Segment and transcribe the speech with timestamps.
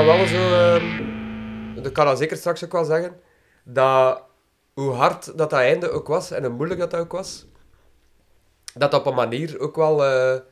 [0.00, 0.52] is dat wel zo...
[0.52, 3.20] ehm, dat kan dat zeker straks ook wel zeggen.
[3.64, 4.22] Dat
[4.72, 7.46] hoe hard dat, dat einde ook was en hoe moeilijk dat, dat ook was,
[8.74, 10.42] dat dat op een manier ook wel eh, eh,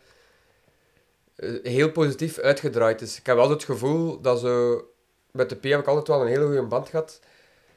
[1.63, 3.19] heel positief uitgedraaid is.
[3.19, 4.83] Ik heb wel het gevoel dat zo...
[5.31, 7.21] Met de P heb ik altijd wel een hele goede band gehad.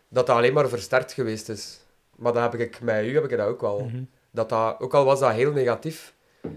[0.07, 1.79] Dat dat alleen maar versterkt geweest is.
[2.15, 3.79] Maar dat heb ik met u heb ik dat ook wel.
[3.79, 4.03] Mhm.
[4.31, 6.13] Dat dat, ook al was dat heel negatief,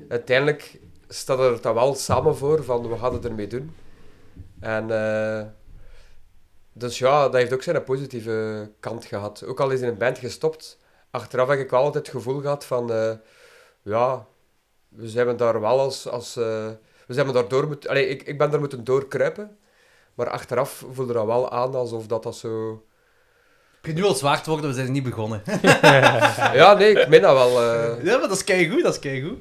[0.09, 3.75] uiteindelijk staat er dan wel samen voor van we gaan het ermee doen.
[4.65, 5.47] En eh,
[6.73, 9.45] dus ja, dat heeft ook zijn positieve kant gehad.
[9.47, 10.79] Ook al is in een band gestopt,
[11.11, 13.13] achteraf heb ik wel altijd het gevoel gehad van eh,
[13.83, 14.27] ja,
[14.89, 16.69] we zijn daar wel als, als eh,
[17.07, 19.59] we zijn daar door moeten, allee, ik, ik ben daar moeten doorkruipen,
[20.15, 22.73] maar achteraf voelde dat wel aan alsof dat dat zo,
[23.75, 25.43] Ik kan nu al zwaar te worden, we zijn niet begonnen.
[26.61, 27.63] ja nee, ik meen dat wel.
[27.63, 28.05] eh.
[28.05, 29.39] Ja, maar dat is keigoed, dat is keigoed.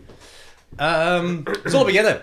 [0.76, 2.22] Ehm we zullen beginnen.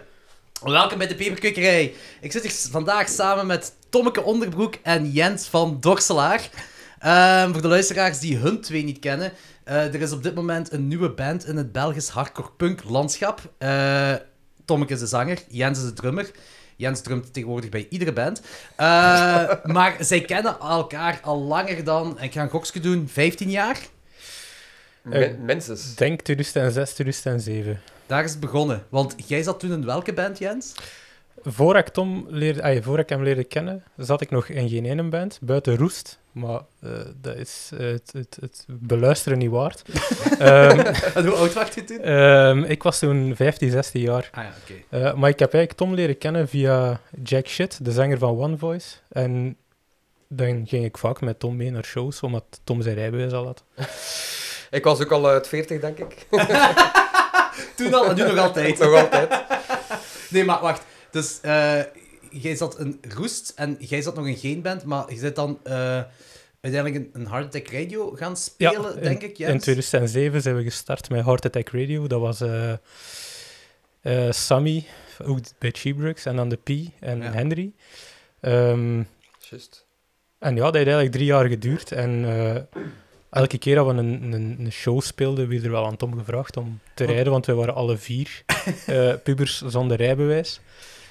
[0.65, 1.95] Welkom bij de Peperkwekerij.
[2.21, 6.49] Ik zit hier vandaag samen met Tommeke Onderbroek en Jens van Dorselaar.
[6.99, 9.33] Ehm, voor de luisteraars die hun twee niet kennen,
[9.65, 13.41] eh, er is op dit moment een nieuwe band in het Belgisch hardcore punk landschap.
[13.59, 14.15] Eh
[14.65, 16.31] Tommeke is de zanger, Jens is de drummer.
[16.77, 18.41] Jens drumt tegenwoordig bij iedere band.
[18.77, 18.87] Eh,
[19.65, 23.79] maar zij kennen elkaar al langer dan, ik ga een gokje doen, 15 jaar?
[25.39, 25.95] Minstens.
[25.95, 27.81] Denk 2006, 2007.
[28.11, 28.85] Daar is het begonnen.
[28.89, 30.75] Want jij zat toen in welke band, Jens?
[31.43, 34.85] Voor ik, Tom leerde, ay, voor ik hem leerde kennen, zat ik nog in geen
[34.85, 36.19] ene band, buiten Roest.
[36.33, 39.83] Maar eh, dat is eh, het, het, het beluisteren niet waard.
[40.39, 40.79] Ehm,
[41.15, 41.99] En hoe oud was je toen?
[42.01, 44.29] ehm, ik was toen 15, 16 jaar.
[44.33, 45.07] Ah ja, oké.
[45.07, 48.59] Eh, maar ik heb eigenlijk Tom leren kennen via Jack Shit, de zanger van One
[48.59, 48.97] Voice.
[49.09, 49.57] En
[50.29, 53.65] dan ging ik vaak met Tom mee naar shows, omdat Tom zijn rijbewijs al had.
[54.71, 56.27] Ik was ook al uit 40, denk ik.
[57.85, 58.79] Toen al en nu nog altijd.
[58.79, 59.33] Nog altijd.
[60.31, 60.83] Nee, maar wacht.
[61.11, 61.81] Dus eh,
[62.31, 65.59] jij zat in Roest en jij zat nog in geen band, maar je zit dan
[65.63, 66.03] eh,
[66.61, 69.53] uiteindelijk een, een Hard Attack Radio gaan spelen, denk ik, Jens?
[69.53, 72.07] In 2007 zijn we gestart met Heart Attack Radio.
[72.07, 72.73] Dat was eh
[74.01, 74.85] eh, Sammy,
[75.25, 76.69] ook bij Cheapbricks, en dan de P
[77.01, 77.33] en Ja.
[77.33, 77.73] Henry.
[78.41, 79.03] Ehm,
[79.39, 79.87] Juist.
[80.39, 81.93] en ja, dat heeft eigenlijk drie jaar geduurd.
[81.93, 82.83] En eh,
[83.31, 86.57] elke keer dat we een, een, een show speelden, werd er wel aan Tom gevraagd
[86.57, 88.43] om te Want- rijden, want we waren alle vier
[88.87, 90.61] eh, pubers zonder rijbewijs.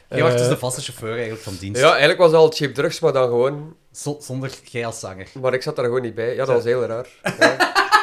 [0.09, 1.81] Jij was dus Eh, de vaste chauffeur eigenlijk van dienst.
[1.81, 3.75] Ja, eigenlijk was het al cheap drugs, maar dan gewoon...
[3.93, 5.27] Zo- zonder jij als zanger.
[5.41, 6.31] Maar ik zat daar gewoon niet bij.
[6.31, 7.07] Ja, dat was heel raar.
[7.39, 7.55] Ja,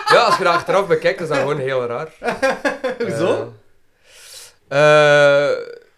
[0.09, 2.13] ja als je dat achteraf bekijkt, is dat gewoon heel raar.
[3.07, 3.53] Hoezo?
[4.69, 5.51] Eh,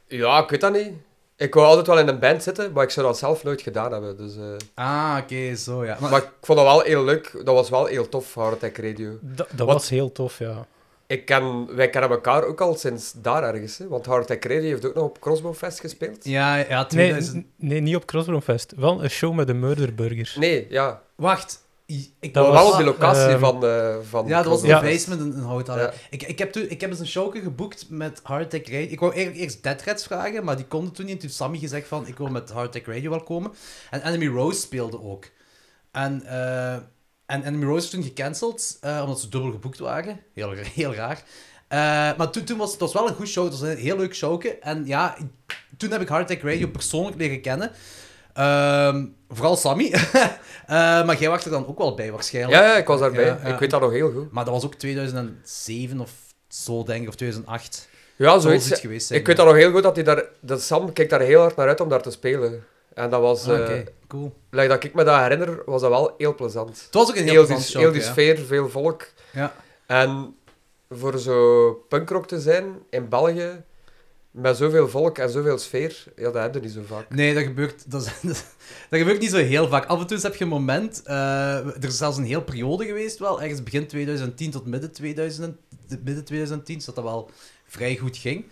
[0.07, 0.91] ja, ik weet dat niet.
[1.39, 3.93] Ik wou altijd wel in een band zitten, maar ik zou dat zelf nooit gedaan
[3.93, 4.17] hebben.
[4.17, 4.43] Dus, eh,
[4.75, 5.97] Ah, oké, zo ja.
[6.01, 7.33] Maar, Maar ik vond dat wel heel leuk.
[7.45, 9.19] Dat was wel heel tof, Hard Attack Radio.
[9.21, 10.67] Dat, was heel tof, ja.
[11.07, 13.79] Ik ken, wij kennen elkaar ook al sinds daar ergens.
[13.79, 13.89] Hè?
[13.89, 16.25] Want Hard Attack Radio heeft ook nog op Crossbow Fest gespeeld.
[16.25, 17.37] ja, ja, Nee, 2000...
[17.37, 18.73] n- nee, niet op Crossbroomfest.
[18.77, 20.37] Wel een show met de Murderburgers.
[20.37, 21.03] Nee, ja.
[21.15, 21.67] Wacht.
[22.21, 24.69] Ik Dat was- wel op die locatie ehm, van, eh van Ja, dat was in
[24.69, 25.83] Crossbow de basement Houthaler.
[25.83, 25.93] Ja.
[26.11, 28.89] Ik, ik, heb toen, ik heb eens een showke geboekt met Hard Attack Radio.
[28.91, 31.15] Ik wou eigenlijk eerst Dead Rats vragen, maar die konden toen niet.
[31.15, 33.51] En toen Sammy gezegd van, ik wil met Hard Attack Radio wel komen.
[33.91, 35.25] En Enemy Rose speelde ook.
[35.93, 36.73] En, eh,
[37.27, 40.21] en Enemy Rose is toen gecanceld, eh, omdat ze dubbel geboekt waren.
[40.35, 41.23] Heel, heel raar.
[41.69, 41.79] Eh,
[42.19, 43.45] maar toen, toen was het was wel een goed show.
[43.45, 44.59] Het was een heel leuk showke.
[44.59, 45.17] En ja,
[45.77, 47.71] toen heb ik Hard Attack Radio persoonlijk leren kennen.
[48.39, 49.93] Ehm, vooral Sammy.
[50.69, 52.63] Eh, maar jij was er dan ook wel bij waarschijnlijk.
[52.63, 53.25] Ja, ja, ik was daarbij.
[53.25, 53.37] Ja.
[53.37, 54.33] Ik weet dat nog heel goed.
[54.33, 56.11] Maar dat was ook 2007 of
[56.49, 57.89] zo, denk ik, of 2008.
[58.17, 58.65] Ja, zoiets.
[58.65, 59.11] zoiets geweest.
[59.11, 60.25] Ik weet dat nog heel goed dat hij daar...
[60.41, 62.65] Dat Sam keek daar heel hard naar uit om daar te spelen.
[62.95, 63.49] En dat was...
[63.49, 64.33] Ah, eh Oké, cool.
[64.51, 66.83] like dat ik me dat herinner, was dat wel heel plezant.
[66.85, 67.83] Het was ook een heel, Heel, die, show.
[67.83, 68.11] heel die ja.
[68.11, 69.07] sfeer, veel volk.
[69.33, 69.53] Ja.
[69.87, 70.37] En
[70.91, 73.63] voor zo punkrock te zijn in België,
[74.31, 77.11] met zoveel volk en zoveel sfeer, ja, dat heb je niet zo vaak.
[77.11, 78.09] Nee, dat gebeurt, dat,
[78.91, 79.87] gebeurt niet zo heel vaak.
[79.87, 81.03] Af en toe heb je een moment...
[81.03, 85.57] eh, er is zelfs een heel periode geweest wel, ergens begin 2010 tot midden, 2000,
[86.05, 87.31] midden 2010, dat dat wel
[87.67, 88.45] vrij goed ging.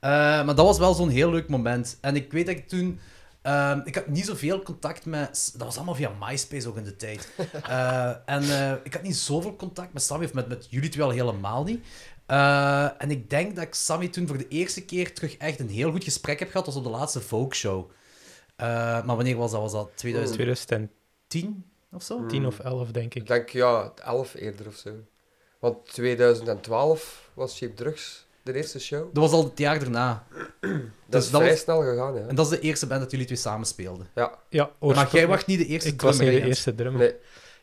[0.00, 1.98] Eh, maar dat was wel zo'n heel leuk moment.
[2.00, 2.98] En ik weet dat ik toen...
[3.42, 5.52] ehm, ik had niet zoveel contact met...
[5.56, 7.28] Dat was allemaal via MySpace ook in de tijd.
[7.68, 8.42] Eh, en
[8.84, 11.84] ik had niet zoveel contact met Sammy, of met, met jullie twee al helemaal niet.
[12.26, 15.68] Eh, en ik denk dat ik Sammy toen voor de eerste keer terug echt een
[15.68, 16.64] heel goed gesprek heb gehad.
[16.64, 17.90] Dat was op de laatste Folkshow.
[18.56, 18.66] Eh
[19.04, 19.60] maar wanneer was dat?
[19.60, 20.90] Was dat 2010
[21.26, 22.26] 2010 of zo?
[22.46, 23.22] of 11, denk ik.
[23.22, 24.90] Ik denk, ja, 11 eerder of zo.
[25.58, 29.14] Want 2012 was Cheap Drugs de eerste show.
[29.14, 30.26] Dat was al het jaar daarna.
[30.60, 30.70] Dat
[31.08, 32.26] Dus is dat vrij was- snel gegaan, ja.
[32.26, 34.06] En dat is de eerste band dat jullie twee samen speelden.
[34.14, 34.38] Ja,
[34.78, 37.00] Maar jij was niet de eerste Ik was drummer, niet de eerste drummer.
[37.00, 37.14] Nee.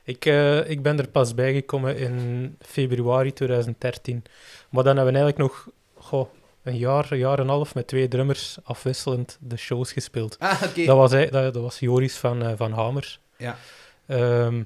[0.03, 4.23] Ik, eh, ik ben er pas bijgekomen in februari 2013.
[4.69, 5.67] Maar dan hebben we eigenlijk nog
[6.05, 6.29] goh,
[6.63, 10.39] een jaar, een jaar en een half met twee drummers afwisselend de shows gespeeld.
[10.39, 10.85] Ah, oké.
[10.85, 13.19] Dat, was, hij- dat, dat was Joris van, eh, van Hamer.
[13.37, 13.57] Ja.
[14.05, 14.63] Ehm,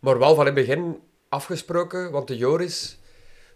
[0.00, 0.98] Maar wel van in het begin
[1.28, 2.98] afgesproken, want de Joris,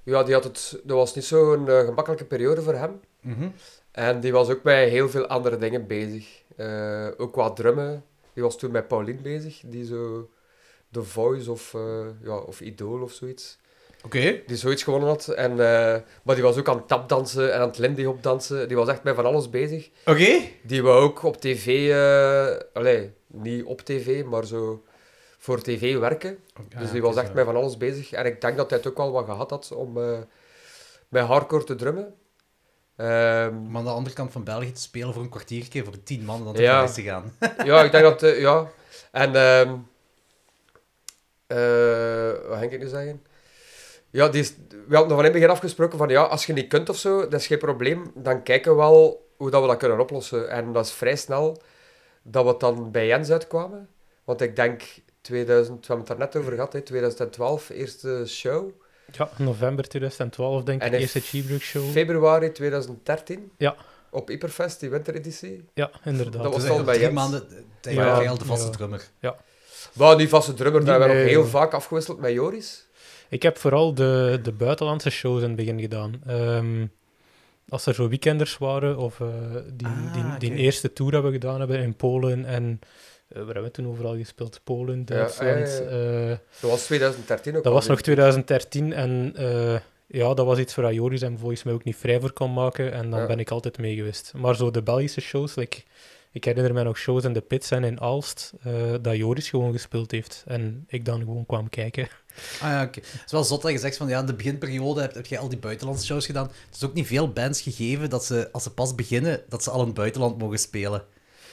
[0.02, 3.00] ja, die had het, dat was niet zo'n eh, gemakkelijke periode voor hem.
[3.20, 3.48] Mhm.
[3.90, 6.42] En die was ook met heel veel andere dingen bezig.
[6.56, 8.04] Eh, ook qua drummen.
[8.32, 10.30] Die was toen met Pauline bezig, die zo
[10.92, 13.58] The Voice of, eh ja, of Idol of zoiets.
[14.04, 14.42] Oké.
[14.46, 15.28] Die zoiets gewonnen had.
[15.28, 18.68] En, eh, maar die was ook aan het tapdansen en aan het Lindy dansen.
[18.68, 19.90] Die was echt met van alles bezig.
[20.04, 20.40] Oké.
[20.62, 21.90] Die wou ook op tv,
[22.72, 24.84] allee, niet op tv, maar zo
[25.38, 26.38] voor tv werken.
[26.78, 28.12] Dus die was echt met van alles bezig.
[28.12, 30.18] En ik denk dat hij het ook wel wat gehad had om eh,
[31.08, 32.14] met hardcore te drummen.
[32.96, 36.24] Ehm, Om aan de andere kant van België te spelen voor een kwartiertje voor tien
[36.24, 36.62] man dan te
[37.02, 37.32] gaan.
[37.64, 38.36] ja, ik denk dat...
[38.36, 38.70] ja.
[39.12, 39.34] En...
[39.34, 39.72] ehm eh,
[42.48, 43.22] wat ging ik nu zeggen?
[44.10, 44.54] Ja, die is,
[44.86, 47.20] we hadden van in het begin afgesproken van ja, als je niet kunt of zo,
[47.28, 48.10] dat is geen probleem.
[48.14, 50.50] Dan kijken we wel hoe dat we dat kunnen oplossen.
[50.50, 51.62] En dat is vrij snel
[52.22, 53.88] dat we dan bij Jens uitkwamen.
[54.24, 54.82] Want ik denk
[55.20, 58.70] 2000, we hebben het daar net over gehad, hè, 2012, eerste show.
[59.12, 61.90] ja, november 2012 denk En ik, eerste Cheebrook show.
[61.90, 63.50] Februari 2013.
[63.56, 63.76] Ja.
[64.10, 65.64] Op Hyperfest, die wintereditie.
[65.74, 66.32] Ja, inderdaad.
[66.32, 67.14] Dat Dat was al bij drie Jens.
[67.14, 67.46] maanden
[67.80, 69.36] tijd Ja, de vaste ja.
[69.92, 72.84] Wel, die vaste drummer, daar hebben we nog heel vaak afgewisseld met Joris.
[73.28, 76.20] Ik heb vooral de, de buitenlandse shows in het begin gedaan.
[76.26, 76.86] Ehm,
[77.68, 79.26] als er zo weekenders waren, of eh,
[79.72, 82.80] die, Ah, die, die eerste tour hebben we gedaan hebben in Polen en...
[83.28, 84.60] eh, waar hebben we toen overal gespeeld?
[84.64, 85.58] Polen, Duitsland.
[85.68, 86.30] ja, ja.
[86.30, 88.24] eh, Dat was 2013 ook dat was nog denk ik.
[88.44, 89.34] 2013 en
[90.08, 92.92] ja, dat was iets waar Joris en volgens mij ook niet vrij voor kon maken
[92.92, 94.32] en dan ben ik altijd mee geweest.
[94.36, 95.82] Maar zo de Belgische shows, like,
[96.36, 99.72] ik herinner me nog shows in de Pits en in Aalst, eh, dat Joris gewoon
[99.72, 102.08] gespeeld heeft en ik dan gewoon kwam kijken.
[102.62, 103.00] Ah ja, oké.
[103.00, 105.38] Het is wel zot dat je zegt van ja, in de beginperiode heb, heb je
[105.38, 106.44] al die buitenlandse shows gedaan.
[106.66, 109.70] Het is ook niet veel bands gegeven dat ze, als ze pas beginnen, dat ze
[109.70, 111.04] al in het buitenland mogen spelen.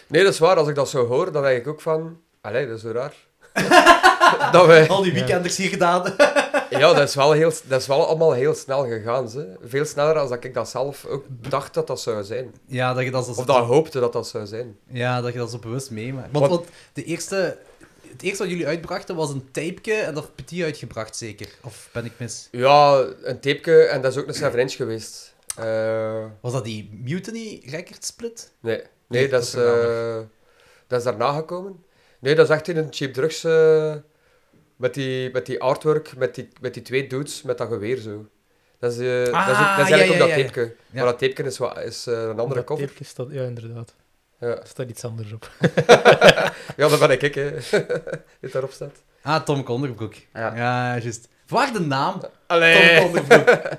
[0.07, 0.55] Nee, dat is waar.
[0.57, 2.19] Als ik dat zo hoor, dan denk ik ook van...
[2.41, 3.13] Allee, dat is zo raar.
[4.51, 4.87] dat wij...
[4.87, 5.17] Al die Ja.
[5.19, 6.13] weekenders hier gedaan.
[6.79, 9.29] Ja, dat is, wel heel, dat is wel allemaal heel snel gegaan.
[9.29, 9.53] Ze.
[9.63, 12.53] Veel sneller dan dat ik dat zelf ook dacht dat dat zou zijn.
[12.65, 14.77] ja, dat je dat Of dat hoopte dat dat zou zijn.
[14.87, 16.29] ja, dat je dat zo bewust meemaakt.
[16.31, 17.57] Want, de eerste,
[18.11, 21.47] het eerste wat jullie uitbrachten was een tapeje en dat heb Petit uitgebracht, zeker?
[21.61, 22.47] Of ben ik mis?
[22.51, 25.33] Ja, een tapeje en dat is ook een 7 inch geweest.
[25.55, 28.51] Eh, Was dat die Mutiny Record Split?
[28.59, 30.17] nee, nee, Nee, dat, dat is, eh,
[30.87, 31.83] dat is daarna gekomen.
[32.19, 33.43] Nee, dat is echt in een cheap drugs...
[33.43, 33.93] eh,
[34.75, 38.25] met, die, met die artwork, met die, met die twee dudes met dat geweer zo.
[38.79, 39.57] Dat is, eh, dat is, ook, Ah, dat is
[39.91, 40.45] ja, eigenlijk ja, ook dat ja, ja.
[40.45, 40.75] tapeje.
[40.91, 41.03] Ja.
[41.03, 42.87] Maar dat tapeje is, wat, is eh, een andere cover.
[42.87, 43.93] tapeje staat, ja, inderdaad.
[44.39, 44.47] Ja.
[44.47, 45.51] Er staat iets anders op.
[46.77, 47.51] ja, dat ben ik, ik, hè.
[48.41, 48.95] Die daarop staat.
[49.21, 50.13] Ah, Tom Konderbroek.
[50.33, 50.55] Ja.
[50.55, 51.27] Ja, juist.
[51.47, 52.19] Waar de naam?
[52.19, 52.99] Tom Allee.
[53.01, 53.59] Konderbroek.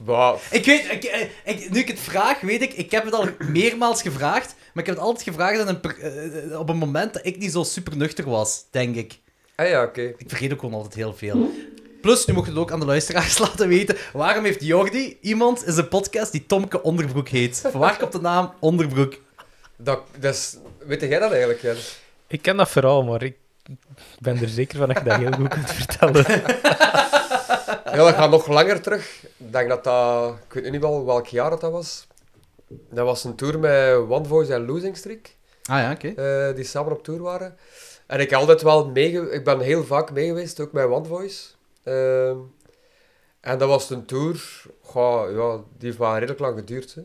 [0.00, 3.14] Bah, Ik weet, ik, ik- ik- nu ik het vraag, weet ik, ik heb het
[3.14, 5.98] al meermaals gevraagd, maar ik heb het altijd gevraagd een per-
[6.50, 9.18] eh, op een moment dat ik niet zo super nuchter was, denk ik.
[9.58, 10.00] Ah ja, oké.
[10.02, 11.50] Ik vergeet ook gewoon altijd heel veel.
[12.00, 15.64] Plus, nu mocht je het ook aan de luisteraars laten weten, waarom heeft Jordi iemand
[15.64, 17.58] in zijn podcast die Tomke Onderbroek heet?
[17.58, 19.14] Van waar komt de naam Onderbroek?
[19.76, 20.56] Dat, dat is...
[20.78, 21.98] Weet jij dat eigenlijk, Jens?
[22.26, 23.36] Ik ken dat verhaal, maar ik
[24.18, 26.24] ben er zeker van dat je dat heel goed kunt vertellen.
[27.84, 29.22] Ja, dat gaat nog langer terug.
[29.36, 30.34] Ik denk dat dat...
[30.46, 32.06] Ik weet nu niet wel welk jaar dat, dat was.
[32.68, 35.34] Dat was een tour met One Voice en Losing Streak.
[35.64, 36.08] Ah ja, oké.
[36.08, 37.56] eh, die samen op tour waren.
[38.08, 39.30] En ik altijd wel meege...
[39.30, 41.48] Ik ben heel vaak mee geweest, ook met One Voice.
[41.82, 42.36] Ehm,
[43.40, 44.62] en dat was een tour...
[44.80, 46.96] Goh, ja, die heeft redelijk lang geduurd.
[46.96, 47.04] Ik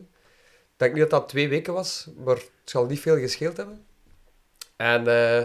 [0.76, 3.86] denk niet dat dat twee weken was, maar het zal niet veel gescheeld hebben.
[4.76, 5.44] En eh,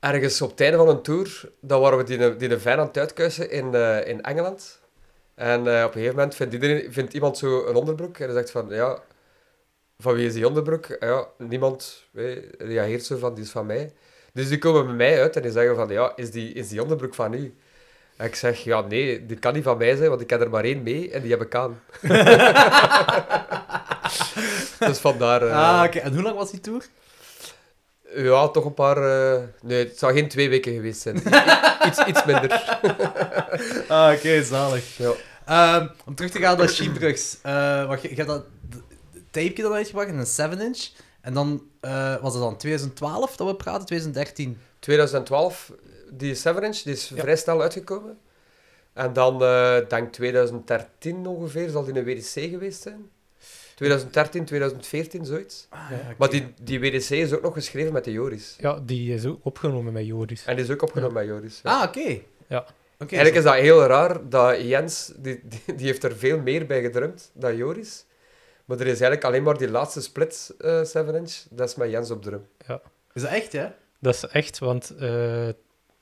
[0.00, 2.98] ergens op het einde van een tour, dan waren we die, die van aan het
[2.98, 4.80] uitkuisen in, eh, in Engeland.
[5.34, 8.34] En eh, op een gegeven moment vindt, iedereen, vindt iemand zo een onderbroek en hij
[8.34, 9.02] zegt van, ja,
[9.98, 10.86] van wie is die onderbroek?
[11.00, 12.24] Ja, niemand eh,
[12.58, 13.92] reageert zo van, die is van mij.
[14.32, 16.82] Dus die komen bij mij uit en die zeggen van, ja, is die, is die
[16.82, 17.54] onderbroek van u?
[18.16, 20.50] En ik zeg, ja, nee, die kan niet van mij zijn, want ik heb er
[20.50, 21.80] maar één mee en die heb ik aan.
[24.78, 25.42] dus vandaar...
[25.42, 25.98] eh, Ah, oké.
[25.98, 26.84] En hoe lang was die tour?
[28.14, 28.96] Ja, toch een paar...
[28.96, 31.16] eh, nee, het zou geen twee weken geweest zijn.
[31.86, 32.50] iets, iets minder.
[33.88, 34.96] Ah, oké, zalig.
[34.96, 35.12] Ja.
[35.46, 37.36] Ehm, om terug te gaan naar Sheeprugs.
[37.42, 38.44] Eh wacht, je, je hebt dat
[39.44, 40.88] tapeje dan uitgebracht in een 7-inch.
[41.20, 44.58] En dan eh, was het dan 2012 dat we praten, 2013.
[44.78, 45.72] 2012,
[46.12, 47.20] die 7-inch, die is Ja.
[47.22, 48.18] vrij snel uitgekomen.
[48.92, 53.10] En dan, eh denk 2013 ongeveer, zal die een WDC geweest zijn.
[53.74, 55.66] 2013, 2014, zoiets.
[55.70, 56.14] Ah, Ja.
[56.18, 58.56] Maar die, die WDC is ook nog geschreven met de Joris.
[58.60, 60.44] Ja, die is ook opgenomen met Joris.
[60.44, 61.60] En die is ook opgenomen met Joris.
[61.62, 61.70] Ja.
[61.80, 62.20] Ah, oké.
[62.98, 66.82] Eigenlijk is dat heel raar dat Jens, die, die, die heeft er veel meer bij
[66.82, 68.04] gedrumd dan Joris.
[68.66, 72.10] Maar er is eigenlijk alleen maar die laatste split eh 7-inch, dat is met Jens
[72.10, 72.46] op drum.
[73.12, 73.66] Is dat echt, hè?
[74.00, 75.48] Dat is echt, want eh,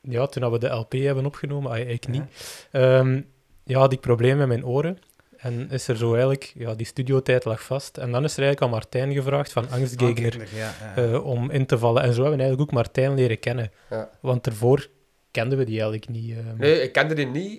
[0.00, 2.22] ja, toen we de LP hebben opgenomen, ik niet,
[2.70, 3.20] ehm,
[3.64, 4.98] ja, had ik problemen met mijn oren.
[5.36, 7.98] En is er zo eigenlijk, ja, die studiotijd lag vast.
[7.98, 10.96] En dan is er eigenlijk aan Martijn gevraagd van Angstgegner Ah, Ja, ja.
[10.96, 12.02] eh, om in te vallen.
[12.02, 13.70] En zo hebben we eigenlijk ook Martijn leren kennen.
[13.90, 14.10] Ja.
[14.20, 14.88] Want daarvoor
[15.30, 16.36] kenden we die eigenlijk niet.
[16.36, 16.56] ehm.
[16.56, 17.58] Nee, ik kende die niet.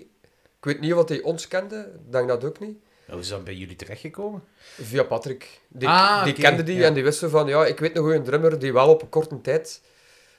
[0.58, 2.78] Ik weet niet wat hij ons kende, ik denk dat ook niet.
[3.06, 4.42] Hoe is dat bij jullie terechtgekomen?
[4.80, 5.60] Via Patrick.
[5.68, 6.86] Die, Ah, die kende die ja.
[6.86, 9.40] en die wisten van, ja, ik weet nog een drummer die wel op een korte
[9.40, 9.82] tijd,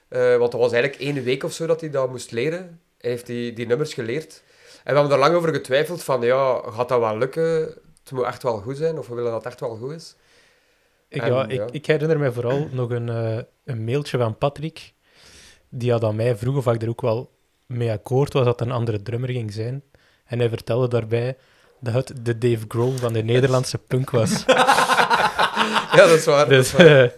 [0.08, 2.82] eh, want dat was eigenlijk één week of zo dat hij dat moest leren.
[2.98, 4.44] Hij heeft die, die nummers geleerd.
[4.84, 7.60] En we hebben er lang over getwijfeld van, ja, gaat dat wel lukken?
[8.04, 10.16] Het moet echt wel goed zijn, of we willen dat het echt wel goed is.
[11.08, 11.64] Ik, En, ja, ja.
[11.64, 14.94] Ik, ik herinner me vooral nog een, eh, een mailtje van Patrick.
[15.70, 17.32] Die had aan mij vroeg of ik er ook wel
[17.66, 19.84] mee akkoord was dat een andere drummer ging zijn.
[20.26, 21.38] En hij vertelde daarbij
[21.80, 24.44] dat het de Dave Grohl van de Nederlandse punk was.
[25.92, 26.50] Ja, dat is waar.
[26.50, 27.12] dus dat, is waar.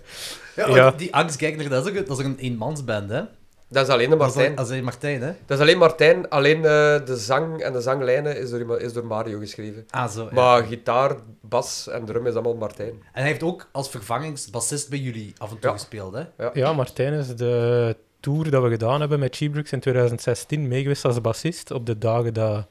[0.67, 0.91] Ja, Ja.
[0.91, 3.21] die Angstgegner, dat is ook, een- dat is ook een eenmansband, hè?
[3.69, 4.55] dat is alleen de Dat is, Martijn.
[4.55, 5.31] dat is Martijn, hè?
[5.45, 6.61] Dat is alleen Martijn, alleen eh,
[7.05, 9.85] de zang en de zanglijnen is door, is door Mario geschreven.
[9.89, 10.23] Ah, zo.
[10.23, 10.29] ja.
[10.33, 12.89] Maar gitaar, bas en drum is allemaal Martijn.
[12.89, 15.75] En hij heeft ook als vervangingsbassist bij jullie af en toe Ja.
[15.75, 16.45] gespeeld, hè?
[16.53, 21.21] ja, Martijn is de tour dat we gedaan hebben met Cheebrooks in 2016 meegeweest als
[21.21, 22.67] bassist op de dagen dat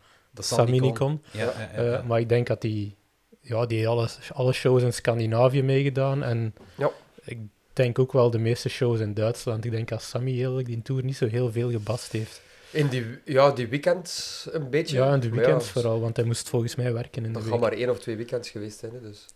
[0.47, 1.23] Dat Sammy niet kon.
[1.31, 1.99] Ja, ja, ja, ja.
[1.99, 2.97] Eh, maar ik denk dat die,
[3.41, 6.23] ja, die heeft alle, alle shows in Scandinavië meegedaan.
[6.23, 6.91] En Ja.
[7.25, 7.39] ik
[7.73, 9.65] denk ook wel de meeste shows in Duitsland.
[9.65, 12.41] Ik denk dat Sammy eigenlijk die tour niet zo heel veel gebast heeft.
[12.71, 14.97] In die, ja, die weekends een beetje.
[14.97, 17.43] Ja, in de weekends ja, vooral, want hij moest volgens mij werken in de Dat
[17.43, 17.51] week.
[17.53, 18.93] gaan maar één of twee weekends geweest zijn.
[18.93, 19.27] Hè, dus.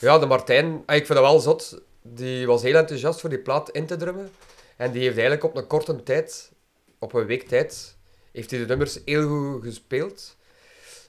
[0.00, 1.80] Ja, de Martijn, ah, ik vind dat wel zot.
[2.02, 4.30] Die was heel enthousiast voor die plaat in te drummen.
[4.76, 6.52] En die heeft eigenlijk op een korte tijd,
[6.98, 7.96] op een week tijd,
[8.32, 10.36] heeft hij de nummers heel goed gespeeld.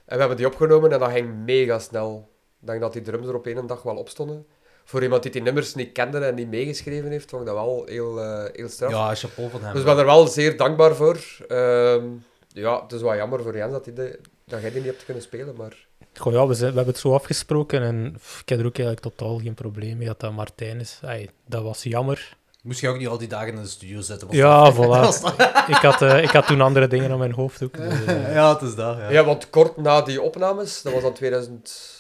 [0.10, 2.30] En we hebben die opgenomen en dat ging mega snel.
[2.62, 4.46] Ik denk dat die drums er op één dag wel op stonden.
[4.84, 7.84] Voor iemand die die nummers niet kende en niet meegeschreven heeft, vond ik dat wel
[7.86, 8.92] heel, eh, heel straf.
[8.92, 9.72] Ja, chapeau van hem.
[9.72, 11.18] Dus ik ben er wel zeer dankbaar voor.
[11.48, 12.06] Ehm,
[12.48, 15.06] ja, het is wel jammer voor Jens dat, hij de, dat jij die niet hebt
[15.06, 15.88] kunnen spelen, maar...
[16.14, 18.78] Goh, ja, we, zijn, we hebben het zo afgesproken en pff, ik heb er ook
[18.78, 21.00] eigenlijk totaal geen probleem mee dat dat Martijn is.
[21.46, 22.38] Dat was jammer.
[22.70, 24.28] Moest je ook niet al die dagen in de studio zitten?
[24.28, 24.78] was Ja, dat- voilà.
[24.88, 27.78] was dat- ik, had, eh, ik had toen andere dingen aan mijn hoofd ook.
[27.78, 28.98] dus, eh, ja, het is dat.
[28.98, 29.10] Ja.
[29.10, 29.24] Ja.
[29.26, 31.98] want kort na die opnames, dat was dan 2000...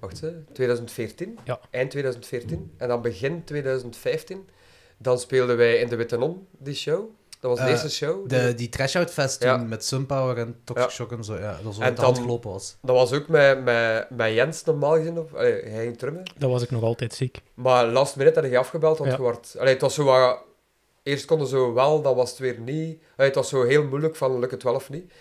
[0.00, 1.38] Wacht, hè, 2014.
[1.44, 1.60] Ja.
[1.70, 2.72] Eind 2014.
[2.76, 4.48] En dan begin 2015,
[4.98, 7.04] dan speelden wij in de Witte Non, die show.
[7.44, 8.28] Dat was de Eh, eerste show.
[8.28, 9.56] De, die Trash Out Fest toen Ja.
[9.56, 10.92] met Sunpower en Toxic Ja.
[10.94, 11.34] Shock en zo.
[11.38, 12.76] Ja, dat was En hand gelopen was.
[12.82, 15.18] Dat was ook met, met, met Jens normaal gezien.
[15.18, 16.22] Of, allee, hij ging drummen.
[16.38, 17.40] dat was ik nog altijd ziek.
[17.54, 19.56] Maar last minute had je afgebeld, want wordt...
[19.58, 20.38] Allee, het was zo wat...
[21.02, 22.98] Eerst konden ze wel, dan was het weer niet.
[23.16, 25.12] Allee, het was zo heel moeilijk van, lukt het wel of niet?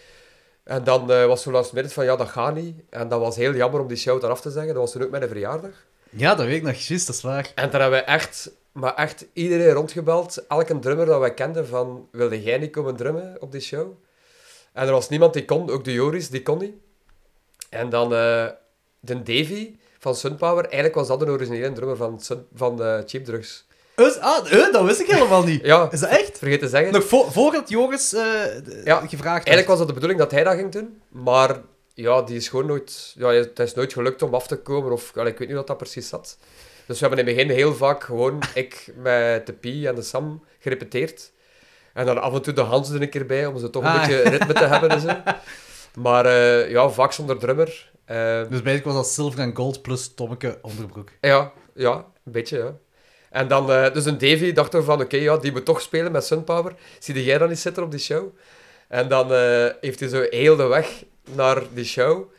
[0.63, 2.75] En dan eh, was zo last minute van, ja, dat gaat niet.
[2.89, 4.73] En dat was heel jammer om die show eraf te zeggen.
[4.73, 5.85] Dat was toen ook mijn verjaardag.
[6.09, 7.51] Ja, dat weet ik nog juist, dat is waar.
[7.55, 10.45] En toen hebben we echt, maar echt iedereen rondgebeld.
[10.47, 13.91] Elke drummer dat wij kenden van, wilde jij niet komen drummen op die show?
[14.73, 16.73] En er was niemand die kon, ook de Joris, die kon niet.
[17.69, 18.45] En dan eh,
[18.99, 23.25] de Davy van Sunpower, eigenlijk was dat de originele drummer van, Sun, van eh, Cheap
[23.25, 23.65] Drugs.
[23.95, 25.65] Us- ah, eh, dat wist ik helemaal niet.
[25.73, 26.37] Ja, Is dat echt?
[26.37, 26.93] vergeet te zeggen.
[26.93, 28.19] Nog voor, voordat Joris Ja,
[28.99, 29.25] gevraagd werd.
[29.47, 31.61] Eigenlijk was het de bedoeling dat hij dat ging doen, maar
[31.93, 35.09] ja, die is gewoon nooit, ja, het is nooit gelukt om af te komen, of
[35.15, 36.37] ik weet niet wat dat precies zat.
[36.87, 40.01] Dus we hebben in het begin heel vaak gewoon, ik met de Pie en de
[40.01, 41.31] Sam, gerepeteerd.
[41.93, 43.89] En dan af en toe de Hans er een keer bij, om ze toch een
[43.89, 43.99] Ah.
[43.99, 45.09] beetje ritme te hebben en zo.
[45.99, 47.91] Maar eh, ja, vaak zonder drummer.
[48.05, 51.09] Eh, Dus eigenlijk was dat Silver en Gold plus Tommeke onderbroek.
[51.21, 51.93] ja, ja,
[52.25, 52.73] een beetje, ja.
[53.29, 56.11] En dan, eh, dus een Davy dacht er van, oké, ja, die moet toch spelen
[56.11, 56.73] met Sunpower.
[56.99, 58.35] Zie jij dan niet zitten op die show?
[58.87, 59.31] En dan
[59.81, 61.03] heeft hij zo heel de weg
[61.35, 62.31] naar die show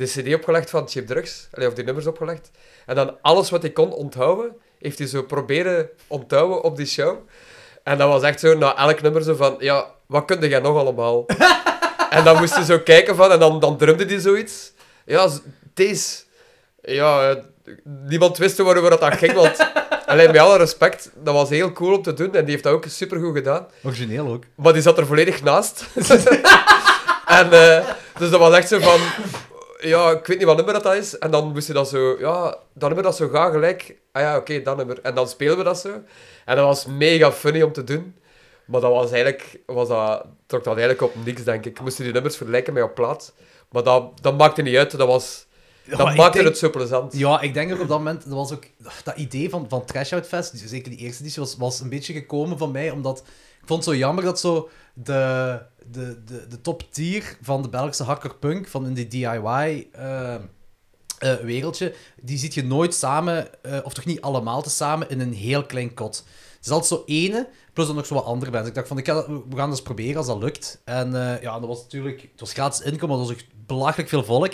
[0.00, 2.50] de cd opgelegd van Cheap Drugs, allee, of die nummers opgelegd.
[2.86, 7.16] En dan alles wat hij kon onthouden, heeft hij zo proberen onthouden op die show.
[7.82, 10.76] En dat was echt zo, na elk nummer zo van, ja, wat kun jij nog
[10.76, 11.26] allemaal?
[12.16, 14.72] en dan moest hij zo kijken van, en dan, dan drumde hij zoiets.
[15.04, 15.28] Ja,
[15.74, 16.22] deze.
[16.82, 17.36] Ja, eh,
[18.08, 19.68] niemand wist waarover dat, dat ging, want...
[20.06, 22.72] Alleen met alle respect, dat was heel cool om te doen en die heeft dat
[22.72, 23.66] ook supergoed gedaan.
[23.82, 24.44] Origineel ook.
[24.54, 25.84] Maar die zat er volledig naast.
[27.38, 27.88] en eh,
[28.18, 29.00] dus dat was echt zo van...
[29.80, 31.18] Ja, ik weet niet wat nummer dat, dat is.
[31.18, 32.16] En dan moest je dat zo...
[32.18, 33.96] Ja, dat nummer dat zo gaat gelijk...
[34.12, 34.98] Ah ja, oké, dat nummer.
[35.02, 35.88] En dan speelden we dat zo.
[36.44, 38.14] En dat was mega funny om te doen.
[38.64, 39.60] Maar dat was eigenlijk...
[39.66, 41.80] Was dat, trok dat eigenlijk op niks, denk ik.
[41.80, 43.32] Moesten die nummers vergelijken met op plaat.
[43.70, 44.96] Maar dat, dat maakte niet uit.
[44.96, 45.46] Dat, was,
[45.84, 47.18] dat maakte denk- het zo plezant.
[47.18, 48.64] Ja, ik denk ook op dat moment, dat was ook
[49.04, 51.88] dat idee van, van Trash Out Fest, dus zeker die eerste editie, was, was een
[51.88, 53.22] beetje gekomen van mij, omdat
[53.70, 58.02] vond het zo jammer dat zo de, de, de, de top tier van de Belgische
[58.02, 59.88] hardcore punk, van in die DIY...
[59.92, 60.40] eh, eh,
[61.42, 65.66] wereldje, die ziet je nooit samen, eh, of toch niet allemaal tezamen, in een heel
[65.66, 66.24] klein kot.
[66.56, 68.68] Het is altijd zo ene, plus dan nog zo wat andere bands.
[68.68, 70.80] Ik dacht van, ik ga we gaan eens proberen als dat lukt.
[70.84, 71.12] En
[71.42, 72.20] ja, dat was natuurlijk...
[72.20, 73.36] Het was gratis inkomen, dat was
[73.66, 74.52] belachelijk veel volk.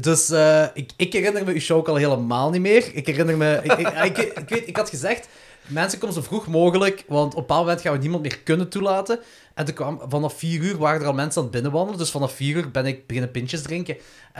[0.00, 0.30] Dus
[0.74, 2.94] ik, ik herinner me uw show ook al helemaal niet meer.
[2.94, 3.60] Ik herinner me...
[3.62, 5.28] Ik, ik weet, ik had gezegd,
[5.66, 8.68] mensen komen zo vroeg mogelijk, want op een bepaald moment gaan we niemand meer kunnen
[8.68, 9.20] toelaten.
[9.56, 12.32] En toen kwam, vanaf vier uur waren er al mensen aan het binnenwandelen, dus vanaf
[12.32, 13.96] vier uur ben ik beginnen pintjes drinken.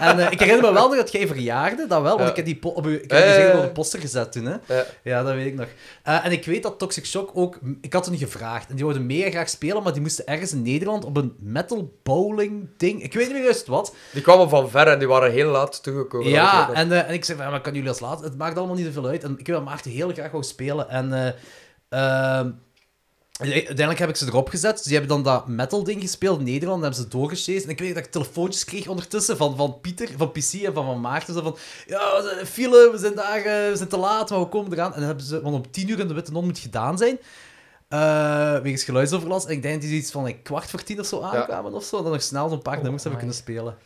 [0.00, 2.44] en eh, ik herinner me wel nog dat jij verjaarde, dat wel, want ik heb
[2.44, 4.56] die op uw, ik heb die zegel op de poster gezet toen, hè.
[5.02, 5.22] Ja.
[5.22, 5.66] Dat weet ik nog.
[6.02, 7.58] Eh, en ik weet dat Toxic Shock ook...
[7.80, 8.68] Ik had hen gevraagd.
[8.68, 11.92] En die wilden mega graag spelen, maar die moesten ergens in Nederland op een metal
[12.02, 13.02] bowling ding.
[13.02, 13.94] Ik weet niet meer juist wat.
[14.12, 16.28] Die kwamen van ver en die waren heel laat toegekomen.
[16.28, 18.20] Ja, en, eh, en ik zei, van, ja, maar kan jullie als laat?
[18.20, 19.24] Het maakt allemaal niet zoveel uit.
[19.24, 20.88] En ik wil Maarten heel graag wou spelen.
[20.88, 22.50] En eh, ehm,
[23.38, 24.72] uiteindelijk heb ik ze erop gezet.
[24.76, 26.82] Dus die hebben dan dat metal ding gespeeld in Nederland.
[26.82, 27.64] En hebben ze doorgechased.
[27.64, 30.84] En ik weet dat ik telefoontjes kreeg ondertussen van, van Pieter, van PC en van,
[30.84, 31.34] van Maarten.
[31.34, 34.40] Zo van, ja, we zijn file, we zijn daar, eh, we zijn te laat, maar
[34.40, 34.92] we komen eraan.
[34.92, 37.18] En dan hebben ze, want om tien uur in de Witte Non moet gedaan zijn.
[37.88, 39.46] eh wegens geluidsoverlast.
[39.46, 41.84] En ik denk dat die iets van een kwart voor tien of zo aankwamen of
[41.84, 41.96] zo.
[41.96, 43.76] En dan nog snel zo'n paar Oh, nummers hebben kunnen spelen.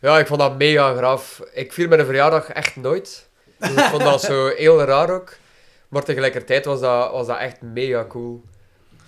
[0.00, 1.42] Ja, ik vond dat mega graaf.
[1.54, 3.28] Ik vier mijn verjaardag echt nooit.
[3.58, 5.36] Dus ik vond dat zo heel raar ook.
[5.88, 8.42] Maar tegelijkertijd was dat, was dat echt mega cool.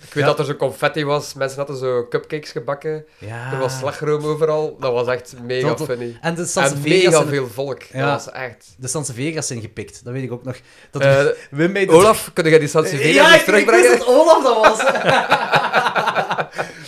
[0.07, 0.29] Ik weet Ja.
[0.29, 3.05] dat er zo confetti was, mensen hadden zo cupcakes gebakken.
[3.17, 3.51] Ja.
[3.51, 4.77] Er was slagroom overal.
[4.79, 6.17] Dat was echt mega Dat- funny.
[6.21, 7.81] En de En mega zijn- veel volk.
[7.83, 8.11] Ja.
[8.15, 8.65] Dat was echt...
[8.77, 10.03] de Sansevegas zijn gepikt.
[10.03, 10.55] Dat weet ik ook nog.
[10.91, 13.99] Dat Eh, Wim Olaf, kun jij die Sansevegas ja, eens ik, ik wist terugbrengen?
[13.99, 14.83] dat Olaf dat was.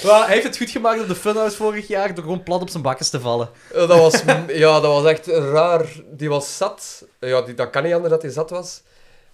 [0.03, 2.69] maar hij heeft het goed gemaakt op de Funhouse vorig jaar door gewoon plat op
[2.69, 3.49] zijn bakkes te vallen.
[3.73, 5.85] Ja, dat was, ja, dat was echt raar.
[6.11, 7.03] Die was zat.
[7.19, 8.81] Ja, die, dat kan niet anders dat hij zat was.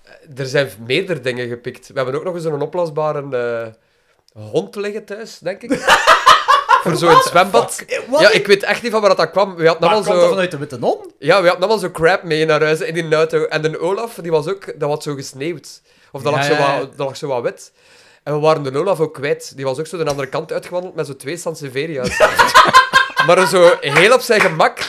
[0.08, 1.88] Eh, Er zijn meerdere dingen gepikt.
[1.88, 3.38] We hebben ook nog eens een opblasbare
[4.34, 5.72] eh, hond liggen thuis, denk ik.
[6.84, 7.84] Voor zo'n zwembad.
[8.08, 8.20] Wat?
[8.22, 9.56] Ja, ik weet echt niet van waar dat kwam.
[9.56, 10.30] We hadden maar dat zo...
[10.30, 11.12] vanuit de Witte Non?
[11.20, 13.44] Ja, we hadden allemaal zo crap mee naar huis in die auto.
[13.44, 14.80] En de Olaf, die was ook...
[14.80, 15.82] Dat had zo gesneeuwd.
[16.12, 16.80] Of dat, Ja, lag, zo ja, ja.
[16.80, 17.72] wat, dat lag zo wat wit.
[18.24, 19.56] En we waren de Olaf ook kwijt.
[19.56, 22.18] Die was ook zo de andere kant uitgewandeld met zo twee Sanseveria's.
[23.28, 24.80] maar zo heel op zijn gemak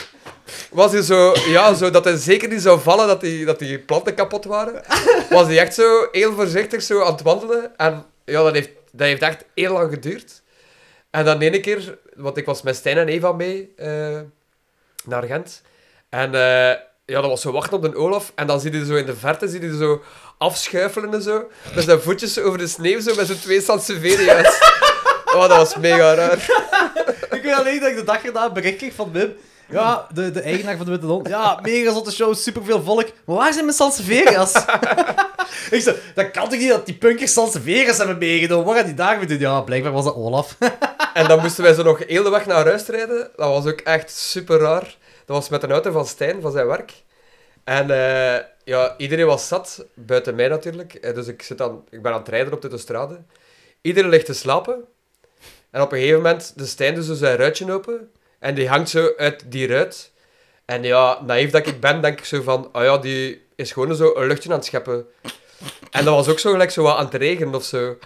[0.71, 1.33] was hij zo...
[1.47, 4.83] Ja, zo dat hij zeker niet zou vallen dat die, dat die planten kapot waren.
[5.29, 7.77] Was hij echt zo heel voorzichtig zo aan het wandelen.
[7.77, 10.41] En ja, dat heeft, dat heeft echt heel lang geduurd.
[11.11, 11.97] En dan ene keer...
[12.15, 14.19] Want ik was met Stijn en Eva mee eh,
[15.05, 15.61] naar Gent.
[16.09, 18.31] En eh, ja, dat was zo wachten op de Olaf.
[18.35, 20.03] En dan zie je zo in de verte zie je zo
[20.37, 21.49] afschuifelen en zo.
[21.75, 24.57] Met zijn voetjes over de sneeuw, zo met zo'n twee Sanseveria's.
[25.33, 26.37] Oh, dat was mega raar.
[27.31, 29.35] Ik weet alleen dat ik de dag een bericht kreeg van Wim.
[29.69, 31.25] Ja, de, de eigenaar van de Witte Non.
[31.27, 33.07] Ja, mega zotte show, superveel volk.
[33.25, 34.53] Maar waar zijn mijn Sansevegas?
[35.71, 38.65] ik zei, dat kan toch niet dat die punkers Sansevegas hebben meegenomen?
[38.65, 39.39] Wat gaan die daar doen?
[39.39, 40.57] Ja, blijkbaar was dat Olaf.
[41.13, 43.29] En dan moesten wij zo nog heel de weg naar huis rijden.
[43.35, 44.97] Dat was ook echt super raar.
[45.25, 46.93] Dat was met een auto van Stijn, van zijn werk.
[47.63, 50.93] En eh, ja, iedereen was zat, buiten mij natuurlijk.
[50.93, 53.19] Eh, Dus ik, zit aan, ik ben aan het rijden op de autostrade.
[53.81, 54.83] Iedereen ligt te slapen.
[55.71, 58.11] En op een gegeven moment, de Stijn zo zijn ruitje open.
[58.39, 60.11] En die hangt zo uit die ruit.
[60.65, 62.69] En ja, naïef dat ik ben, denk ik zo van...
[62.73, 65.05] Oh ja, die is gewoon zo een luchtje aan het scheppen.
[65.91, 67.97] En dat was ook zo gelijk zo wat aan het regenen of zo.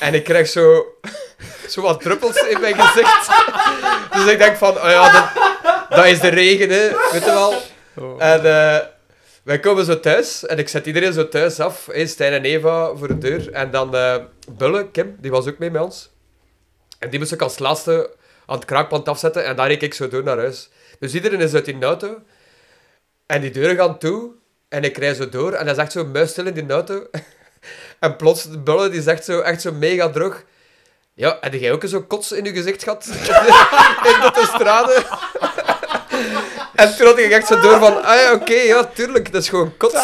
[0.00, 0.84] En ik krijg zo...
[1.68, 3.28] Zo wat druppels in mijn gezicht.
[4.14, 4.76] Dus ik denk van...
[4.76, 6.88] Oh ja, dat, dat is de regen, hè.
[7.12, 7.54] Weet je wel.
[8.18, 8.78] En eh,
[9.42, 10.46] wij komen zo thuis.
[10.46, 11.86] En ik zet iedereen zo thuis af.
[11.86, 13.52] Hè, Stijn en Eva voor de deur.
[13.52, 14.16] En dan eh
[14.50, 16.10] Bulle, Kim, die was ook mee bij ons.
[16.98, 18.10] En die moest ik als laatste
[18.50, 19.44] aan het kraakpand afzetten.
[19.44, 20.68] En daar reed ik zo door naar huis.
[20.98, 22.18] Dus iedereen is uit die auto.
[23.26, 24.30] En die deuren gaan toe.
[24.68, 25.52] En ik rij zo door.
[25.52, 27.06] En hij zegt zo muisstil in die auto.
[28.00, 30.42] en plots, de Bulle, die zegt zo echt zo mega droog.
[31.14, 33.06] Ja, heb jij ook zo kots in je gezicht gehad?
[34.08, 34.94] in de autostrade?
[36.74, 38.04] en toen had ik echt zo door van...
[38.04, 39.32] Ah ja, oké, ja, tuurlijk.
[39.32, 39.94] Dat is gewoon kots.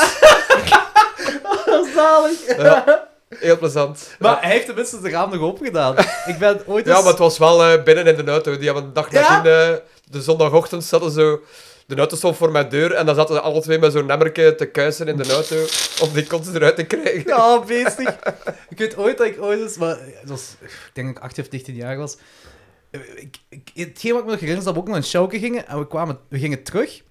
[1.95, 2.57] zalig.
[2.57, 4.17] Ja, heel plezant.
[4.19, 5.97] Maar hij heeft tenminste de raam nog open gedaan.
[6.27, 6.97] Ik ben ooit eens...
[6.97, 8.57] Ja, maar het was wel eh, binnen in de auto.
[8.57, 9.21] Die hebben een dag Ja?
[9.21, 9.75] nadien, eh,
[10.11, 11.41] de zondagochtend, zaten zo...
[11.87, 14.55] De auto stond voor mijn deur en dan zaten ze alle twee met zo'n nemmerke
[14.55, 15.57] te kuisen in de auto
[16.03, 17.23] om die kots eruit te krijgen.
[17.27, 18.17] Ja, beestig.
[18.69, 19.77] ik weet ooit dat ik ooit eens...
[19.77, 22.17] Maar het was, ik denk dat ik 18 of 19 jaar was.
[22.91, 25.39] Ik, ik, hetgeen wat ik me nog herinner is dat we ook naar een showke
[25.39, 25.67] gingen.
[25.69, 27.03] En we, kwamen, we gingen terug.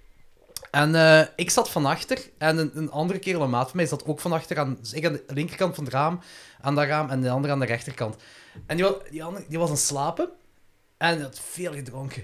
[0.75, 2.29] En eh, ik zat van achter.
[2.37, 4.59] En een, een andere kerel, maat van mij, zat ook van achter.
[4.59, 6.19] Aan, dus ik aan de linkerkant van het raam.
[6.61, 7.09] Aan dat raam.
[7.09, 8.15] En de andere aan de rechterkant.
[8.65, 10.29] En die, die, andere, die was aan het slapen.
[10.97, 12.23] En had veel gedronken.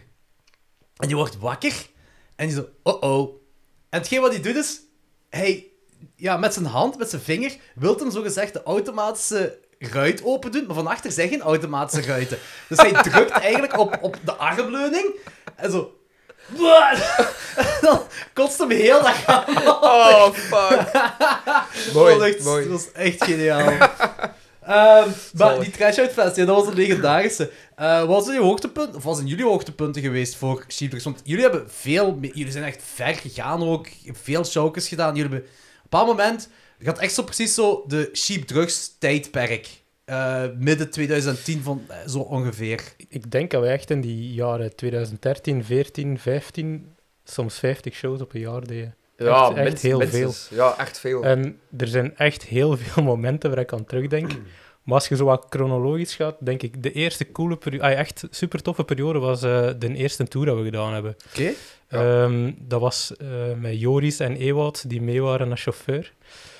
[0.98, 1.90] En die wordt wakker.
[2.36, 2.68] En die zo...
[2.84, 3.30] Oh-oh.
[3.90, 4.80] En hetgeen wat hij doet is...
[5.30, 5.68] Hij
[6.16, 10.68] ja, met zijn hand, met zijn vinger, wil hem zogezegd de automatische ruit open doet,
[10.68, 12.38] maar van achter zijn geen automatische ruiten.
[12.70, 15.16] Dus hij drukt eigenlijk op, op de armleuning
[15.56, 16.01] en zo...
[17.82, 18.02] Dan
[18.34, 19.68] kotst hem heel dat aan.
[19.68, 20.92] Oh, fuck.
[21.94, 22.64] mooi, dat, was echt, mooi.
[22.64, 23.78] dat was echt geniaal.
[24.62, 27.52] Ehm, maar die Trash Out Fest, ja, dat was een legendarische.
[27.76, 31.04] Eh, wat was je hoogtepunt, of was in jullie hoogtepunten geweest voor Sheepdogs?
[31.04, 35.16] Want jullie hebben veel, jullie zijn echt ver gegaan ook, Je hebt veel showjes gedaan.
[35.16, 39.81] Jullie hebben op een bepaald moment, je had echt zo precies zo de Sheepdrugs tijdperk.
[40.12, 42.82] Eh, midden 2010 van, eh, zo ongeveer.
[43.10, 46.94] Ik denk dat we echt in die jaren 2013, 14, 15,
[47.24, 48.96] soms 50 shows op een jaar deden.
[49.18, 50.48] Ja, Echt- echt minst- heel minstens.
[50.52, 51.24] Ja, echt veel.
[51.24, 54.32] En er zijn echt heel veel momenten waar ik aan terugdenk.
[54.84, 58.24] Maar als je zo wat chronologisch gaat, denk ik, de eerste coole periode, ah, echt
[58.30, 61.16] super toffe periode was eh, de eerste tour dat we gedaan hebben.
[61.32, 61.52] Oké.
[61.90, 62.24] Ja.
[62.24, 63.28] Ehm, dat was eh,
[63.60, 66.14] met Joris en Ewout, die mee waren als chauffeur.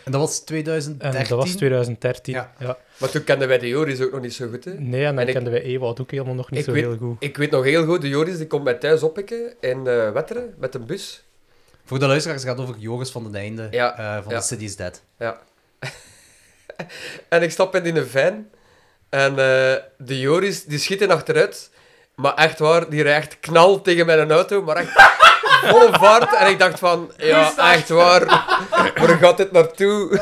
[0.04, 1.20] En dat was 2013.
[1.22, 2.34] En dat was 2013.
[2.34, 2.54] Ja.
[2.60, 2.78] Ja.
[2.98, 4.72] Maar toen kenden wij de Joris ook nog niet zo goed, hè.
[4.74, 6.84] Nee, en dan En ik- kenden wij Ewout ook helemaal nog niet Ik zo weet-
[6.84, 7.16] heel goed.
[7.20, 10.54] Ik weet nog heel goed, de Joris die komt mij thuis oppikken in eh, Wetteren
[10.58, 11.24] met een bus.
[11.86, 14.40] Voor de luisteraars gaat het over Joris van den Einde Ja, eh, van ja.
[14.40, 15.02] The City is Dead.
[17.30, 18.48] En ik stap in die van.
[19.10, 21.70] En eh, de Joris, die schiet in achteruit.
[22.16, 24.62] Maar echt waar, die rijdt knal tegen mijn auto.
[24.64, 24.94] Maar echt
[25.70, 26.36] volle vaart.
[26.36, 28.26] En ik dacht van, ja, echt waar.
[28.96, 30.20] Waar gaat dit naartoe?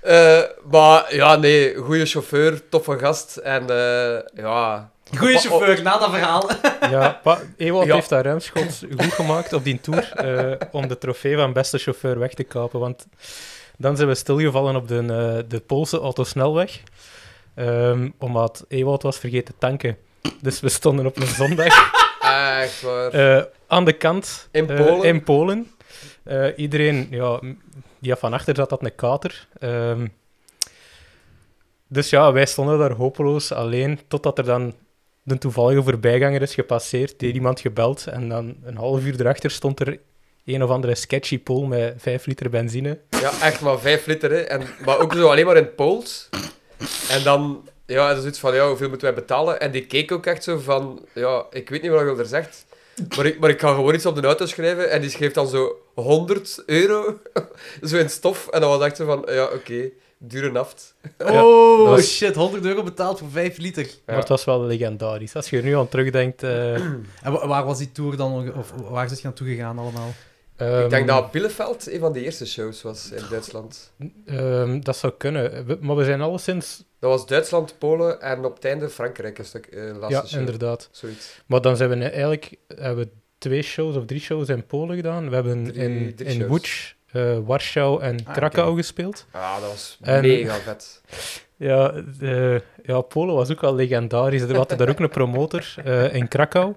[0.00, 3.36] Eh, maar ja, nee, goede chauffeur, toffe gast.
[3.36, 4.90] En eh, ja...
[5.18, 6.50] Goeie chauffeur, na dat verhaal.
[6.90, 7.94] Ja, pa, Ewout Ja.
[7.94, 12.18] heeft dat ruimschoots goed gemaakt op die tour eh, om de trofee van beste chauffeur
[12.18, 12.80] weg te kapen.
[12.80, 13.06] Want
[13.78, 16.80] dan zijn we stilgevallen op de, eh, de Poolse autosnelweg.
[17.54, 19.96] Ehm, omdat Ewout was vergeten tanken.
[20.40, 21.90] Dus we stonden op een zondag
[22.58, 23.10] Echt waar.
[23.12, 25.04] eh, aan de kant In eh, Polen?
[25.06, 25.70] in Polen.
[26.22, 27.08] Eh, iedereen,
[28.00, 29.48] ja, van achter zat, had een kater.
[29.58, 30.06] Ehm,
[31.88, 34.74] dus ja, wij stonden daar hopeloos alleen, totdat er dan
[35.22, 39.80] de toevallige voorbijganger is gepasseerd, die iemand gebeld, en dan een half uur erachter stond
[39.80, 39.98] er
[40.44, 42.98] een of andere sketchy Pool met 5 liter benzine.
[43.10, 44.38] Ja, echt maar 5 liter, hè.
[44.40, 46.28] En, maar ook zo alleen maar in het Pools.
[47.10, 49.60] En dan, ja, dat is iets van, ja, hoeveel moeten wij betalen?
[49.60, 52.64] En die keek ook echt zo van, ja, ik weet niet wat je er zegt.
[53.16, 54.90] Maar ik, maar ik ga gewoon iets op de auto schrijven.
[54.90, 57.18] En die schreef dan zo 100 euro.
[57.88, 58.48] zo in stof.
[58.48, 60.94] En dan was echt zo van, ja, oké, dure naft.
[61.18, 62.34] Oh, was- shit.
[62.34, 63.82] 100 euro betaald voor 5 liter.
[63.84, 63.90] Ja.
[64.06, 65.34] Maar het was wel legendarisch.
[65.36, 66.42] Als je er nu aan terugdenkt...
[66.42, 68.52] eh, En wa- waar was die tour dan?
[68.54, 70.12] Of waar is het gaan toegegaan allemaal?
[70.60, 73.92] Ik denk ehm, dat Bielefeld een van de eerste shows was in Duitsland.
[74.26, 75.66] ehm, dat zou kunnen.
[75.66, 76.84] We- maar we zijn alleszins...
[76.98, 80.38] Dat was Duitsland, Polen en op het einde Frankrijk, een stuk, eh laatste Ja, show.
[80.38, 80.88] inderdaad.
[80.92, 81.40] Zoiets.
[81.46, 85.28] Maar dan zijn we eigenlijk hebben we twee shows of drie shows in Polen gedaan.
[85.28, 86.48] We hebben Drie- in, drie in.
[86.48, 89.26] Łódź, eh, Warschau en Ah, Krakau gespeeld.
[89.30, 91.00] Ah, dat was En- mega vet.
[91.56, 94.44] Ja, eh, ja, Polen was ook wel legendarisch.
[94.44, 96.74] We hadden daar ook een promotor eh, in Krakau.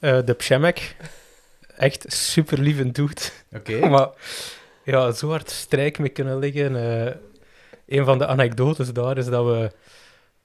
[0.00, 0.96] Eh, de Przemek.
[1.78, 3.20] Echt super lieve dude.
[3.52, 3.86] Oké.
[3.88, 4.08] Maar
[4.84, 6.76] ja, zo hard strijk mee kunnen liggen.
[6.76, 7.14] Eh,
[7.86, 9.72] een van de anekdotes daar is dat we...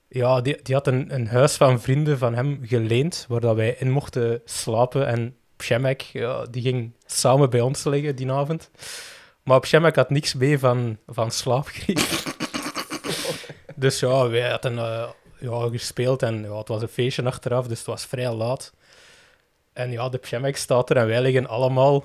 [0.08, 3.76] Ja, die, die had een, een huis van vrienden van hem geleend, waar dat wij
[3.78, 5.06] in mochten slapen.
[5.06, 8.70] En Przemek, ja, die ging samen bij ons liggen die avond.
[9.42, 12.00] Maar Przemek had niks mee van, van slaapgriep.
[13.76, 17.78] dus ja, wij hadden eh, ja, gespeeld en ja, het was een feestje achteraf, dus
[17.78, 18.72] het was vrij laat.
[19.74, 22.04] En ja, de Przemek staat er en wij liggen allemaal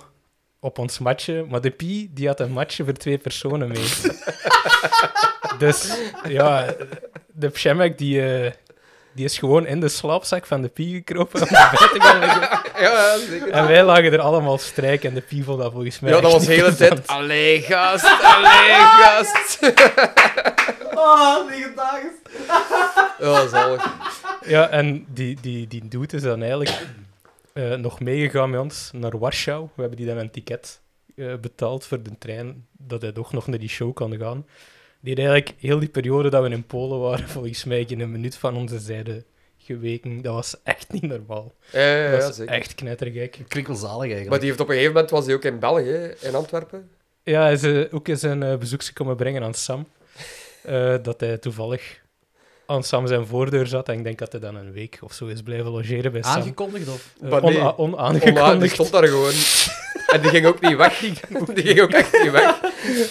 [0.60, 1.46] op ons matje.
[1.50, 3.88] Maar de Pi, die had een matje voor twee personen mee.
[5.60, 6.74] dus ja,
[7.28, 8.52] de Przemek, die, eh,
[9.14, 12.58] die is gewoon in de slaapzak van de Pi gekropen om erbij te gaan liggen.
[12.80, 13.50] Ja, zeker.
[13.50, 16.32] En wij lagen er allemaal strijk en de Pi vond dat volgens mij Ja, dat
[16.32, 17.08] was de hele tijd.
[17.08, 19.60] Allee, gast, allee, gast.
[20.94, 22.14] Ah, legendarisch.
[23.20, 23.94] Ja, zalig.
[24.46, 26.78] Ja, en die, die, die dude is dan eigenlijk
[27.60, 29.64] eh, nog meegegaan met ons naar Warschau.
[29.64, 30.82] We hebben die dan een ticket
[31.16, 34.46] eh, betaald voor de trein, dat hij toch nog naar die show kan gaan.
[35.02, 38.12] Die had eigenlijk heel die periode dat we in Polen waren, volgens mij in een
[38.12, 39.26] minuut van onze zijde
[39.58, 40.22] geweken.
[40.22, 41.54] Dat was echt niet normaal.
[41.72, 42.54] Ja, ja, ja, dat was zeker.
[42.54, 43.40] echt knettergek.
[43.48, 44.30] Klinkt wel zalig eigenlijk.
[44.30, 46.90] Maar die heeft op een gegeven moment was hij ook in België, in Antwerpen.
[47.24, 49.88] Ja, hij is eh, ook eens een uh, bezoekje komen brengen aan Sam.
[50.64, 52.02] Eh, dat hij toevallig
[52.70, 53.90] aan Sam zijn voordeur zat.
[53.90, 56.32] En ik denk dat hij dan een week of zo is blijven logeren bij Sam.
[56.32, 57.14] Aangekondigd of?
[57.22, 57.58] Maar nee.
[57.58, 58.60] ona- Onla, onaangekondigd.
[58.60, 59.34] die stond daar gewoon.
[60.10, 60.98] En die ging ook niet weg.
[61.00, 61.14] Die
[61.64, 62.60] ging ook echt niet weg.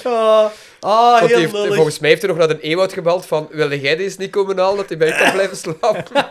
[0.04, 0.44] Ah,
[0.80, 1.74] ah die heel heeft, lullig.
[1.74, 4.58] volgens mij heeft hij nog naar de Ewout gebeld van wilde jij deze niet komen
[4.58, 6.04] halen, dat hij bij je kan blijven slapen?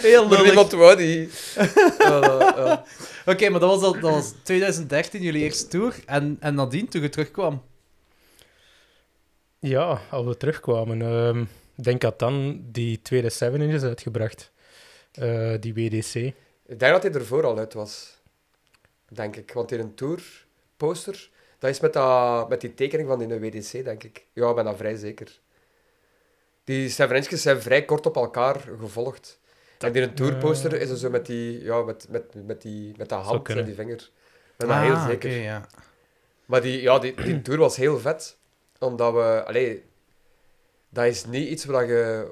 [0.00, 0.44] Heel Maar lullig.
[0.44, 1.30] niemand wou die.
[3.32, 5.94] Oké, maar dat was, al, dat was 2013, jullie eerste tour.
[6.06, 7.62] En, en nadien, toen je terugkwam.
[9.58, 11.02] Ja, als we terugkwamen.
[11.02, 11.44] ehm,
[11.84, 14.50] denk dat dan die tweede Seven Inch is uitgebracht.
[15.12, 16.14] Eh, die WDC.
[16.66, 18.20] Ik denk dat hij ervoor al uit was.
[19.08, 19.52] Denk ik.
[19.52, 23.38] Want in een tour poster, dat is met, dat, met die tekening van in de
[23.40, 24.26] WDC, denk ik.
[24.32, 25.40] Ja, ik ben dat vrij zeker.
[26.64, 29.40] Die Seven zijn vrij kort op elkaar gevolgd.
[29.78, 33.08] En in een tourposter is er zo met die, ja, met, met, met die, met
[33.08, 33.94] dat hand en die vinger.
[33.94, 35.30] Ik ben dat heel Ah, zeker.
[35.30, 35.66] ja.
[36.46, 38.36] Maar die, ja, die, die tour was heel vet.
[38.78, 39.44] Omdat we...
[39.46, 39.82] Allee,
[40.92, 42.30] dat is niet iets wat je,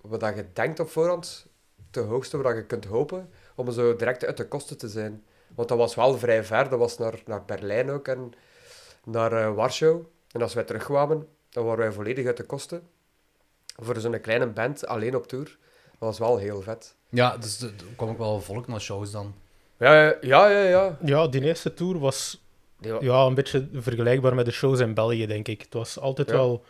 [0.00, 1.46] wat je denkt op voorhand.
[1.90, 3.30] Te hoogste wat je kunt hopen.
[3.54, 5.24] Om zo direct uit de kosten te zijn.
[5.54, 6.68] Want dat was wel vrij ver.
[6.68, 8.32] Dat was naar, naar Berlijn ook en
[9.04, 10.06] naar eh, Warschau.
[10.30, 12.82] En als wij terugkwamen, dan waren wij volledig uit de kosten.
[13.76, 15.44] Voor zo'n kleine band alleen op tour.
[15.90, 16.94] Dat was wel heel vet.
[17.08, 19.34] Ja, dus er kwam ook wel volk naar shows dan.
[19.78, 20.98] Ja, ja, ja.
[21.04, 22.42] ja, die eerste tour was
[23.00, 25.62] ja, een beetje vergelijkbaar met de shows in België, denk ik.
[25.62, 26.34] Het was altijd Ja.
[26.34, 26.64] wel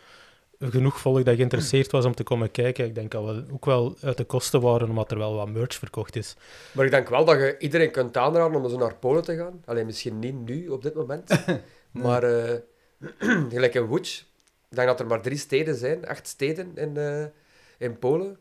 [0.70, 2.84] genoeg volk dat geïnteresseerd was om te komen kijken.
[2.84, 5.74] Ik denk dat we ook wel uit de kosten waren, omdat er wel wat merch
[5.74, 6.36] verkocht is.
[6.72, 9.62] Maar ik denk wel dat je iedereen kunt aanraden om zo naar Polen te gaan.
[9.64, 11.30] Alleen misschien niet nu, op dit moment.
[11.92, 12.58] Maar eh,
[13.52, 14.26] gelijk in Łódź,
[14.70, 17.24] ik denk dat er maar drie steden zijn, echt steden in, eh,
[17.78, 18.38] in Polen.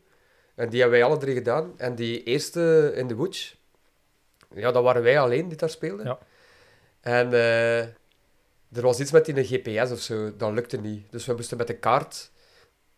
[0.54, 1.72] En die hebben wij alle drie gedaan.
[1.76, 3.56] En die eerste in de Łódź,
[4.54, 6.06] ja, dat waren wij alleen die daar speelden.
[6.06, 6.18] Ja.
[7.00, 7.86] En eh,
[8.74, 11.06] er was iets met die GPS of zo, dat lukte niet.
[11.10, 12.30] Dus we moesten met de kaart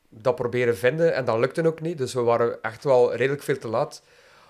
[0.09, 1.99] dat proberen vinden en dat lukte ook niet.
[1.99, 4.03] Dus we waren echt wel redelijk veel te laat.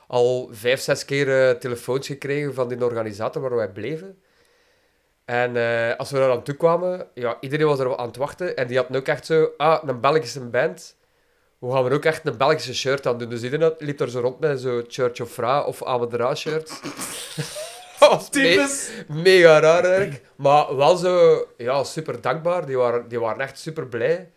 [0.06, 4.22] Al vijf, zes keer eh, telefoons gekregen van die organisator waar wij bleven.
[5.24, 8.56] En eh, als we daar aan toe kwamen, ja, iedereen was er aan het wachten.
[8.56, 10.96] En die had ook echt zo, ah, een Belgische band.
[11.58, 13.28] We gaan er ook echt een Belgische shirt aan doen.
[13.28, 16.80] Dus iedereen liep er zo rond met zo'n Church of Fra of Amadra shirt.
[18.32, 20.22] Me- mega raar eigenlijk.
[20.36, 22.66] Maar wel zo, ja, super dankbaar.
[22.66, 24.30] Die waren, die waren echt super blij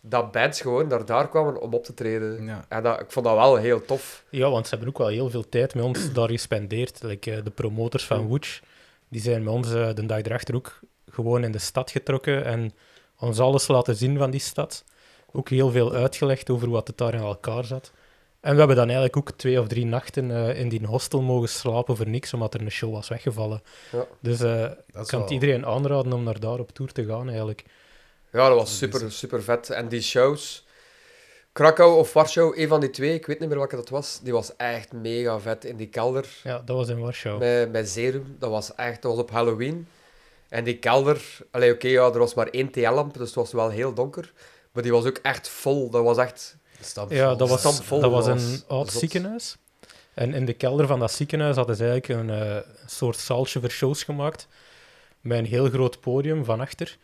[0.00, 2.44] dat bands gewoon naar daar kwamen om op te treden.
[2.44, 2.64] Ja.
[2.68, 4.24] En dat, ik vond dat wel heel tof.
[4.30, 7.02] Ja, want ze hebben ook wel heel veel tijd met ons daar gespendeerd.
[7.02, 8.62] Like, eh, de promotors van Łódź,
[9.08, 10.78] die zijn met ons eh, de dag erachter ook
[11.10, 12.72] gewoon in de stad getrokken en
[13.18, 14.84] ons alles laten zien van die stad.
[15.32, 17.92] Ook heel veel uitgelegd over wat het daar in elkaar zat.
[18.44, 21.48] En we hebben dan eigenlijk ook twee of drie nachten eh, in die hostel mogen
[21.48, 23.62] slapen voor niks, omdat er een show was weggevallen.
[23.92, 24.06] Ja.
[24.20, 27.64] Dus eh, ik kan wel- iedereen aanraden om naar daar op tour te gaan, eigenlijk.
[28.32, 29.70] Ja, dat was super, super vet.
[29.70, 30.66] En die shows,
[31.52, 34.32] Krakau of Warschau, een van die twee, ik weet niet meer welke dat was, die
[34.32, 37.38] was echt mega vet in die kelder Ja, dat was in Warschau.
[37.38, 38.36] met, met Zerum.
[38.38, 39.86] Dat was echt, dat was op Halloween.
[40.48, 43.94] En die kelder, oké, ja, er was maar één TL-lamp, dus het was wel heel
[43.94, 44.32] donker.
[44.72, 45.90] Maar die was ook echt vol.
[45.90, 46.56] Dat was echt...
[46.86, 47.16] Stampvol.
[47.16, 49.00] Ja, dat was, stampvol dat was een oud Zot.
[49.00, 49.56] ziekenhuis.
[50.14, 53.70] En in de kelder van dat ziekenhuis hadden ze eigenlijk een eh, soort zaaltje voor
[53.70, 54.48] shows gemaakt.
[55.20, 56.96] Met een heel groot podium van achter.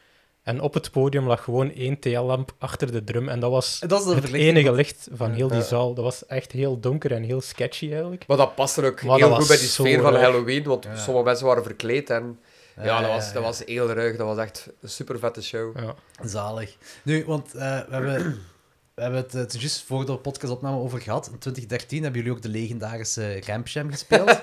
[0.42, 3.28] En op het podium lag gewoon één TL-lamp achter de drum.
[3.28, 5.62] En dat was dat het enige licht van heel die Ja.
[5.64, 5.94] zaal.
[5.94, 8.24] Dat was echt heel donker en heel sketchy eigenlijk.
[8.26, 10.14] Maar dat paste ook Maar heel goed bij die sfeer van.
[10.14, 10.96] Halloween, want Ja.
[10.96, 12.38] sommige mensen waren verkleed en...
[12.82, 14.16] Ja, dat was, dat was heel ruig.
[14.16, 15.78] Dat was echt een super vette show.
[15.78, 15.94] Ja.
[16.24, 16.76] Zalig.
[17.02, 18.38] Nu, want eh, we hebben,
[18.94, 21.26] we hebben het, het juist voor de podcastopname over gehad.
[21.26, 24.40] In 2013 hebben jullie ook de legendarische Ramsham gespeeld.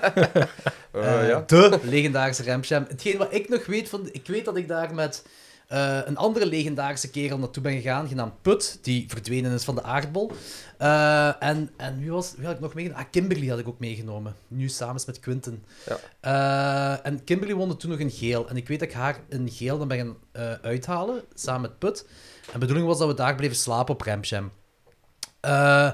[0.92, 1.42] Eh, Eh, ja.
[1.46, 2.84] De legendarische Ramsham.
[2.88, 5.26] Hetgeen wat ik nog weet, van, ik weet dat ik daar met
[5.68, 9.82] eh, een andere legendarische kerel naartoe ben gegaan, genaamd Put, die verdwenen is van de
[9.82, 10.32] aardbol.
[10.78, 13.04] Eh, en, en wie, was, wie had ik nog meegenomen?
[13.04, 14.34] Ah, Kimberly had ik ook meegenomen.
[14.48, 15.64] Nu samen met Quinten.
[15.86, 15.98] Ja.
[16.20, 18.48] Eh, en Kimberly woonde toen nog in geel.
[18.48, 21.78] En ik weet dat ik haar in geel dan ben gaan eh, uithalen, samen met
[21.78, 22.06] Put.
[22.48, 24.50] En de bedoeling was dat we daar bleven slapen op Ramsham.
[25.40, 25.90] Eh,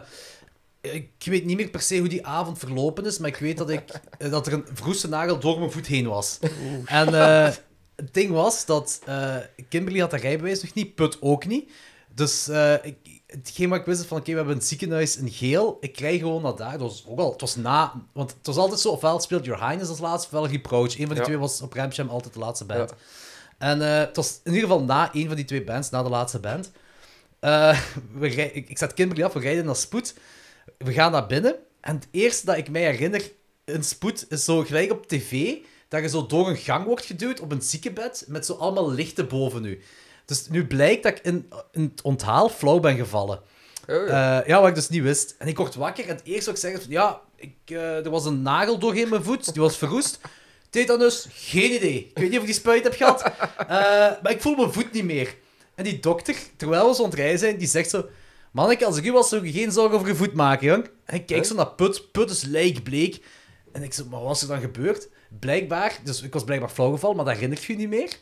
[0.81, 3.71] ik weet niet meer per se hoe die avond verlopen is, maar ik weet dat,
[3.71, 3.83] ik,
[4.19, 6.39] eh, dat er een verroeste nagel door mijn voet heen was.
[6.85, 7.45] En eh,
[7.97, 9.01] het ding was dat
[9.69, 11.71] Kimberly had haar rijbewijs nog niet, Put ook niet.
[12.15, 15.31] Dus eh, ik, hetgeen wat ik wist is van, oké, we hebben een ziekenhuis in
[15.31, 15.77] geel.
[15.81, 16.73] Ik krijg gewoon naar daar.
[16.73, 17.93] Het was ook al, het was na...
[18.13, 20.99] Want het was altijd zo, ofwel speelt Your Highness als laatste, ofwel Reproach.
[20.99, 21.23] Een van die Ja.
[21.25, 22.91] twee was op Ramsham altijd de laatste band.
[22.91, 22.97] Ja.
[23.65, 26.09] En eh, het was in ieder geval na een van die twee bands, na de
[26.09, 26.71] laatste band.
[27.41, 27.81] Eh,
[28.19, 30.15] we rij- ik, ik zet Kimberly af, we rijden naar Spoed.
[30.79, 31.55] We gaan naar binnen.
[31.81, 33.31] En het eerste dat ik mij herinner
[33.65, 35.55] in Spoed is zo gelijk op tv,
[35.89, 39.29] dat je zo door een gang wordt geduwd op een ziekenbed, met zo allemaal lichten
[39.29, 39.83] boven u.
[40.25, 43.41] Dus nu blijkt dat ik in, in het onthaal flauw ben gevallen.
[43.89, 44.41] Oh, ja.
[44.41, 45.35] Eh, ja, wat ik dus niet wist.
[45.39, 46.87] En ik word wakker en het eerste wat ik zeg is...
[46.89, 49.53] Ja, ik, er was een nagel doorheen mijn voet.
[49.53, 50.21] Die was verroest.
[50.75, 51.27] Tetanus?
[51.33, 51.99] Geen idee.
[51.99, 53.23] Ik weet niet of ik die spuit heb gehad.
[53.59, 53.69] Eh,
[54.23, 55.35] maar ik voel mijn voet niet meer.
[55.75, 58.07] En die dokter, terwijl we zo aan het rijden zijn, die zegt zo...
[58.53, 60.89] Manneke, als ik u was, zou ik geen zorgen over je voet maken, jong.
[61.05, 61.49] En ik kijk Huh?
[61.51, 62.13] zo naar Put.
[62.13, 63.21] Put is lijkbleek.
[63.73, 65.09] En ik zo, maar wat is er dan gebeurd?
[65.41, 65.99] Blijkbaar...
[66.05, 68.13] Dus ik was blijkbaar flauw gevallen, maar dat herinnert je niet meer.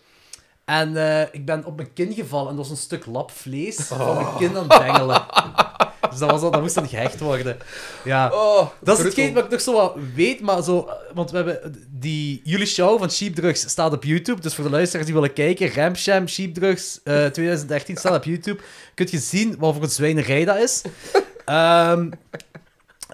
[0.64, 4.14] En eh, ik ben op mijn kin gevallen en dat was een stuk lapvlees van
[4.14, 5.26] mijn kin aan het bengelen.
[6.12, 7.56] Dus dat, was, dat, dat moest dan gehecht worden.
[8.04, 8.30] Ja.
[8.32, 10.88] Oh, Dat is hetgeen wat ik nog zo wat weet, maar zo...
[11.14, 11.86] Want we hebben...
[11.88, 14.40] Die, jullie show van Sheepdrugs staat op YouTube.
[14.40, 18.60] Dus voor de luisteraars die willen kijken, Ramsham Sheepdrugs eh 2013 staat op YouTube.
[18.94, 20.82] Kun je zien wat voor een zwijnerij dat is.
[21.44, 22.10] Ehm,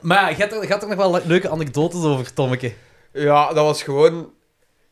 [0.00, 2.72] maar ja, je hebt er, er nog wel le- leuke anekdotes over, Tommeke.
[3.12, 4.30] Ja, dat was gewoon...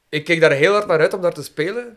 [0.09, 1.97] Ik keek daar heel hard naar uit om daar te spelen.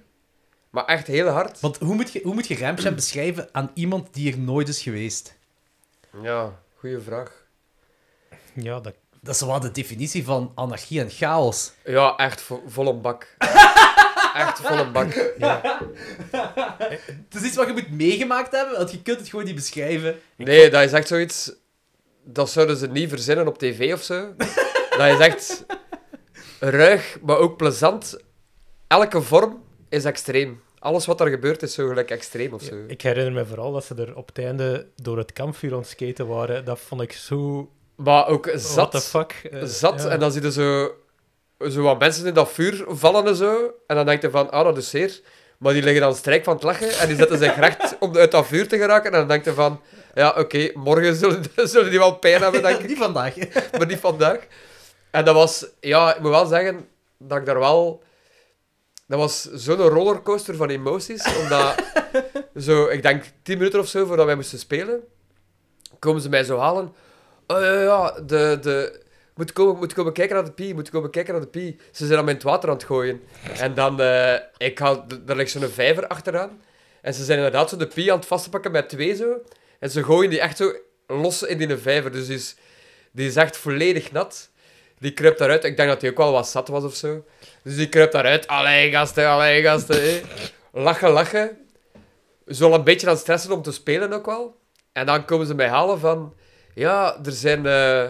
[0.69, 1.59] Maar echt heel hard.
[1.59, 4.81] Want hoe moet je, hoe moet je Ramsham beschrijven aan iemand die er nooit is
[4.81, 5.37] geweest?
[6.21, 7.47] Ja, goede vraag.
[8.53, 11.71] Ja, dat, Dat is wel de definitie van anarchie en chaos.
[11.83, 13.35] Ja, echt vo vol een bak.
[14.33, 15.13] echt vol een bak.
[17.29, 20.19] Het is iets wat je moet meegemaakt hebben, want je kunt het gewoon niet beschrijven.
[20.35, 21.51] Nee, dat is echt zoiets...
[22.23, 24.33] Dat zouden ze niet verzinnen op tv of zo.
[24.89, 25.65] dat is echt
[26.59, 28.17] ruig, maar ook plezant.
[28.87, 30.61] Elke vorm is extreem.
[30.79, 32.75] Alles wat er gebeurt is zo gelijk extreem of zo.
[32.87, 35.87] ik herinner me vooral dat ze er op het einde door het kampvuur aan het
[35.87, 36.65] skaten waren.
[36.65, 37.69] Dat vond ik zo...
[37.95, 39.03] Maar ook What the zat.
[39.05, 39.49] fuck?
[39.51, 40.01] Eh, Zat.
[40.01, 40.09] ja.
[40.09, 40.91] En dan zie je zo,
[41.69, 43.71] zo wat mensen in dat vuur vallen en zo.
[43.87, 45.19] En dan denk je van, ah, dat is zeer.
[45.57, 48.31] Maar die liggen dan strijk van het lachen en die zetten zich recht om uit
[48.31, 49.11] dat vuur te geraken.
[49.11, 49.81] En dan denk je van,
[50.13, 52.87] ja, oké, morgen zullen, zullen die wel pijn hebben, denk ik.
[52.87, 53.35] niet vandaag.
[53.77, 54.39] maar niet vandaag.
[55.11, 56.87] En dat was, ja, ik moet wel zeggen
[57.17, 58.03] dat ik daar wel.
[59.09, 61.83] Dat was zo'n rollercoaster van emoties, omdat
[62.65, 65.03] zo, ik denk tien minuten of zo voordat wij moesten spelen,
[65.99, 66.93] komen ze mij zo halen.
[67.47, 69.01] Oh ja, ja, de, de,
[69.35, 71.79] moet, komen, moet komen kijken naar de pie, moet komen kijken naar de pie.
[71.91, 73.21] Ze zijn aan mij in het water aan het gooien.
[73.57, 76.61] En dan, eh ik had, daar ligt zo'n vijver achteraan.
[77.01, 79.41] En ze zijn inderdaad zo de pie aan het vastpakken met twee zo.
[79.79, 80.73] En ze gooien die echt zo
[81.07, 82.11] los in die vijver.
[82.11, 82.55] Dus die is,
[83.11, 84.49] die is echt volledig nat.
[84.99, 85.63] Die kruipt daaruit.
[85.63, 87.25] Ik denk dat hij ook wel wat zat was of zo.
[87.63, 88.47] Dus die kruipt daaruit.
[88.47, 90.01] Allee, gasten, allee, gasten.
[90.01, 90.21] hé.
[90.71, 91.57] Lachen, lachen.
[92.47, 94.57] Zo een beetje aan het stressen om te spelen ook wel.
[94.91, 96.33] En dan komen ze mij halen van...
[96.75, 97.65] Ja, er zijn...
[97.65, 98.07] eh,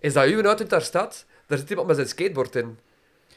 [0.00, 1.24] is dat uw auto daar staat?
[1.46, 2.78] Daar zit iemand met zijn skateboard in.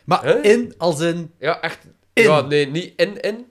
[0.05, 0.43] Maar Huh?
[0.43, 1.33] in, als in...
[1.39, 1.79] Ja, echt.
[2.13, 2.23] In?
[2.23, 3.45] Ja, nee, niet in, in.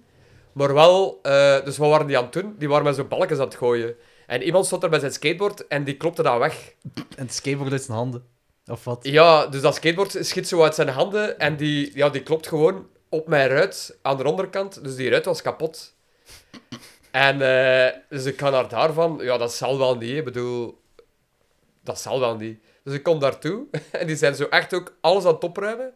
[0.52, 1.18] Maar wel...
[1.22, 2.54] eh, dus wat waren die aan het doen?
[2.58, 3.94] Die waren met zo'n balkjes aan het gooien.
[4.26, 6.72] En iemand stond er met zijn skateboard en die klopte dat weg.
[6.94, 8.24] En het skateboard uit zijn handen.
[8.66, 8.98] Of wat?
[9.02, 12.88] Ja, dus dat skateboard schiet zo uit zijn handen en die, ja, die klopt gewoon
[13.08, 14.84] op mijn ruit aan de onderkant.
[14.84, 15.94] Dus die ruit was kapot.
[17.10, 19.18] En eh, dus ik ga naar daarvan.
[19.22, 20.16] Ja, dat zal wel niet.
[20.16, 20.80] Ik bedoel,
[21.82, 22.58] dat zal wel niet.
[22.84, 25.92] Dus ik kom daartoe en die zijn zo echt ook alles aan het opruimen.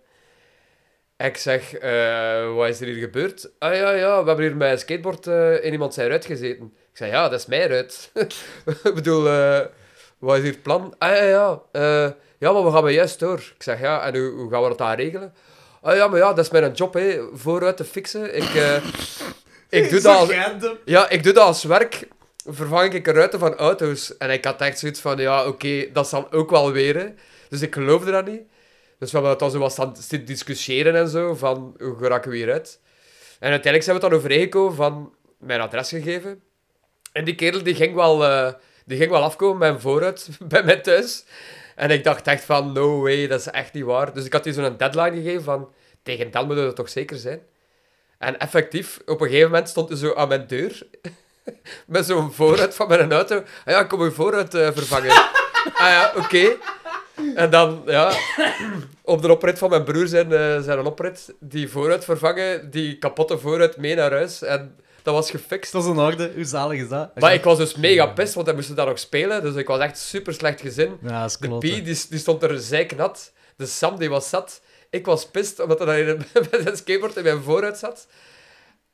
[1.17, 3.51] En ik zeg, eh, wat is er hier gebeurd?
[3.59, 6.65] Ah ja, ja, we hebben hier met een skateboard eh, in iemand zijn ruit gezeten.
[6.65, 8.11] Ik zeg, ja, dat is mijn ruit.
[8.89, 9.23] ik bedoel,
[10.19, 10.95] wat is hier het plan?
[10.99, 11.63] Ah ja, ja,
[12.39, 13.39] ja, maar we gaan we juist door.
[13.39, 15.35] Ik zeg, ja, en hoe, hoe gaan we dat dan regelen?
[15.83, 18.37] Ah ja, maar ja, dat is mijn job, hè, vooruit te fixen.
[18.37, 18.77] Ik, eh,
[19.81, 20.31] ik, doe dat als,
[20.85, 22.09] ja, ik doe dat als werk.
[22.47, 24.17] Vervang ik ruiten van auto's.
[24.17, 26.97] En ik had echt zoiets van, ja, oké, dat zal ook wel weer.
[26.97, 27.07] hè.
[27.49, 28.43] Dus ik geloofde dat niet.
[28.99, 32.37] Dus we hebben het dan zo wat staan discussiëren en zo, van hoe geraken we
[32.37, 32.81] hieruit.
[33.39, 36.43] En uiteindelijk zijn we het dan overeengekomen van mijn adres gegeven.
[37.13, 38.53] En die kerel die ging wel, eh,
[38.85, 41.25] die ging wel afkomen met een vooruit bij mij thuis.
[41.79, 44.13] En ik dacht echt van, no way, dat is echt niet waar.
[44.13, 47.41] Dus ik had die zo'n deadline gegeven van, tegen dan moet het toch zeker zijn.
[48.19, 50.87] En effectief, op een gegeven moment stond hij zo aan mijn deur.
[51.87, 53.37] Met zo'n vooruit van mijn auto.
[53.37, 55.11] Ah ja, ik kom uw vooruit eh, vervangen.
[55.83, 56.57] ah ja, oké.
[57.35, 58.13] En dan, ja,
[59.03, 62.99] op de oprit van mijn broer zijn, eh, zijn een oprit, die vooruit vervangen, die
[62.99, 64.43] kapotte vooruit mee naar huis.
[64.43, 64.77] En
[65.09, 65.73] dat was gefixt.
[65.73, 66.33] Dat is in orde.
[66.35, 67.21] Hoe zalig is dat?
[67.21, 69.43] Maar ik was dus mega pist, want hij moest daar nog spelen.
[69.43, 70.99] Dus ik was echt super slecht gezin.
[71.03, 71.59] Ja, dat is De.
[71.59, 73.33] Pie, die, die stond er zeiknat.
[73.57, 74.61] De Sam, die was zat.
[74.91, 76.17] Ik was pist, omdat hij
[76.51, 78.07] met zijn skateboard in mijn vooruit zat.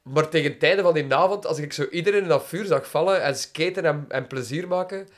[0.03, 3.23] Maar tegen einde van die avond, als ik zo iedereen in dat vuur zag vallen
[3.23, 5.09] en skaten en, en plezier maken,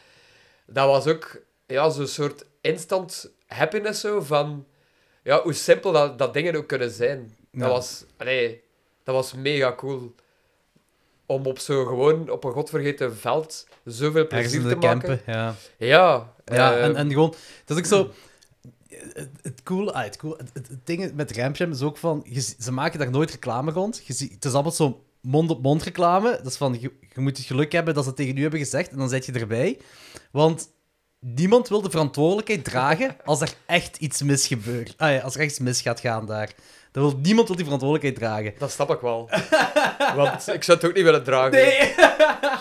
[0.66, 4.66] dat was ook ja, zo'n soort instant happiness zo van
[5.22, 7.36] ja, hoe simpel dat, dat dingen ook kunnen zijn.
[7.52, 8.62] Dat, was, allee,
[9.04, 10.14] dat was mega cool.
[11.26, 14.80] Om op zo gewoon op een godvergeten veld zoveel plezier te maken.
[14.80, 15.54] campen, ja.
[15.78, 17.34] Ja, Ja, eh, en, en gewoon...
[17.64, 18.10] Dat is ook zo...
[18.88, 22.24] Het, het cool, ah, het, cool het, het, het ding met Ramjam is ook van...
[22.28, 24.02] Je, ze maken daar nooit reclame rond.
[24.04, 26.30] Je ziet, het is allemaal zo mond-op-mond reclame.
[26.30, 28.60] Dat is van, je, je moet het geluk hebben dat ze het tegen u hebben
[28.60, 28.90] gezegd.
[28.90, 29.78] En dan zet je erbij.
[30.30, 30.68] Want
[31.20, 34.94] niemand wil de verantwoordelijkheid dragen als er echt iets misgebeurt.
[34.96, 36.54] Ah ja, als er echt iets mis gaat gaan daar.
[36.96, 38.54] Dan wil niemand wil die verantwoordelijkheid dragen.
[38.58, 39.30] Dat snap ik wel.
[40.16, 41.52] Want ik zou het ook niet willen dragen.
[41.52, 41.94] Nee!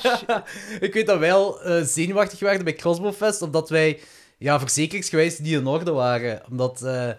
[0.87, 3.99] ik weet dat wij al eh, zenuwachtig waren bij Crossbow Fest, omdat wij
[4.37, 6.41] ja, verzekeringsgewijs niet in orde waren.
[6.49, 7.09] Omdat eh,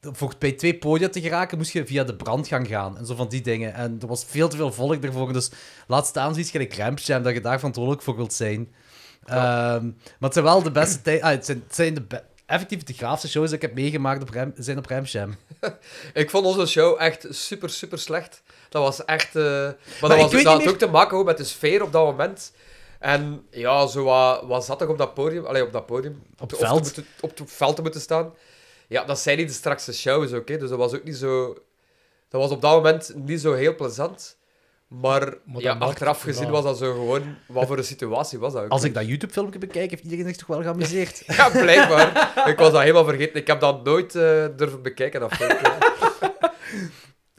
[0.00, 2.98] voor bij twee podia te geraken, moest je via de brandgang gaan.
[2.98, 3.74] En zo van die dingen.
[3.74, 5.32] En er was veel te veel volk ervoor.
[5.32, 5.50] Dus
[5.86, 8.74] laat staan zoiets gelijk Ramp Jam, dat je daar verantwoordelijk voor wilt zijn.
[9.24, 11.22] Ehm, maar het zijn wel de beste tijd.
[11.22, 14.46] Ah, het zijn, het zijn de effectief de graafste shows die ik heb meegemaakt op
[14.56, 15.36] zijn op Ramp Jam.
[16.14, 18.42] Ik vond onze show echt super, super slecht.
[18.68, 19.36] Dat was echt...
[19.36, 22.04] eh, Maar, dat, was, dat had meer- ook te maken met de sfeer op dat
[22.04, 22.52] moment.
[22.98, 25.44] En ja, zo wat, wat zat ik op dat podium?
[25.46, 26.22] Allee, op dat podium.
[26.38, 26.82] Op het veld.
[26.82, 28.34] moeten- op het veld te moeten staan.
[28.88, 30.56] Ja, dat zijn niet de strakste shows, oké.
[30.56, 31.56] Dus dat was ook niet zo...
[32.28, 34.36] Dat was op dat moment niet zo heel plezant.
[35.00, 37.36] Maar, ja, achteraf gezien was dat zo gewoon...
[37.46, 38.70] Wat voor een situatie was dat ook?
[38.70, 41.22] Als ik dat YouTube-filmpje bekijk, heeft iedereen zich toch wel geamuseerd.
[41.36, 42.32] Ja, blijkbaar.
[42.48, 43.34] ik was dat helemaal vergeten.
[43.34, 45.72] Ik heb dat nooit eh, durven bekijken, dat filmpje.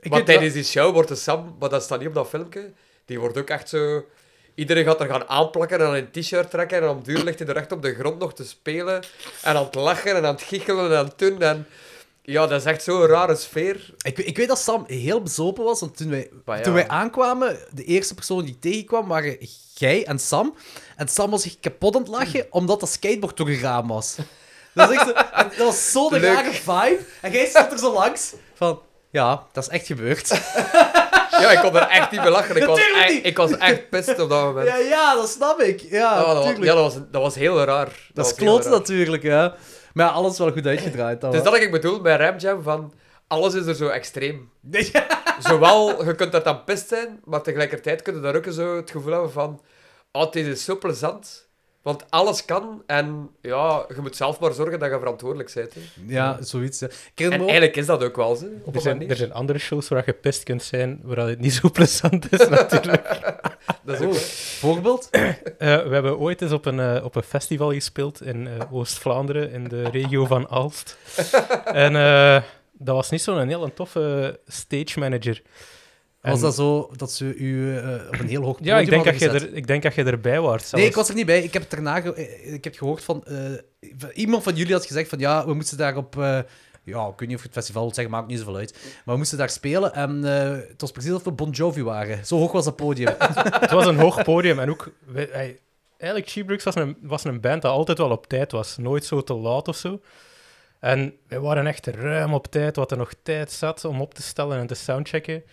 [0.10, 2.74] Maar tijdens die show wordt de Sam, maar dat staat niet op dat filmpje,
[3.06, 4.06] die wordt ook echt zo...
[4.56, 7.48] Iedereen gaat er gaan aanplakken en aan een t-shirt trekken en om duur ligt hij
[7.48, 9.04] er echt op de grond nog te spelen
[9.42, 11.42] en aan het lachen en aan het giechelen en aan het doen.
[11.42, 11.68] En
[12.24, 13.94] ja, dat is echt zo'n rare sfeer.
[14.02, 16.60] Ik, weet- ik weet dat Sam heel bezopen was, want toen wij, ja.
[16.62, 19.38] toen wij aankwamen, de eerste persoon die ik tegenkwam, waren
[19.74, 20.56] jij en Sam.
[20.96, 24.16] En Sam was zich kapot aan het lachen, omdat dat skateboard door een raam was.
[24.74, 27.00] Dat, echt, zo- dat was zo'n rare vibe.
[27.22, 28.82] En jij stond er zo langs, van...
[29.12, 30.32] Ja, dat is echt gebeurd.
[31.40, 32.56] Ja, ik kon er echt niet bij lachen.
[32.56, 33.26] Ik was, Natuurlijk echt, niet.
[33.26, 34.68] ik was echt pissed op dat moment.
[34.68, 35.82] Ja, ja, dat snap ik.
[35.82, 37.86] Ja, Oh, dat, was, ja dat, was, dat was heel raar.
[37.86, 38.72] Dat, dat is was raar.
[38.72, 39.56] natuurlijk, ja.
[39.94, 41.22] Maar ja, alles wel goed uitgedraaid.
[41.22, 42.94] dan Het is dat ik bedoel bij Ram Jam, van
[43.28, 44.50] alles is er zo extreem.
[45.48, 48.92] Zowel, je kunt dat dan pist zijn, maar tegelijkertijd kun je daar ook zo het
[48.92, 49.62] gevoel hebben van,
[50.12, 51.52] oh, dit is zo plezant.
[51.82, 55.74] Want alles kan en ja, je moet zelf maar zorgen dat je verantwoordelijk bent.
[55.74, 55.82] Hè.
[56.08, 56.80] Ja, zoiets.
[56.80, 56.88] hè.
[57.16, 60.04] En ook- eigenlijk is dat ook wel zo, Er zijn, er zijn andere shows waar
[60.06, 63.08] je pist kunt zijn, waar het niet zo plezant is, natuurlijk.
[63.86, 64.18] Dat is ook, Oh,
[64.60, 65.10] voorbeeld?
[65.12, 65.28] Eh,
[65.58, 69.68] we hebben ooit eens op een, eh, op een festival gespeeld in eh, Oost-Vlaanderen, in
[69.68, 70.98] de regio van Aalst.
[71.66, 75.42] en eh, dat was niet zo'n heel toffe stage manager.
[76.22, 77.78] Was dat zo dat ze u
[78.08, 79.50] op een heel hoog podium Ja, ik denk, dat hadden je gezet?
[79.52, 80.60] er, ik denk dat je erbij was.
[80.60, 80.86] Nee, zelfs.
[80.86, 81.44] ik was er niet bij.
[81.44, 83.24] Ik heb het daarna ge- eh, ik heb gehoord van...
[83.26, 83.36] eh,
[84.14, 86.18] iemand van jullie had gezegd van ja, we moesten daar op...
[86.18, 86.40] eh,
[86.84, 88.72] ja, ik weet niet of je het festival wilt zeggen, maakt niet zoveel uit.
[88.74, 92.26] Maar we moesten daar spelen en eh, het was precies alsof we Bon Jovi waren.
[92.26, 93.14] Zo hoog was dat podium.
[93.64, 94.92] Het was een hoog podium en ook...
[95.06, 95.60] wij-
[95.98, 98.78] eigenlijk, Cheebricks was een, was een band dat altijd wel op tijd was.
[98.78, 100.02] Nooit zo te laat of zo.
[100.80, 104.22] En wij waren echt ruim op tijd, wat er nog tijd zat om op te
[104.22, 105.44] stellen en te soundchecken.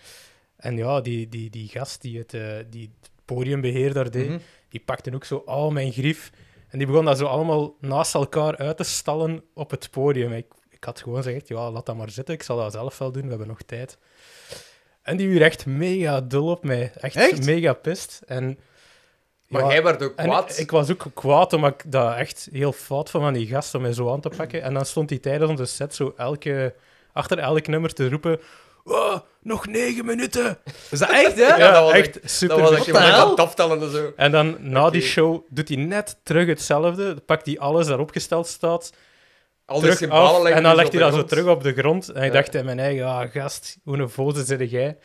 [0.57, 4.37] En ja, die, die, die gast die het, eh, die het podiumbeheer daar deed, Mhm.
[4.69, 6.31] die pakte ook zo al mijn grief.
[6.69, 10.31] En die begon dat zo allemaal naast elkaar uit te stallen op het podium.
[10.33, 10.45] Ik,
[10.81, 12.33] ik had gewoon gezegd, ja, laat dat maar zitten.
[12.33, 13.97] Ik zal dat zelf wel doen, we hebben nog tijd.
[15.01, 16.91] En die werd echt mega dul op mij.
[16.95, 17.45] Echt, Echt?
[17.45, 18.21] mega pist.
[18.25, 18.59] En,
[19.47, 20.57] maar ja, jij werd ook kwaad.
[20.57, 23.81] ik was ook kwaad, omdat ik dat echt heel fout vond van die gast om
[23.81, 24.61] mij zo aan te pakken.
[24.61, 26.73] En dan stond hij tijdens onze set zo elke,
[27.13, 28.39] achter elk nummer te roepen...
[28.83, 30.57] "Oh, nog negen minuten!
[30.91, 31.55] Is dat echt, hè?
[31.55, 32.57] Ja, dat was echt ik- super.
[32.57, 34.13] dat was het aftellen en zo.
[34.15, 37.15] En dan na die show doet hij net terug hetzelfde.
[37.25, 38.91] Pakt hij alles daarop gesteld staat,
[39.65, 41.63] Al die terug symbolen af, leggen en dan die legt hij dat zo terug op
[41.63, 42.09] de grond.
[42.09, 44.97] En ik dacht in mijn eigen, ah, gast, hoe een voze zit jij?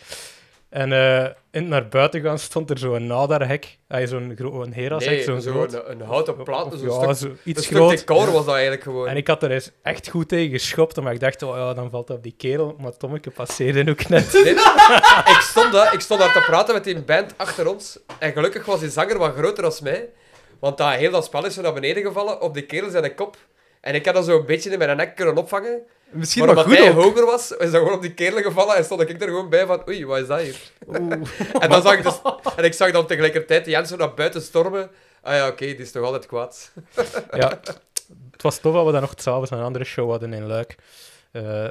[0.69, 3.79] En eh, in het naar buiten gaan stond er zo'n nadarhek.
[3.89, 5.73] Hij zo'n gro- een herashek, zo'n zo groot.
[5.73, 7.91] een, een houten plaat, zo'n ja, stuk, zo een iets stuk groot.
[7.99, 9.09] decor was dat eigenlijk gewoon.
[9.09, 11.91] En ik had er eens echt goed tegen geschopt, maar ik dacht, oh ja, dan
[11.91, 12.77] valt dat op die kerel.
[12.79, 14.33] Maar Tommeke passeerde ook net.
[14.33, 14.53] Nee,
[15.35, 17.99] ik, stond daar, ik stond daar te praten met die band achter ons.
[18.19, 20.09] En gelukkig was die zanger wat groter dan mij.
[20.61, 23.37] Want dat, heel dat spel is zo naar beneden gevallen op die kerel zijn kop.
[23.87, 25.81] En ik had dat zo een beetje in mijn nek kunnen opvangen.
[26.11, 27.03] Misschien maar omdat goed hij ook.
[27.03, 28.77] hoger was, is dat gewoon op die kerel gevallen.
[28.77, 30.61] En stond ik er gewoon bij van, oei, wat is dat hier?
[31.61, 32.21] En, dan zag ik dus,
[32.57, 34.91] en ik zag dan tegelijkertijd die Jens zo naar buiten stormen.
[35.23, 36.73] Ah ja, oké, die is toch altijd kwaad.
[37.33, 37.61] ja,
[38.31, 40.77] het was tof dat we dan nog s'avonds een andere show hadden in Luik.
[41.33, 41.69] Eh,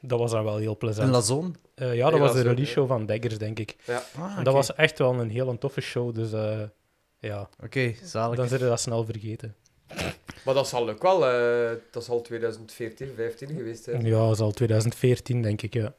[0.00, 1.10] dat was dan wel heel Een plezant.
[1.10, 1.56] lazon.
[1.74, 2.68] Eh, ja, dat Ja, was de release ja.
[2.72, 3.76] show van Daggers, denk ik.
[3.86, 6.58] Ah, En dat was echt wel een heel toffe show, dus eh,
[7.18, 8.36] ja, Oké, zalig.
[8.36, 9.54] dan zit je dat snel vergeten.
[10.48, 14.04] Maar dat zal ook wel, eh, dat zal 2014, 15 geweest zijn.
[14.04, 15.94] Ja, dat is al 2014, denk ik, ja.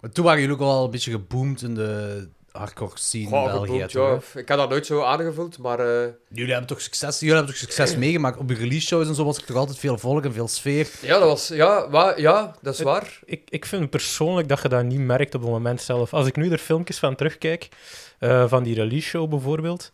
[0.00, 3.66] Maar toen waren jullie ook al een beetje geboomd in de hardcore scene in België.
[3.66, 4.40] geboomd, toch, ja.
[4.40, 5.78] Ik had dat nooit zo aangevuld, maar...
[5.80, 8.38] eh, Jullie hebben toch succes, jullie hebben toch succes meegemaakt.
[8.38, 10.88] Op de release shows en zo was er toch altijd veel volk en veel sfeer.
[11.02, 11.48] Ja, dat was...
[11.48, 13.20] Ja, wa- ja dat is Het- waar.
[13.24, 16.12] Ik, ik vind persoonlijk dat je dat niet merkt op het moment zelf.
[16.14, 17.68] Als ik nu er filmpjes van terugkijk,
[18.18, 19.90] eh, van die release show bijvoorbeeld,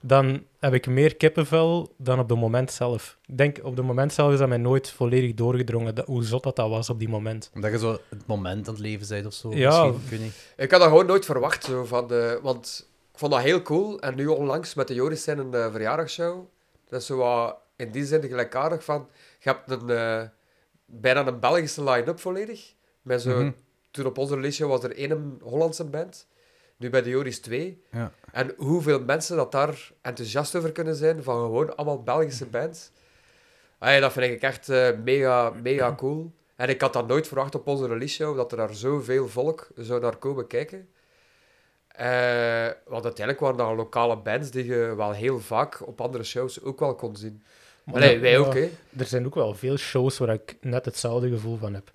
[0.00, 3.18] dan heb ik meer kippenvel dan op het moment zelf.
[3.26, 6.42] Ik denk, op het moment zelf is dat mij nooit volledig doorgedrongen, dat, hoe zot
[6.42, 7.50] dat, dat was op die moment.
[7.54, 9.54] Omdat je zo het moment aan het leven bent of zo.
[9.54, 9.84] Ja.
[9.84, 10.52] Misschien, ik weet niet.
[10.56, 12.38] Ik had dat gewoon nooit verwacht, zo van de...
[12.42, 14.00] Want ik vond dat heel cool.
[14.00, 16.44] En nu onlangs met de Joris zijn een eh, verjaardagsshow.
[16.88, 19.08] Dat is zo wat in die zin gelijkaardig van...
[19.38, 19.90] Je hebt een...
[19.90, 20.22] eh,
[20.86, 22.72] bijna een Belgische line-up volledig.
[23.02, 23.50] Met zo, Mhm.
[23.90, 26.26] Toen op onze release was er één Hollandse band.
[26.76, 27.82] Nu bij de Joris twee.
[27.90, 28.12] Ja.
[28.32, 32.90] En hoeveel mensen dat daar enthousiast over kunnen zijn van gewoon allemaal Belgische bands.
[33.78, 36.32] Allee, dat vind ik echt eh, mega, mega cool.
[36.56, 39.68] En ik had dat nooit verwacht op onze release show, dat er daar zoveel volk
[39.76, 40.88] zou naar komen kijken.
[41.88, 46.62] Eh, want uiteindelijk waren dat lokale bands die je wel heel vaak op andere shows
[46.62, 47.42] ook wel kon zien.
[47.84, 48.70] Maar Allee, wij ook, hè.
[48.96, 51.92] Er zijn ook wel veel shows waar ik net hetzelfde gevoel van heb.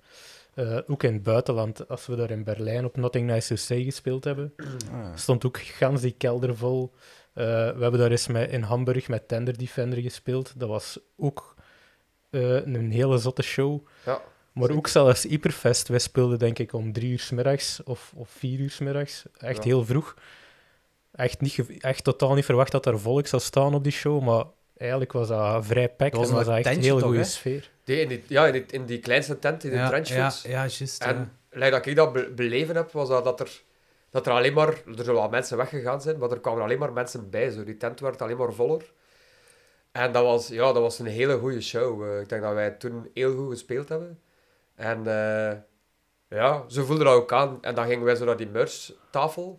[0.54, 3.82] Eh, ook in het buitenland, als we daar in Berlijn op Nothing Nice to Say
[3.84, 4.54] gespeeld hebben,
[4.92, 5.10] Ah.
[5.14, 6.92] stond ook gans die kelder vol.
[7.32, 10.52] Eh, we hebben daar eens met, in Hamburg met Tender Defender gespeeld.
[10.56, 11.54] Dat was ook
[12.30, 13.86] eh, een hele zotte show.
[14.04, 14.20] Ja,
[14.52, 14.76] Maar zeker.
[14.76, 15.88] ook zelfs Hyperfest.
[15.88, 19.24] Wij speelden denk ik om drie uur 's middags of, of vier uur 's middags.
[19.38, 19.62] Echt Ja.
[19.62, 20.16] heel vroeg.
[21.12, 24.44] Echt, niet echt totaal niet verwacht dat er volk zou staan op die show, maar
[24.82, 27.24] eigenlijk was dat vrij packed Dat was en was dat echt een heel toch, goede
[27.24, 27.70] sfeer.
[27.84, 30.66] Die, in, die, ja in, die, in die kleinste tent, in de ja, ja, ja,
[30.66, 31.02] juist.
[31.02, 31.70] En ja.
[31.70, 33.62] dat ik dat be- beleven heb, was dat, dat er,
[34.10, 34.68] dat er alleen maar...
[34.68, 37.50] Er zullen wel mensen weggegaan zijn, maar er kwamen alleen maar mensen bij.
[37.50, 37.64] Zo.
[37.64, 38.92] Die tent werd alleen maar voller.
[39.92, 42.04] En dat was, ja, dat was een hele goede show.
[42.04, 44.20] Eh, ik denk dat wij toen heel goed gespeeld hebben.
[44.74, 45.56] En eh,
[46.28, 47.58] ja, zo voelde dat ook aan.
[47.60, 49.58] En dan gingen wij zo naar die merchtafel.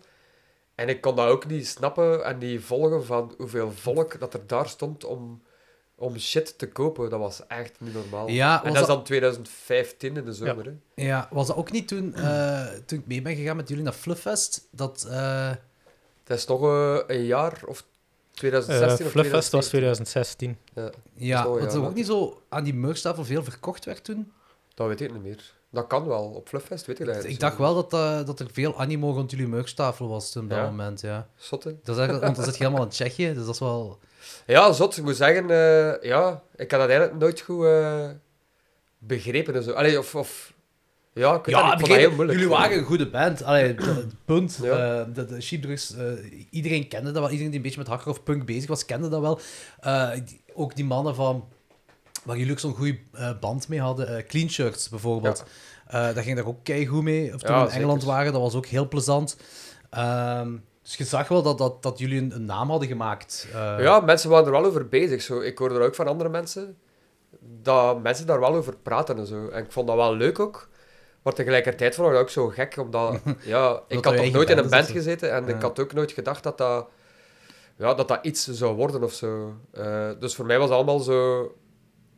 [0.83, 4.47] En ik kon dat ook niet snappen en niet volgen van hoeveel volk dat er
[4.47, 5.41] daar stond om,
[5.95, 7.09] om shit te kopen.
[7.09, 8.27] Dat was echt niet normaal.
[8.27, 10.65] Ja, en dat is dat- dan 2015 in de zomer.
[10.65, 11.03] Hè?
[11.03, 13.93] Ja, was dat ook niet toen, eh, toen ik mee ben gegaan met jullie naar
[13.93, 14.67] Flufffest?
[14.71, 15.49] Dat, eh,
[16.23, 17.83] Het is toch eh, een jaar of
[18.31, 20.57] 2016 Eh of Flufffest was 2017.
[20.73, 20.93] 2016.
[21.15, 24.03] Ja, ja, Zo, ja, dat ook dat- niet zo aan die merchtafel veel verkocht werd
[24.03, 24.31] toen.
[24.73, 25.53] dat weet ik niet meer.
[25.73, 26.23] Dat kan wel.
[26.23, 29.31] Op Flufffest weet ik dat Ik dacht wel dat, eh, dat er veel animo rond
[29.31, 30.65] jullie merchtafel was toen op dat Ja.
[30.65, 31.27] moment, ja.
[31.35, 31.69] Zotte.
[31.83, 33.99] Dat is eigenlijk, want dan zit je helemaal in Tsjechië, dus dat is wel...
[34.45, 34.97] Ja, zot.
[34.97, 38.09] Ik moet zeggen, eh, ja, ik had dat eigenlijk nooit goed eh,
[38.97, 39.55] begrepen.
[39.55, 39.71] En zo.
[39.71, 40.53] Allee, of, of...
[41.13, 42.37] Ja, ik dat dat heel moeilijk.
[42.39, 43.43] Jullie waren een goede band.
[43.43, 43.75] Allee,
[44.25, 44.59] punt.
[44.61, 45.03] Ja.
[45.03, 45.95] de, de Sheepdrugs,
[46.49, 47.29] iedereen kende dat wel.
[47.29, 49.39] Iedereen die een beetje met hardcore of punk bezig was, kende dat wel.
[50.25, 51.47] Die- ook die mannen van...
[52.23, 54.17] Waar jullie ook zo'n goede eh, band mee hadden.
[54.17, 55.43] eh, Clean Shirts, bijvoorbeeld.
[55.87, 57.33] Eh daar ging daar ook keigoed mee.
[57.33, 58.15] Of toen Ja, we in Engeland zeker.
[58.15, 59.37] waren, dat was ook heel plezant.
[59.89, 60.51] Ehm,
[60.81, 63.47] dus je zag wel dat, dat, dat jullie een, een naam hadden gemaakt.
[63.53, 65.21] Ja, mensen waren er wel over bezig.
[65.21, 65.39] Zo.
[65.39, 66.77] Ik hoorde er ook van andere mensen
[67.61, 69.47] dat mensen daar wel over praten en zo.
[69.47, 70.69] En ik vond dat wel leuk ook.
[71.21, 73.19] Maar tegelijkertijd vond ik dat ook zo gek, omdat...
[73.43, 75.55] Ja, ik had nog nooit in een band gezeten en Ja.
[75.55, 76.87] ik had ook nooit gedacht dat dat...
[77.77, 79.53] Ja, dat dat iets zou worden of zo.
[80.19, 81.51] Dus voor mij was het allemaal zo...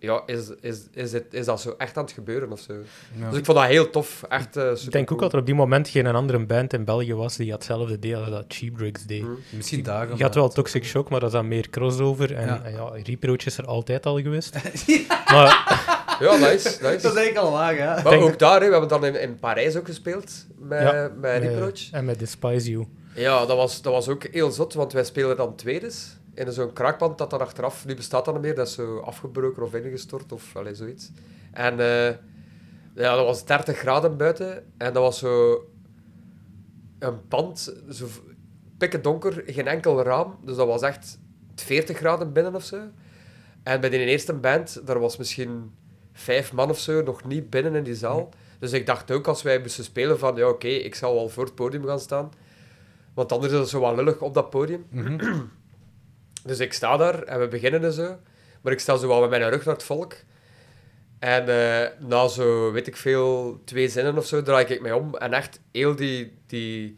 [0.05, 2.73] Ja, is, is, is, het, is dat zo echt aan het gebeuren of zo?
[3.19, 3.29] Ja.
[3.29, 4.23] Dus ik vond dat heel tof.
[4.29, 7.13] Echt uh, Ik denk ook dat er op die moment geen andere band in België
[7.13, 9.21] was die hetzelfde deed als dat Cheap Drugs deed.
[9.21, 9.27] Hm.
[9.55, 10.17] Misschien daarom.
[10.17, 12.35] Je had wel Toxic Shock, maar dat is dan meer crossover.
[12.35, 12.61] En Ja.
[12.63, 14.55] en ja, Reproach is er altijd al geweest.
[15.31, 15.83] Maar
[16.19, 16.79] Ja, nice, nice.
[16.81, 17.93] Dat is eigenlijk al ja.
[18.03, 21.11] Maar denk- ook daar, hè, we hebben dan in, in Parijs ook gespeeld met, Ja,
[21.19, 21.91] met eh, Reproach.
[21.91, 22.85] en met Despise You.
[23.15, 26.73] Ja, dat was, dat was ook heel zot, want wij spelen dan tweedes in zo'n
[26.73, 30.31] kraakpand dat dan achteraf, nu bestaat dat niet meer, dat is zo afgebroken of ingestort
[30.31, 31.11] of allee, zoiets.
[31.51, 32.15] En eh,
[32.95, 35.65] ja, dat was 30 graden buiten en dat was zo
[36.99, 38.07] een pand, zo
[38.77, 41.19] pikken donker, geen enkel raam, dus dat was echt
[41.55, 42.79] 40 graden binnen of zo.
[43.63, 45.73] En bij die eerste band, daar was misschien
[46.13, 48.29] vijf man of zo nog niet binnen in die zaal.
[48.59, 51.43] Dus ik dacht ook als wij moesten spelen van, ja oké, ik zal wel voor
[51.43, 52.31] het podium gaan staan.
[53.13, 54.85] Want anders is het zo wat lullig op dat podium.
[54.89, 55.41] Mhm.
[56.45, 58.17] Dus ik sta daar en we beginnen en zo.
[58.61, 60.13] Maar ik sta zo wel met mijn rug naar het volk.
[61.19, 65.15] En eh, na zo, weet ik veel, twee zinnen of zo, draai ik mij om.
[65.15, 66.95] En echt, heel die, die,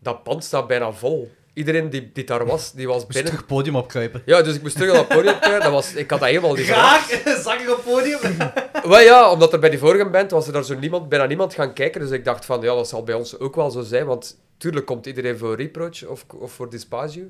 [0.00, 1.30] dat pand staat bijna vol.
[1.52, 3.32] Iedereen die, die daar was, die was Moest binnen.
[3.32, 4.22] terug podium opkruipen.
[4.24, 5.60] Ja, dus ik moest terug naar het podium krijgen.
[5.60, 6.66] Dat was, ik had dat helemaal niet.
[6.66, 7.06] Graag!
[7.44, 8.18] Zag ik op podium?
[8.90, 11.54] Wel ja, omdat er bij die vorige band was er daar zo niemand, bijna niemand
[11.54, 12.00] gaan kijken.
[12.00, 14.06] Dus ik dacht van, ja, dat zal bij ons ook wel zo zijn.
[14.06, 17.24] Want tuurlijk komt iedereen voor Reproach of, of voor Dispasio.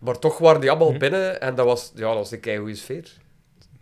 [0.00, 0.98] Maar toch waren die allemaal Hm.
[0.98, 3.10] binnen en dat was, ja, dat was een keigoede sfeer.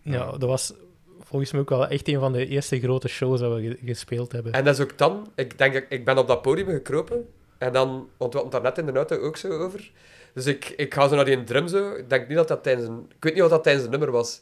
[0.01, 0.73] Ja, dat was
[1.19, 4.31] volgens mij ook wel echt een van de eerste grote shows dat we ge- gespeeld
[4.31, 4.51] hebben.
[4.53, 7.27] En dat is ook dan, ik denk, ik- ik ben op dat podium gekropen.
[7.57, 9.91] En dan, want we hadden het daar net in de auto ook zo over.
[10.33, 11.91] Dus ik, ik ga zo naar die drum zo.
[11.91, 13.05] Ik denk niet dat dat tijdens een...
[13.17, 14.41] Ik weet niet wat dat tijdens een nummer was.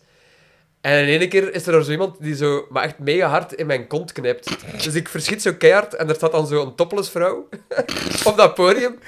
[0.82, 3.66] En in één keer is er zo iemand die zo, maar echt mega hard in
[3.66, 4.50] mijn kont knijpt.
[4.84, 7.48] Dus ik verschiet zo keihard en er staat dan zo een topless vrouw
[8.30, 9.00] op dat podium.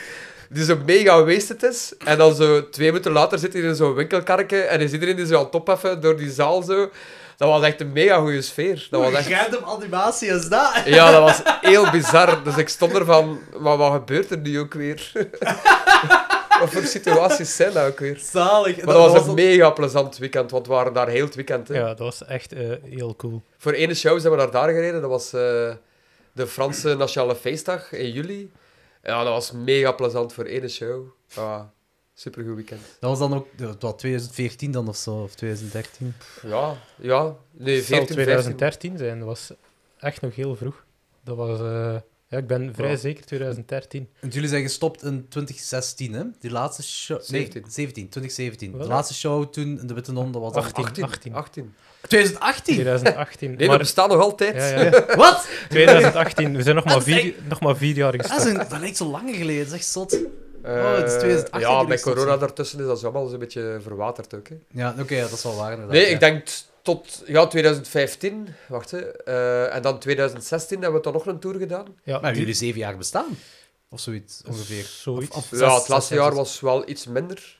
[0.50, 1.94] Die zo mega wasted is.
[2.06, 5.26] En dan zo twee minuten later zit hij in zo'n winkelkarretje en is iedereen die
[5.26, 6.90] zo aan het opheffen door die zaal zo.
[7.38, 8.88] Dat was echt een mega goede sfeer.
[8.90, 9.30] Dat was echt...
[9.30, 10.82] Random animatie is dat?
[10.86, 12.44] Ja, dat was heel bizar.
[12.44, 15.12] Dus ik stond er van, maar wat gebeurt er nu ook weer?
[16.60, 18.20] Wat voor situaties zijn dat ook weer?
[18.32, 18.84] Zalig.
[18.84, 21.68] Maar dat was een mega plezant weekend, want we waren daar heel het weekend.
[21.68, 21.78] Hè.
[21.78, 23.42] Ja, dat was echt eh, heel cool.
[23.58, 25.02] Voor ene show zijn we naar daar gereden.
[25.02, 25.42] Dat was eh,
[26.32, 28.52] de Franse Nationale Feestdag in juli.
[29.04, 31.06] Ja, dat was mega plezant voor ene show.
[31.28, 31.74] Ja,
[32.14, 32.82] supergoed weekend.
[33.00, 33.48] Dat was dan ook
[33.80, 36.14] wat, 2014 dan of zo, of 2013.
[36.42, 37.36] Ja, ja.
[37.52, 38.16] Nee, Het zal 14, 15.
[38.16, 39.18] 2013 zijn.
[39.20, 39.52] Dat was
[40.00, 40.86] echt nog heel vroeg.
[41.24, 41.60] Dat was...
[41.60, 41.96] eh,
[42.30, 42.96] ja, ik ben vrij Ja.
[42.96, 44.10] zeker 2013.
[44.20, 46.24] En jullie zijn gestopt in 2016, hè?
[46.40, 47.22] Die laatste show...
[47.22, 47.62] 17.
[47.62, 48.72] Nee, 17, 2017.
[48.72, 48.82] Wat?
[48.82, 50.84] De laatste show toen in de Witte Non, dat was dan 18.
[50.84, 51.04] 18.
[51.04, 51.34] 18.
[51.36, 51.74] 18.
[52.02, 52.74] 2018?
[52.74, 53.48] 2018.
[53.50, 54.56] Nee, we maar, bestaan nog altijd.
[54.56, 55.48] ja, ja, Wat?
[55.70, 56.56] 2018.
[56.56, 58.58] We zijn nog maar Dat vier, nog maar vier jaar Dat, is gestopt.
[58.60, 60.14] een- dat lijkt zo langer geleden, dat is echt zot.
[60.14, 63.80] Eh, Oh, het is 2018 ja, met corona daartussen is dat zo allemaal zo'n beetje
[63.84, 64.48] verwaterd ook.
[64.48, 64.56] Hè.
[64.72, 65.96] Ja, oké, ja, dat is wel waar inderdaad.
[65.96, 66.12] Nee, ja.
[66.14, 66.48] ik denk
[66.94, 68.48] tot ja, 2015.
[68.68, 69.00] Wacht, hè.
[69.24, 71.86] Eh, en dan 2016 hebben we toch nog een tour gedaan.
[72.04, 73.38] Ja, Maar jullie zeven jaar bestaan?
[73.90, 74.84] Of zoiets, ongeveer?
[74.84, 75.36] Zoiets.
[75.36, 77.58] Of- of ja, het laatste zes- jaar was wel iets minder.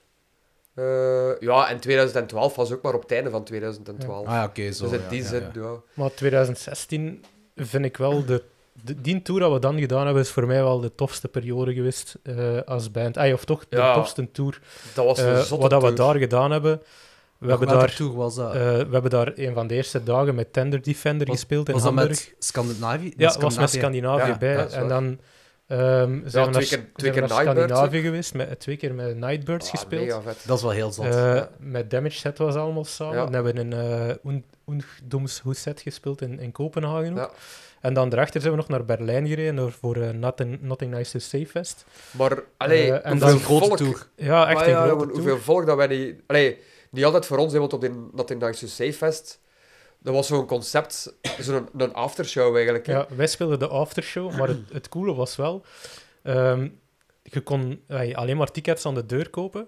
[0.76, 4.26] Eh, ja, en 2012 was ook maar op het einde van 2012.
[4.28, 4.84] Ah ja, oké, zo.
[4.84, 5.62] dus in ja, die ja, zin, ja.
[5.62, 5.76] ja.
[5.94, 7.24] Maar 2016
[7.56, 8.44] vind ik wel de,
[8.84, 11.74] de- die tour dat we dan gedaan hebben, is voor mij wel de tofste periode
[11.74, 13.18] geweest eh, als band.
[13.18, 13.94] Ay, of toch de Ja.
[13.94, 14.62] tofste tour.
[14.94, 16.82] Dat was een zotte wat dat we daar gedaan hebben.
[17.40, 18.54] We hebben, daar, was dat?
[18.54, 21.74] eh, we hebben daar een van de eerste dagen met Tender Defender Was- gespeeld in
[21.74, 22.28] was dat Hamburg.
[22.28, 23.14] met Scandinavië?
[23.18, 24.56] ja, was met Scandinavië Ja, bij.
[24.56, 25.20] dat en dan
[25.68, 29.18] ehm, zijn we naar, twee keer- twee keer naar Scandinavië geweest, met, twee keer met
[29.18, 30.06] Nightbirds Ah, gespeeld.
[30.06, 30.44] Mega vet.
[30.46, 31.06] Dat is wel heel zot.
[31.06, 31.50] Eh, Ja.
[31.60, 33.16] Met Damage Set was allemaal samen.
[33.18, 33.24] Ja.
[33.24, 34.34] Dan hebben we een uh,
[34.76, 37.18] Ungdomshuset gespeeld in, in Kopenhagen ook.
[37.18, 37.30] Ja.
[37.82, 41.20] En dan daarachter zijn we nog naar Berlijn gereden voor eh, Nothing, Nothing Nice to
[41.20, 41.86] Say Fest.
[42.12, 43.78] Maar, allee, Eh, en hoeveel dan- een volk...
[43.78, 44.08] tour.
[44.16, 45.20] Ja, echt Maar een ja, grote jongen, tour.
[45.22, 46.16] hoeveel volk dat wij niet...
[46.28, 46.58] Allee,
[46.90, 49.40] niet altijd voor ons, hè, want op die Say Fest...
[50.02, 52.86] Dat was zo'n concept, zo'n een aftershow eigenlijk.
[52.86, 52.94] hè.
[52.94, 55.66] Ja, wij speelden de aftershow, maar het, het coole was wel...
[56.22, 56.68] ehm,
[57.24, 57.84] je kon
[58.14, 59.68] alleen maar tickets aan de deur kopen.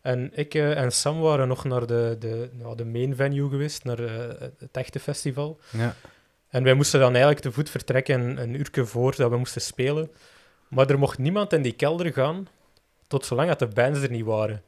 [0.00, 3.84] En ik eh, en Sam waren nog naar de, de, ja, de main venue geweest,
[3.84, 5.58] naar eh, het echte festival.
[5.70, 5.96] Ja.
[6.48, 9.60] En wij moesten dan eigenlijk te voet vertrekken een, een uurtje voor dat we moesten
[9.60, 10.10] spelen.
[10.68, 12.48] Maar er mocht niemand in die kelder gaan
[13.06, 14.62] tot zolang dat de bands er niet waren.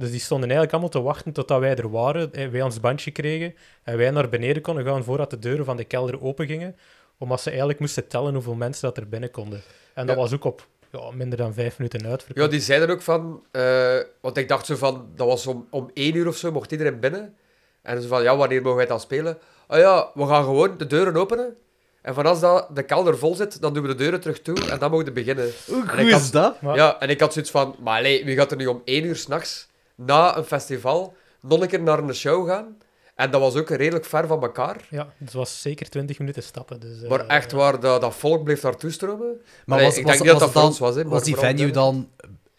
[0.00, 3.10] Dus die stonden eigenlijk allemaal te wachten totdat wij er waren, eh, wij ons bandje
[3.10, 6.76] kregen en wij naar beneden konden gaan voordat de deuren van de kelder open gingen.
[7.18, 9.62] Omdat ze eigenlijk moesten tellen hoeveel mensen dat er binnen konden.
[9.94, 10.22] En dat Ja.
[10.22, 12.50] was ook op ja, minder dan vijf minuten Ja, uitverkocht.
[12.50, 13.42] die zeiden ook van...
[13.50, 15.08] eh, want ik dacht zo van...
[15.14, 17.34] Dat was om, om één uur of zo, mocht iedereen binnen.
[17.82, 19.38] En ze van, ja, wanneer mogen wij dan spelen?
[19.66, 21.56] Ah ja, we gaan gewoon de deuren openen.
[22.02, 24.70] En van als dat de kelder vol zit, dan doen we de deuren terug toe
[24.70, 25.50] en dan mogen we beginnen.
[25.66, 26.32] Hoe En is had-
[26.62, 26.76] dat?
[26.76, 27.76] Ja, en ik had zoiets van...
[27.80, 29.68] Maar allee, wie gaat er nu om één uur s'nachts,
[30.06, 32.76] na een festival, nog een keer naar een show gaan?
[33.14, 34.76] En dat was ook redelijk ver van elkaar.
[34.90, 36.80] Ja, het was zeker twintig minuten stappen.
[36.80, 39.40] Dus, eh, Maar echt waar, dat, dat volk bleef daar toestromen.
[39.66, 41.70] Maar was, ik was, denk niet dat was dat ons was, hè, was die venue
[41.70, 42.08] dan...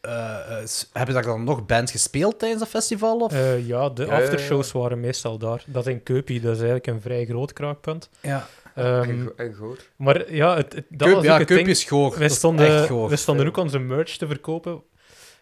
[0.02, 3.18] eh, eh, s- hebben daar dan nog bands gespeeld tijdens dat festival?
[3.20, 3.34] Of?
[3.34, 4.24] Eh, ja, de Ja, ja, ja.
[4.24, 5.64] aftershows waren meestal daar.
[5.68, 8.10] Dat in Keupie, dat is eigenlijk een vrij groot kraakpunt.
[8.22, 8.48] ja.
[8.76, 9.78] Ehm, En, en goor.
[9.96, 11.68] maar ja, het, het- dat Keup- was ja, het ding.
[11.68, 12.12] is goor.
[12.12, 14.82] Dat is stonden, wij stonden ook onze merch te verkopen.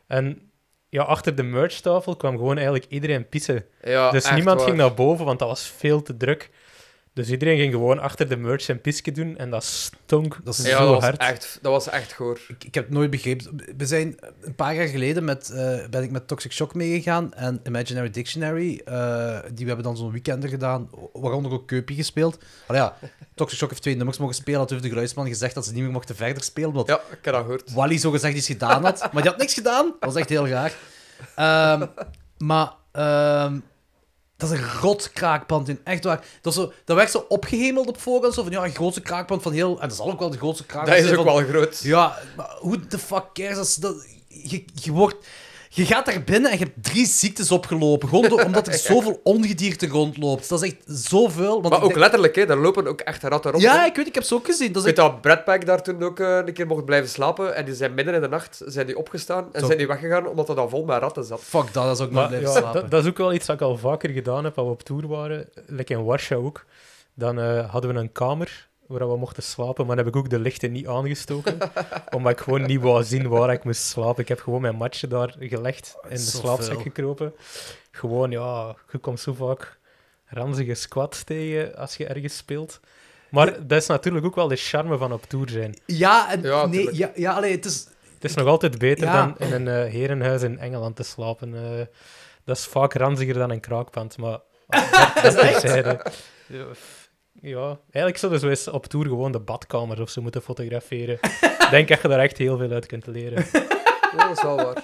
[0.08, 0.49] En
[0.90, 3.66] ja, achter de merchtafel kwam gewoon eigenlijk iedereen pissen.
[3.84, 4.68] Ja, dus niemand waar.
[4.68, 6.50] ging naar boven, want dat was veel te druk.
[7.20, 9.38] Dus iedereen ging gewoon achter de merch zijn pisje doen.
[9.38, 11.17] En dat stonk Dat is Ja, zo dat was, hard.
[11.17, 12.39] echt, dat was echt goor.
[12.47, 13.63] Ik, ik heb het nooit begrepen.
[13.78, 17.59] We zijn een paar jaar geleden met, eh, ben ik met Toxic Shock meegegaan en
[17.63, 18.82] Imaginary Dictionary.
[18.86, 22.38] eh, die we hebben dan zo'n weekender gedaan, waaronder ook Keupie gespeeld.
[22.67, 22.97] Maar ja,
[23.36, 24.59] Toxic Shock heeft twee nummers mogen spelen.
[24.59, 26.70] Dat heeft de geluidsman gezegd dat ze niet meer mochten verder spelen.
[26.70, 27.74] Omdat Ja, ik heb dat gehoord.
[27.74, 28.99] Wally zo gezegd iets gedaan had.
[29.13, 29.86] Maar die had niks gedaan.
[29.86, 30.74] Dat was echt heel raar.
[31.36, 31.86] Ehm,
[32.38, 33.59] maar ehm,
[34.40, 35.80] dat is een rot kraakpand in.
[35.84, 36.26] Echt waar.
[36.42, 38.34] Dat, zo, dat werd zo opgehemeld op voorhand.
[38.34, 39.82] Zo van ja, een grootste kraakpand van heel.
[39.82, 41.80] En dat zal ook wel de grootste kraakpand Dat is ook van- wel groot.
[41.84, 43.76] ja, maar hoe de fuck cares?
[43.76, 45.16] Dat, je, je, wordt,
[45.80, 48.10] je gaat daar binnen en je hebt drie ziektes opgelopen.
[48.10, 50.50] Gewoon door- omdat er zoveel ongedierte rondloopt.
[50.50, 51.62] Dat is echt zoveel.
[51.62, 53.64] Want Maar ook denk- letterlijk, hè, daar lopen ook echt ratten rond.
[53.64, 53.86] Ja, hè.
[53.86, 54.72] ik weet, ik heb ze ook gezien.
[54.72, 57.10] Dat Ik weet echt, dat Brad Pack daar toen ook eh, een keer mocht blijven
[57.10, 57.56] slapen.
[57.56, 59.66] En die zijn midden in de nacht zijn die opgestaan en Zo.
[59.66, 61.42] zijn die weggegaan omdat het dan vol met ratten zat.
[61.42, 62.82] fuck dat, dat is ook Maar blijven ja, slapen.
[62.82, 64.84] dat, dat is ook wel iets dat ik al vaker gedaan heb, als we op
[64.84, 65.50] tour waren.
[65.68, 66.66] Lekker in Warschau ook.
[67.14, 70.30] Dan eh, hadden we een kamer waar we mochten slapen, maar dan heb ik ook
[70.30, 71.58] de lichten niet aangestoken.
[72.16, 74.22] omdat ik gewoon niet wou zien waar ik moest slapen.
[74.22, 77.34] Ik heb gewoon mijn matje daar gelegd, in de slaapzak gekropen.
[77.92, 79.78] Gewoon, ja, je komt zo vaak
[80.26, 82.80] ranzige squats tegen als je ergens speelt.
[83.30, 85.80] Maar dat is natuurlijk ook wel de charme van op tour zijn.
[85.86, 87.88] Ja, en, Ja, nee, ja, ja allee, het is...
[88.14, 89.14] Het is nog altijd beter Ja.
[89.26, 91.56] dan in een eh, herenhuis in Engeland te slapen.
[91.56, 91.86] eh.
[92.46, 96.06] dat is vaak ranziger dan een kraakpand, maar ah, dat, dat terzijde.
[97.42, 101.20] Ja, Ja, eigenlijk zouden eens op tour gewoon de badkamer of zo moeten fotograferen.
[101.42, 103.46] Ik denk dat je daar echt heel veel uit kunt leren.
[104.18, 104.84] Ja, dat is wel waar.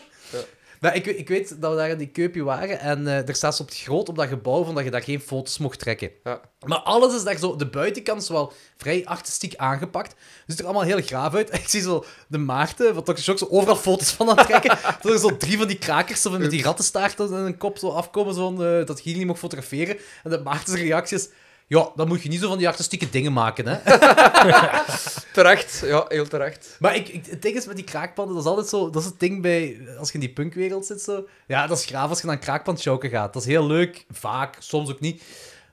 [0.79, 3.59] Maar ik, ik weet dat we daar in die keupje waren en eh er staat
[3.59, 6.11] op het groot op dat gebouw van dat je daar geen foto's mocht trekken.
[6.23, 6.41] Ja.
[6.65, 10.09] Maar alles is daar zo, de buitenkant is wel vrij artistiek aangepakt.
[10.11, 11.53] Het ziet er allemaal heel graaf uit.
[11.59, 14.77] Ik zie zo de Maarten, wat toch ook zo overal foto's van aan het trekken.
[15.01, 17.89] dat er zo drie van die krakers zo met die rattenstaarten in hun kop zo
[17.89, 19.97] afkomen, zo eh, dat Gilly niet mocht fotograferen.
[20.23, 21.29] En de Maarten's reactie is,
[21.67, 23.77] ja, dan moet je niet zo van die artistieke dingen maken, hè.
[25.33, 26.75] Terecht, ja, heel terecht.
[26.79, 28.89] Maar ik, ik, het ding is met die kraakpanden, dat is altijd zo...
[28.89, 29.87] Dat is het ding bij...
[29.99, 31.27] Als je in die punkwereld zit, zo...
[31.47, 33.33] Ja, dat is graaf als je naar een kraakpandjoken gaat.
[33.33, 34.05] Dat is heel leuk.
[34.11, 35.23] Vaak, soms ook niet.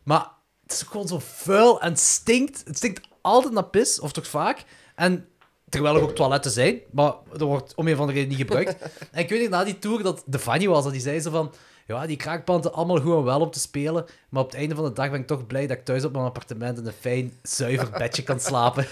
[0.03, 0.30] Maar
[0.62, 2.62] het is gewoon zo vuil en stinkt.
[2.64, 4.64] Het stinkt altijd naar pis, of toch vaak.
[4.95, 5.28] En
[5.68, 8.76] terwijl er ook toiletten zijn, maar dat wordt om een of andere reden niet gebruikt.
[9.12, 11.30] en ik weet nog na die tour dat de Fanny was, dat die zei zo
[11.30, 11.53] van...
[11.87, 14.05] Ja, die kraakpanden, allemaal goed en wel om te spelen.
[14.28, 16.12] Maar op het einde van de dag ben ik toch blij dat ik thuis op
[16.12, 18.87] mijn appartement in een fijn, zuiver bedje kan slapen.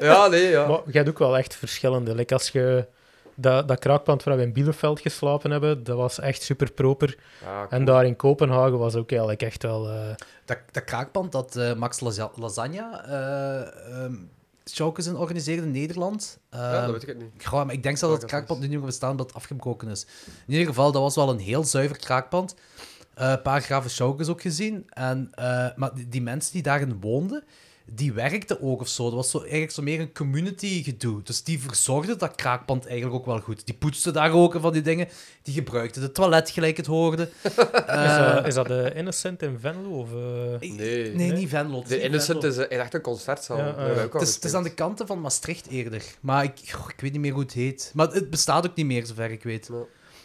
[0.00, 0.66] Ja, nee, ja.
[0.66, 2.14] Maar je hebt ook wel echt verschillende.
[2.14, 2.86] Like als je
[3.34, 7.16] dat, dat kraakpand waar we in Bielefeld geslapen hebben, dat was echt super proper.
[7.44, 9.88] Ja, En daar in Kopenhagen was ook eigenlijk echt wel...
[9.88, 10.14] eh,
[10.44, 12.00] Dat, dat kraakpand dat eh, Max
[12.36, 13.60] Lasagna eh
[14.04, 14.14] ehm
[14.70, 16.38] showcase in organiseerde in Nederland.
[16.50, 17.46] Ja, Ehm, dat weet ik het niet.
[17.46, 19.88] Goh, maar ik denk zelfs dat het kraakpand nu niet meer bestaat omdat het afgebroken
[19.88, 20.06] is.
[20.46, 22.54] In ieder geval, dat was wel een heel zuiver kraakpand.
[23.14, 24.84] Eh, Een paar grave showcase ook gezien.
[24.88, 27.44] En, eh, maar die, die mensen die daarin woonden,
[27.92, 29.04] die werkten ook of zo.
[29.04, 31.22] Dat was zo, eigenlijk zo meer een community gedoe.
[31.22, 33.66] Dus die verzorgden dat kraakpand eigenlijk ook wel goed.
[33.66, 35.08] Die poetsten daar ook en van die dingen.
[35.42, 37.28] Die gebruikten het toilet gelijk het hoorde.
[37.42, 39.98] Eh, is, dat, is dat de Innocent in Venlo?
[39.98, 40.70] Of, eh?
[40.70, 41.14] Nee.
[41.14, 41.82] Nee, niet Venlo.
[41.82, 42.62] De niet Innocent Venlo.
[42.62, 43.58] is eh, echt een concertzaal.
[43.58, 46.02] Ja, al Het is, het is aan de kanten van Maastricht eerder.
[46.20, 47.90] Maar ik, goh, ik weet niet meer hoe het heet.
[47.94, 49.70] Maar het bestaat ook niet meer, zover ik weet.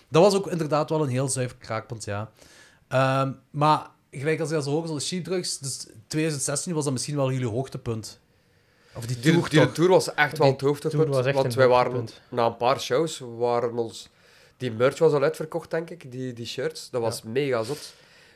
[0.09, 2.32] Dat was ook inderdaad wel een heel zuiver kraakpand, ja.
[2.88, 6.93] Ehm, maar gelijk als je dat zo hoort, zo de sheepdrugs, dus 2016 was dat
[6.93, 8.20] misschien wel jullie hoogtepunt.
[8.95, 9.74] Of die tour die toch?
[9.74, 11.07] tour was echt wel het hoogtepunt.
[11.07, 14.09] was echt want een wij waren na een paar shows, waren ons...
[14.57, 16.89] Die merch was al uitverkocht, denk ik, die, die shirts.
[16.89, 17.93] Dat was mega zot.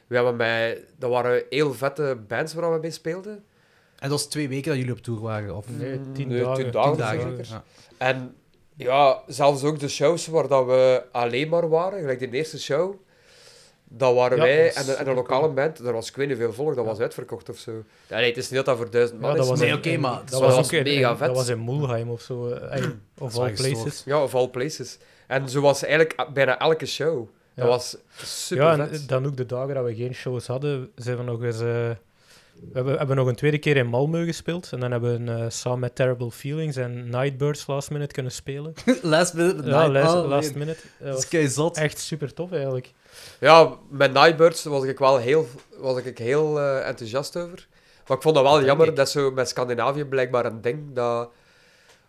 [0.08, 0.84] We hebben bij...
[0.98, 3.34] Dat waren heel vette bands waar we mee speelden.
[3.34, 5.56] En dat was twee weken dat jullie op tour waren?
[5.56, 6.64] Of Nee, tien Nee, dagen.
[6.64, 7.22] tien dagen, tien dagen?
[7.22, 7.46] zeker.
[7.50, 7.64] Ja.
[7.98, 8.36] En
[8.76, 12.96] ja, zelfs ook de shows waar dat we alleen maar waren, gelijk de eerste show,
[13.98, 16.38] dat waren Ja, wij en, de- en een lokale band, er was ik weet niet
[16.38, 17.72] veel volk, dat was uitverkocht of zo.
[18.08, 19.74] Ja, nee, het is niet dat dat voor duizend man Ja, dat is, was Nee,
[19.74, 21.28] oké, maar dat dat was mega in- vet.
[21.28, 22.48] Dat was in Mulheim of zo.
[22.50, 22.84] eh,
[23.20, 23.68] of all places.
[23.82, 24.04] gestoord.
[24.06, 24.98] Ja, of all places.
[25.28, 27.28] En zo was eigenlijk bijna elke show.
[27.56, 29.08] Dat was super Ja, en vet.
[29.08, 31.60] dan ook de dagen dat we geen shows hadden, zijn we nog eens...
[31.62, 31.90] eh,
[32.60, 34.70] we hebben, hebben nog een tweede keer in Malmö gespeeld.
[34.72, 38.74] En dan hebben we eh, samen met Terrible Feelings en Nightbirds last minute kunnen spelen.
[39.02, 40.58] last minute ja, Night- last, oh, last nee.
[40.58, 40.80] minute.
[41.00, 41.78] Dat Dat is zot.
[41.78, 42.94] echt super tof eigenlijk.
[43.40, 45.48] Ja, met Nightbirds was ik wel heel,
[45.78, 47.68] was ik heel eh, enthousiast over.
[48.08, 48.96] Maar ik vond dat wel jammer, ik.
[48.96, 51.30] dat is zo met Scandinavië blijkbaar een ding, dat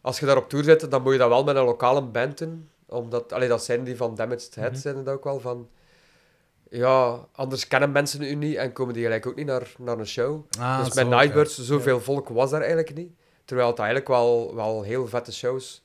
[0.01, 2.39] als je daar op tour zit, dan moet je dat wel met een lokale band
[2.39, 2.69] doen.
[2.89, 4.81] Omdat, allee, dat zijn die van Damaged Head, Mhm.
[4.81, 5.69] zijn het ook wel van...
[6.71, 10.07] Ja, anders kennen mensen u niet en komen die gelijk ook niet naar, naar een
[10.07, 10.45] show.
[10.59, 11.15] Ah, dus met oké.
[11.17, 13.11] Nightbirds, zoveel volk was daar eigenlijk niet.
[13.45, 15.83] Terwijl het eigenlijk wel, wel heel vette shows...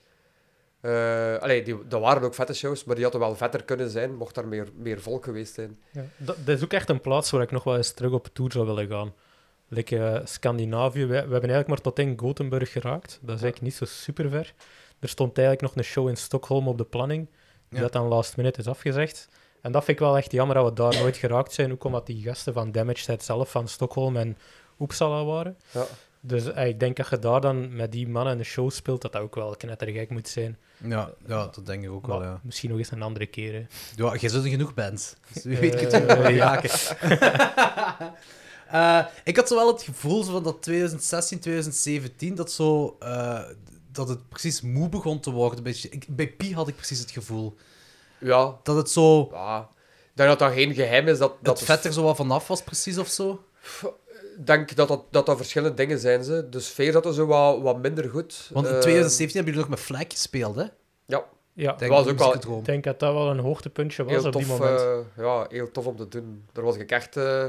[0.81, 4.15] eh allee, die, dat waren ook vette shows, maar die hadden wel vetter kunnen zijn,
[4.15, 5.79] mocht daar meer, meer volk geweest zijn.
[5.91, 6.03] Ja.
[6.17, 8.51] Dat, dat is ook echt een plaats waar ik nog wel eens terug op tour
[8.51, 9.13] zou willen gaan.
[9.67, 13.19] Like, eh, Scandinavië, we, we hebben eigenlijk maar tot in Gothenburg geraakt.
[13.21, 14.53] Dat is eigenlijk niet zo super ver.
[14.99, 17.27] Er stond eigenlijk nog een show in Stockholm op de planning,
[17.69, 17.83] die Ja.
[17.83, 19.27] dat dan last minute is afgezegd.
[19.61, 22.05] En dat vind ik wel echt jammer dat we daar nooit geraakt zijn, ook omdat
[22.05, 24.37] die gasten van Damaged Head zelf van Stockholm en
[24.79, 25.57] Uppsala waren.
[25.71, 25.85] Ja.
[26.19, 29.11] Dus eh, ik denk dat je daar dan met die mannen een show speelt, dat
[29.11, 30.57] dat ook wel knettergek moet zijn.
[30.77, 32.39] Ja, ja, dat denk ik ook wel, ja.
[32.43, 33.53] Misschien nog eens een andere keer.
[33.53, 33.65] hè.
[33.95, 35.13] Ja, jij zult er genoeg bands.
[35.33, 36.53] Dus wie Eh, weet kunt je er wel ja.
[36.53, 36.69] raken.
[38.71, 43.41] Eh, ik had zo wel het gevoel zo van dat 2016, 2017, dat, zo, eh,
[43.91, 45.63] dat het precies moe begon te worden.
[45.63, 47.55] Bij, ik, bij Pi had ik precies het gevoel.
[48.21, 49.29] Ja, Dat het zo...
[49.31, 49.69] ja.
[50.11, 51.17] Ik denk dat dat geen geheim is.
[51.17, 53.43] Dat, dat het vet er zo wat vanaf was, precies, of zo.
[54.37, 56.23] Ik denk dat dat, dat dat verschillende dingen zijn.
[56.23, 56.49] Ze.
[56.49, 58.49] De sfeer zat er zo wat, wat minder goed.
[58.53, 60.65] Want in Eh, 2017 hebben jullie nog met Flag gespeeld, hè?
[61.05, 64.13] Ja, Ja, Denk was ik, ook wel- ik denk dat dat wel een hoogtepuntje was
[64.13, 64.79] heel op tof, die moment.
[64.79, 66.45] eh, ja, heel tof om te doen.
[66.51, 67.17] Daar was ik echt...
[67.17, 67.45] eh,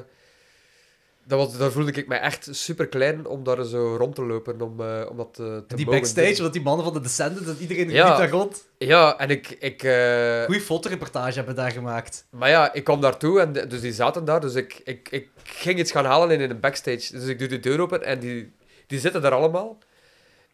[1.26, 4.60] dat was, daar voelde ik mij echt super klein om daar zo rond te lopen.
[4.60, 6.40] Om, eh, om dat te, te Die mogen backstage, doen.
[6.40, 8.08] want die mannen van de Descendants en iedereen Ja.
[8.08, 8.64] liep daar rond.
[8.78, 9.48] Ja, en ik...
[9.58, 12.26] ik eh, Goeie fotoreportage hebben daar gemaakt.
[12.30, 14.40] Maar ja, ik kwam daartoe en de- dus die zaten daar.
[14.40, 17.12] Dus ik, ik, ik ging iets gaan halen in, in een backstage.
[17.12, 18.52] Dus ik doe de deur open en die,
[18.86, 19.78] die zitten daar allemaal.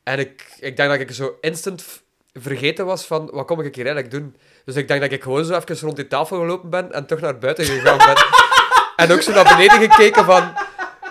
[0.03, 1.85] En ik, ik denk dat ik zo instant
[2.33, 4.37] vergeten was van wat kom ik hier eigenlijk doen.
[4.65, 7.21] Dus ik denk dat ik gewoon zo even rond die tafel gelopen ben en toch
[7.21, 8.17] naar buiten gegaan ben.
[8.99, 10.53] en ook zo naar beneden gekeken van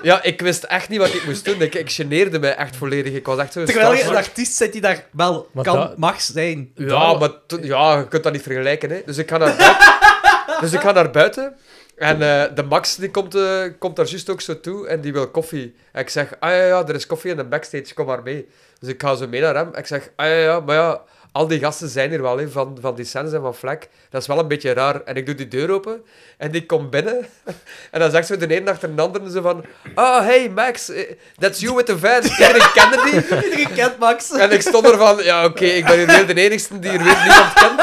[0.02, 1.62] Ja, ik wist echt niet wat ik moest doen.
[1.62, 3.14] Ik, ik geneerde me echt volledig.
[3.14, 5.98] Ik was echt zo Terwijl je een artiest zit die daar wel Maar kan, dat-
[5.98, 6.72] mag zijn.
[6.76, 8.90] Ja, maar to- ja, je kunt dat niet vergelijken.
[8.90, 9.02] Hè.
[9.06, 9.86] Dus ik ga naar buiten.
[10.62, 11.56] dus ik ga naar buiten.
[11.96, 15.14] En eh, de Max die komt, eh, komt daar juist ook zo toe en die
[15.14, 15.76] wil koffie.
[15.92, 18.48] En ik zeg, ah ja, ja, er is koffie in de backstage, kom maar mee.
[18.80, 19.70] Dus ik ga zo mee naar hem.
[19.76, 21.02] Ik zeg, ah ja, ja, maar ja,
[21.38, 23.90] al die gasten zijn hier wel, hè, van, van die Sens en van Fleck.
[24.10, 25.04] Dat is wel een beetje raar.
[25.04, 26.04] En ik doe die deur open
[26.38, 27.28] en die komt binnen.
[27.92, 29.66] en dan zegt zo de een achter de ander zo van,
[29.96, 32.24] ah, hey Max, eh, that's you with the van.
[32.32, 33.14] Iedereen kende die.
[33.44, 34.32] Iedereen kent Max.
[34.32, 37.04] En ik stond er van, ja oké, ik ben hier weer de enigste die hier
[37.04, 37.82] weer niemand kent.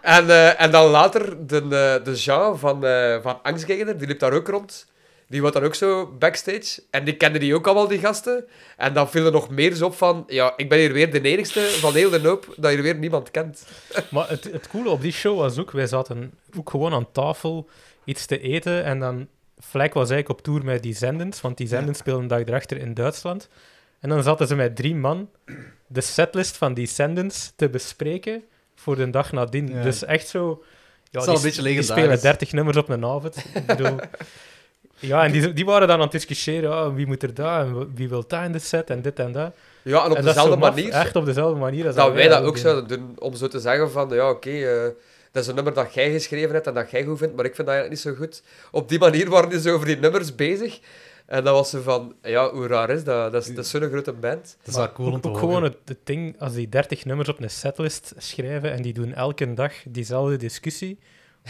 [0.00, 4.18] En, eh, en dan later de, eh, de Jean van, eh van Angstgegner, die liep
[4.18, 4.86] daar ook rond.
[5.32, 6.82] Die was dan ook zo backstage.
[6.90, 8.44] En die kende die ook allemaal, die gasten.
[8.76, 11.20] En dan viel er nog meer zo op van, ja, ik ben hier weer de
[11.20, 13.66] enigste van heel de hoop dat hier weer niemand kent.
[14.10, 17.68] Maar het, het coole op die show was ook, wij zaten ook gewoon aan tafel
[18.04, 19.28] iets te eten en dan
[19.60, 22.76] Fleck was eigenlijk op tour met die Zendens, want die Zendens speelden een dag erachter
[22.76, 23.48] in Duitsland.
[24.00, 25.30] En dan zaten ze met drie man
[25.86, 28.42] de setlist van die Zendens te bespreken
[28.74, 29.68] voor de dag nadien.
[29.68, 29.82] Ja.
[29.82, 30.62] Dus echt zo...
[31.10, 32.04] Ja, is al die, een beetje die legendarisch.
[32.04, 33.44] spelen 30 nummers op een avond.
[33.54, 33.96] Ik bedoel...
[35.02, 37.94] Ja, en die, die waren dan aan het discussiëren, ah, wie moet er daar, en
[37.94, 39.52] wie wil daar in de set, en dit en dat.
[39.82, 42.42] Ja, en op en dezelfde maf, manier Echt op dezelfde manier als dat wij dat
[42.42, 42.62] ook doen.
[42.62, 43.16] zouden doen.
[43.18, 44.82] Om zo te zeggen van, ja oké, eh,
[45.32, 47.54] dat is een nummer dat jij geschreven hebt en dat jij goed vindt, maar ik
[47.54, 48.42] vind dat eigenlijk niet zo goed.
[48.70, 50.80] Op die manier waren die zo over die nummers bezig.
[51.26, 53.32] En dan was ze van, ja, hoe raar is dat?
[53.32, 54.56] Dat is, dat is zo'n grote band.
[54.58, 55.48] Dat is wel cool om ook, te ook horen.
[55.48, 59.14] gewoon het, het ding, als die 30 nummers op een setlist schrijven en die doen
[59.14, 60.98] elke dag diezelfde discussie,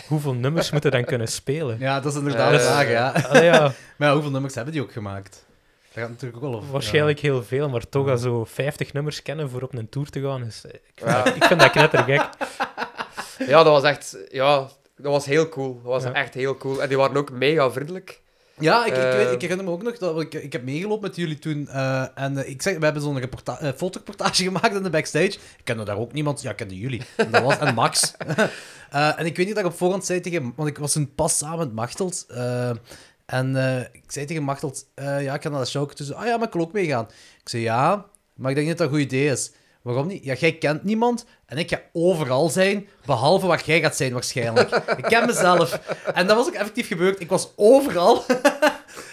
[0.08, 1.78] hoeveel nummers moeten dan kunnen spelen?
[1.78, 3.12] Ja, dat is inderdaad de ja, vraag, ja.
[3.16, 3.22] ja.
[3.28, 5.44] Allee, ja, Maar ja, hoeveel nummers hebben die ook gemaakt?
[5.92, 6.72] Dat gaat natuurlijk ook wel over.
[6.72, 10.20] waarschijnlijk heel veel, maar toch al zo 50 nummers kennen voor op een tour te
[10.20, 10.42] gaan.
[10.42, 11.22] Dus ik, vind Ja.
[11.22, 12.28] dat, ik vind dat knettergek.
[13.46, 14.58] Ja, dat was echt, ja,
[14.96, 15.74] dat was heel cool.
[15.74, 16.12] Dat was Ja.
[16.12, 16.82] echt heel cool.
[16.82, 18.20] En die waren ook mega vriendelijk.
[18.58, 21.16] Ja, ik, ik, weet, ik herinner me ook nog dat ik, ik heb meegelopen met
[21.16, 21.68] jullie toen.
[21.68, 25.26] eh, en eh, ik zeg, we hebben zo'n eh, fotoreportage gemaakt in de backstage.
[25.32, 26.42] Ik kende daar ook niemand.
[26.42, 27.02] Ja, ik kende jullie.
[27.16, 28.12] En, dat was, en Max.
[28.90, 30.52] En ik weet niet dat ik op voorhand zei tegen...
[30.56, 32.24] Want ik was toen pas samen met Machteld.
[32.28, 32.70] eh,
[33.26, 33.56] en
[33.92, 34.86] ik zei tegen Machteld...
[34.94, 35.90] eh, ja, ik ga naar de show.
[35.90, 37.04] Toen zei ze, ah ja, maar ik wil ook meegaan.
[37.40, 39.50] Ik zei, ja, maar ik denk niet dat dat een goed idee is.
[39.82, 40.24] Waarom niet?
[40.24, 44.70] Ja, jij kent niemand en ik ga overal zijn, behalve waar jij gaat zijn waarschijnlijk.
[45.00, 45.80] ik ken mezelf.
[46.14, 47.20] En dat was ook effectief gebeurd.
[47.20, 48.22] Ik was overal.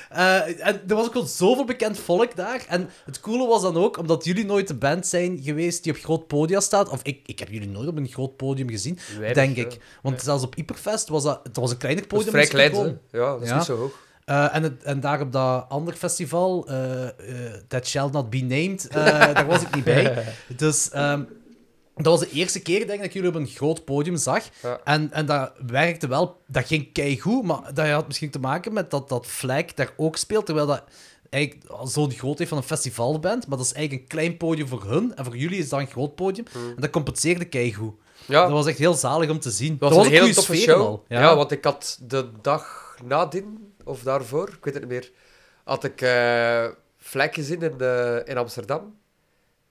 [0.10, 2.66] Eh, en er was ook wel zoveel bekend volk daar.
[2.70, 6.00] En het coole was dan ook, omdat jullie nooit de band zijn geweest die op
[6.00, 6.90] groot podium staat.
[6.90, 9.80] Of ik, ik heb jullie nooit op een groot podium gezien, Weinig, denk ik.
[10.02, 12.48] Want zelfs op Hyperfest was dat, dat was een kleiner Dat is podium.
[12.48, 13.00] vrij klein.
[13.12, 13.56] Ja, dat is Ja.
[13.56, 13.92] niet zo hoog.
[14.30, 17.12] Eh, en, het, en daar op dat andere festival, eh, eh,
[17.68, 18.88] That Shall Not Be Named,
[19.34, 20.26] daar was ik niet bij.
[20.58, 21.24] Dus ehm,
[21.96, 24.44] dat was de eerste keer denk ik, dat ik jullie op een groot podium zag.
[24.62, 24.80] Ja.
[24.84, 28.92] En, en dat werkte wel, dat ging keigoed, maar dat had misschien te maken met
[28.92, 30.84] dat, dat Flag daar ook speelt, terwijl dat
[31.30, 34.84] eigenlijk zo'n groot heeft van een festivalband, maar dat is eigenlijk een klein podium voor
[34.84, 36.46] hun, en voor jullie is dat een groot podium.
[36.54, 37.94] En dat compenseerde keigoed.
[38.26, 39.78] Ja, Dat was echt heel zalig om te zien.
[39.80, 41.00] Dat was, een hele goede toffe show.
[41.08, 41.36] Ja.
[41.36, 45.12] want ik had de dag nadien, of daarvoor, ik weet het niet meer,
[45.64, 46.68] had ik eh
[46.98, 48.98] Vlek gezien in, de, in Amsterdam.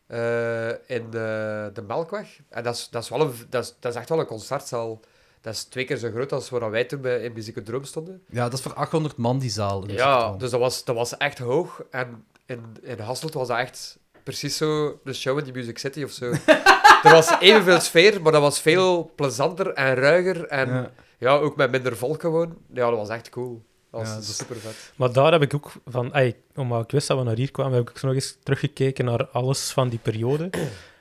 [0.06, 2.40] Eh, in de, de Melkweg.
[2.48, 5.00] En dat is, dat, is wel een, dat, is, dat is echt wel een concertzaal.
[5.40, 8.22] Dat is twee keer zo groot als waar wij toen bij, in Muziekendroom stonden.
[8.30, 9.80] Ja, dat is voor 800 man die zaal.
[9.80, 11.82] de Ja, dus dat was, dat was echt hoog.
[11.90, 16.02] En in, in Hasselt was dat echt precies zo de show in die Music City
[16.02, 16.32] of zo.
[17.04, 20.46] er was evenveel sfeer, maar dat was veel plezanter en ruiger.
[20.46, 20.90] En Ja.
[21.18, 22.58] ja, ook met minder volk gewoon.
[22.72, 23.66] Ja, dat was echt cool.
[23.90, 24.92] Dat was Ja, dat is- super vet.
[24.96, 27.72] Maar daar heb ik ook van, ey, omdat ik wist dat we naar hier kwamen,
[27.72, 30.50] heb ik ook nog eens teruggekeken naar alles van die periode.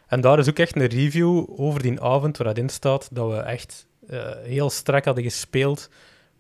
[0.08, 3.30] En daar is ook echt een review over die avond waar dat in staat dat
[3.30, 5.90] we echt eh, heel strak hadden gespeeld,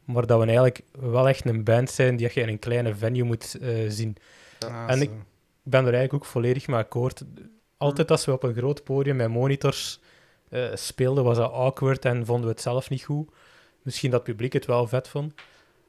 [0.05, 3.23] maar dat we eigenlijk wel echt een band zijn die je in een kleine venue
[3.23, 4.15] moet eh, zien.
[4.59, 5.03] Ah, En zo.
[5.03, 5.09] ik-
[5.63, 7.23] ben er eigenlijk ook volledig mee akkoord.
[7.77, 9.99] Altijd als we op een groot podium met monitors
[10.49, 13.29] eh, speelden, was dat awkward en vonden we het zelf niet goed.
[13.81, 15.33] Misschien dat het publiek het wel vet vond.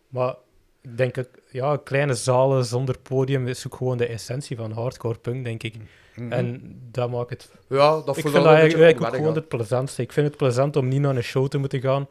[0.08, 0.34] Maar
[0.80, 5.44] denk, dat, ja, kleine zalen zonder podium is ook gewoon de essentie van hardcore punk,
[5.44, 5.74] denk ik.
[6.14, 6.32] Mhm.
[6.32, 7.50] En dat maakt het...
[7.68, 10.02] Ja, dat ik vind dat eigenlijk ook gewoon het plezantste.
[10.02, 12.08] Ik vind het plezant om niet naar een show te moeten gaan,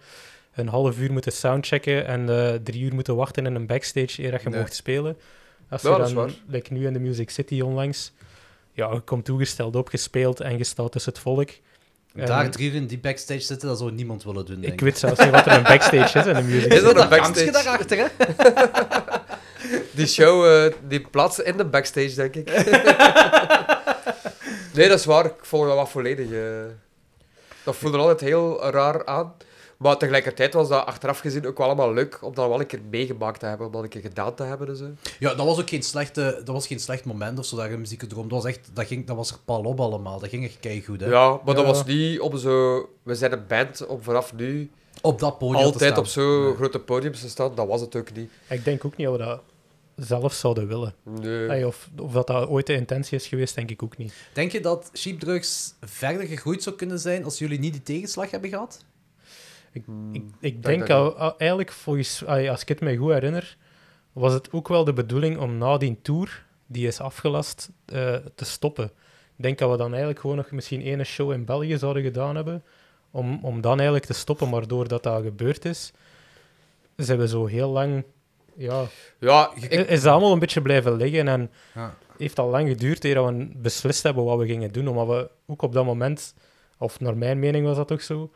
[0.54, 4.32] een half uur moeten soundchecken en eh, drie uur moeten wachten in een backstage eer
[4.32, 4.60] dat je Nee.
[4.60, 5.18] mocht spelen.
[5.70, 8.14] Als Ja, je dat is dan, like nu in de Music City onlangs,
[8.72, 11.50] ja, je komt toegesteld op, gespeeld en je staat tussen het volk.
[12.26, 14.98] Daar drie uur in die backstage zitten, dat zou niemand willen doen, denk ik weet
[14.98, 17.52] zelfs niet wat er een backstage is in de Music Is dat een backstage?
[17.52, 17.64] backstage?
[17.64, 18.06] daarachter, hè?
[19.96, 22.50] Die show, eh, die plaatsen in de backstage, denk ik.
[24.76, 25.26] nee, dat is waar.
[25.26, 26.32] Ik volg dat wel volledig.
[26.32, 26.42] eh.
[27.64, 29.34] Dat voelde altijd heel raar aan.
[29.78, 32.82] Maar tegelijkertijd was dat achteraf gezien ook wel allemaal leuk om dat wel een keer
[32.90, 34.68] meegemaakt te hebben, om dat een keer gedaan te hebben.
[34.68, 34.80] Dus.
[35.20, 37.78] Ja, dat was ook geen, slechte, dat was geen slecht moment of zo, dat je
[37.78, 38.28] muziekdroom.
[38.30, 40.20] Dat was echt, dat, ging, dat was er pal op allemaal.
[40.20, 41.08] Dat ging echt keigoed, hè.
[41.08, 42.90] Ja, maar dat was niet om zo...
[43.04, 44.70] We zijn een band om vanaf nu
[45.02, 46.04] Op dat podium te altijd staan.
[46.04, 46.56] op zo'n Nee.
[46.56, 47.56] grote podiums te staan.
[47.56, 48.32] Dat was het ook niet.
[48.50, 49.42] Ik denk ook niet dat we dat
[49.96, 50.96] zelf zouden willen.
[51.04, 51.68] Nee.
[51.68, 54.14] Of, of dat dat ooit de intentie is geweest, denk ik ook niet.
[54.34, 58.50] Denk je dat Sheepdrugs verder gegroeid zou kunnen zijn als jullie niet die tegenslag hebben
[58.50, 58.84] gehad?
[59.72, 63.58] Ik, Hmm, ik, ik denk denk al, eigenlijk, volgens, als ik het me goed herinner,
[64.14, 68.46] was het ook wel de bedoeling om na die tour, die is afgelast, eh, te
[68.46, 68.86] stoppen.
[69.38, 72.36] Ik denk dat we dan eigenlijk gewoon nog misschien één show in België zouden gedaan
[72.36, 72.64] hebben,
[73.12, 74.50] om, om dan eigenlijk te stoppen.
[74.50, 75.92] Maar doordat dat gebeurd is,
[76.96, 78.04] zijn we zo heel lang...
[78.56, 78.86] Ja,
[79.20, 81.96] Ja, ik, is dat allemaal een beetje blijven liggen en Ja.
[82.18, 84.88] heeft al lang geduurd eer we beslist hebben wat we gingen doen.
[84.88, 86.34] Omdat we ook op dat moment,
[86.78, 88.32] of naar mijn mening was dat ook zo,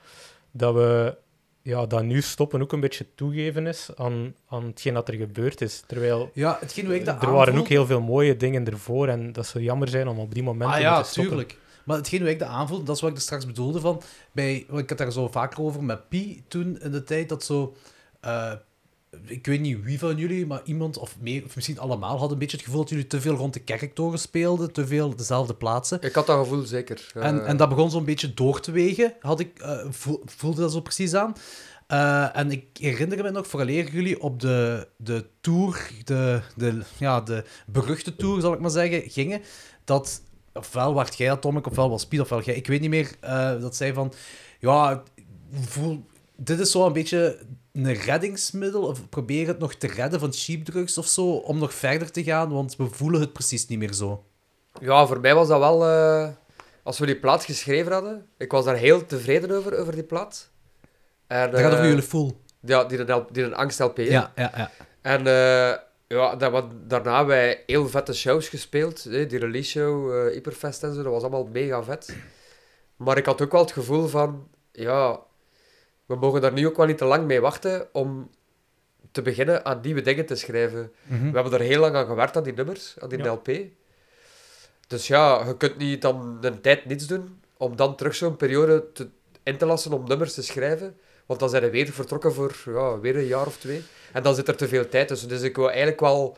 [0.52, 1.18] dat we
[1.62, 5.62] ja, dat nu stoppen ook een beetje toegeven is aan, aan hetgeen dat er gebeurd
[5.62, 5.84] is.
[5.88, 9.32] Terwijl Ja, hetgeen hoe ik dat er waren ook heel veel mooie dingen ervoor en
[9.32, 11.24] dat zou jammer zijn om op die moment Ah te ja, stoppen.
[11.32, 11.58] tuurlijk.
[11.86, 14.02] Maar hetgeen hoe ik dat aanvoel, dat is wat ik er straks bedoelde van...
[14.32, 17.76] Bij, ik had daar zo vaker over met Pi toen in de tijd, dat zo...
[18.20, 18.54] eh,
[19.26, 22.38] ik weet niet wie van jullie, maar iemand, of, meer, of misschien allemaal, had een
[22.38, 26.02] beetje het gevoel dat jullie te veel rond de kerktoren speelden, te veel dezelfde plaatsen.
[26.02, 27.12] ik had dat gevoel zeker.
[27.14, 30.62] Eh, En, en dat begon zo'n beetje door te wegen, had ik, eh, voel- voelde
[30.62, 31.36] dat zo precies aan.
[31.88, 37.22] Eh, en ik herinner me nog, vooraleer jullie op de, de tour, de, de, ja,
[37.22, 39.42] de beruchte tour, zal ik maar zeggen, gingen,
[39.84, 40.22] dat,
[40.54, 43.16] ofwel wacht jij dat, Tomek, ofwel was Piet, ofwel jij, ik weet niet meer,
[43.62, 44.14] dat zij van,
[44.60, 45.04] ja,
[45.62, 46.06] voel,
[46.36, 47.40] dit is zo een beetje
[47.74, 52.12] een reddingsmiddel, of probeer het nog te redden van sheepdrugs of zo, om nog verder
[52.12, 54.24] te gaan, want we voelen het precies niet meer zo.
[54.80, 55.86] Ja, voor mij was dat wel...
[55.88, 56.30] eh,
[56.84, 60.50] als we die plaat geschreven hadden, ik was daar heel tevreden over, over die plaat.
[61.28, 62.32] En, Dat gaat over eh, jullie full.
[62.60, 63.98] Ja, die een, die een angst-LP.
[63.98, 64.72] Ja, ja, ja.
[65.02, 69.04] En eh, ja, dat, wat, daarna hebben wij heel vette shows gespeeld.
[69.04, 72.16] hè, Die release show, eh Hyperfest en zo, dat was allemaal mega vet.
[72.96, 75.20] Maar ik had ook wel het gevoel van, ja,
[76.12, 78.30] we mogen daar nu ook wel niet te lang mee wachten om
[79.12, 80.92] te beginnen aan nieuwe dingen te schrijven.
[81.04, 81.32] Mhm.
[81.32, 83.32] We hebben er heel lang aan gewerkt, aan die nummers, aan die Ja.
[83.32, 83.50] LP.
[84.88, 88.92] Dus ja, je kunt niet dan een tijd niets doen, om dan terug zo'n periode
[88.94, 89.10] te,
[89.44, 90.98] in te lassen om nummers te schrijven.
[91.26, 93.84] Want dan zijn we weer vertrokken voor ja, weer een jaar of twee.
[94.14, 95.30] En dan zit er te veel tijd tussen.
[95.30, 96.38] Dus ik wil eigenlijk wel...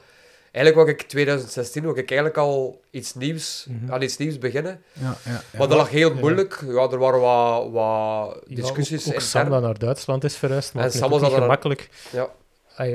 [0.53, 3.91] Eigenlijk wou ik 2016 wou ik eigenlijk al iets nieuws, Mhm.
[3.93, 4.81] aan iets nieuws beginnen.
[4.93, 6.63] Ja, ja, maar dat lag heel moeilijk.
[6.67, 10.83] Ja, er waren wat, wat discussies ook, ook Sam dat naar Duitsland is verhuisd, maar
[10.83, 12.29] En Sam was niet dat gemakkelijk Ja.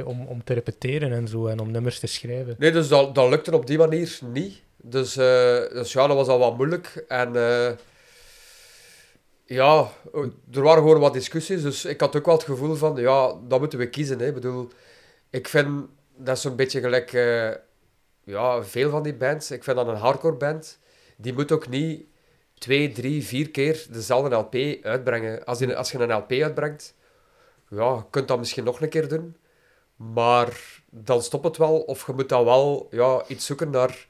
[0.05, 2.55] om, om te repeteren en zo, en om nummers te schrijven.
[2.59, 4.63] Nee, dus dat, dat lukte op die manier niet.
[4.83, 5.25] Dus, eh,
[5.73, 7.05] dus ja, dat was al wat moeilijk.
[7.09, 7.71] En eh,
[9.45, 9.89] ja,
[10.53, 11.63] er waren gewoon wat discussies.
[11.63, 14.19] Dus ik had ook wel het gevoel van, ja, dat moeten we kiezen.
[14.19, 14.27] Hè.
[14.27, 14.69] Ik bedoel,
[15.31, 15.87] ik vind
[16.19, 17.51] dat is zo'n beetje gelijk, eh,
[18.25, 19.51] ja, veel van die bands.
[19.51, 20.79] Ik vind dat een hardcore band,
[21.17, 22.07] die moet ook niet
[22.59, 25.45] twee, drie, vier keer dezelfde LP uitbrengen.
[25.45, 26.95] Als, je, als je een LP uitbrengt,
[27.69, 29.37] ja, je kunt dat misschien nog een keer doen.
[29.97, 31.81] Maar dan stopt het wel.
[31.81, 34.07] Of je moet dan wel ja, iets zoeken naar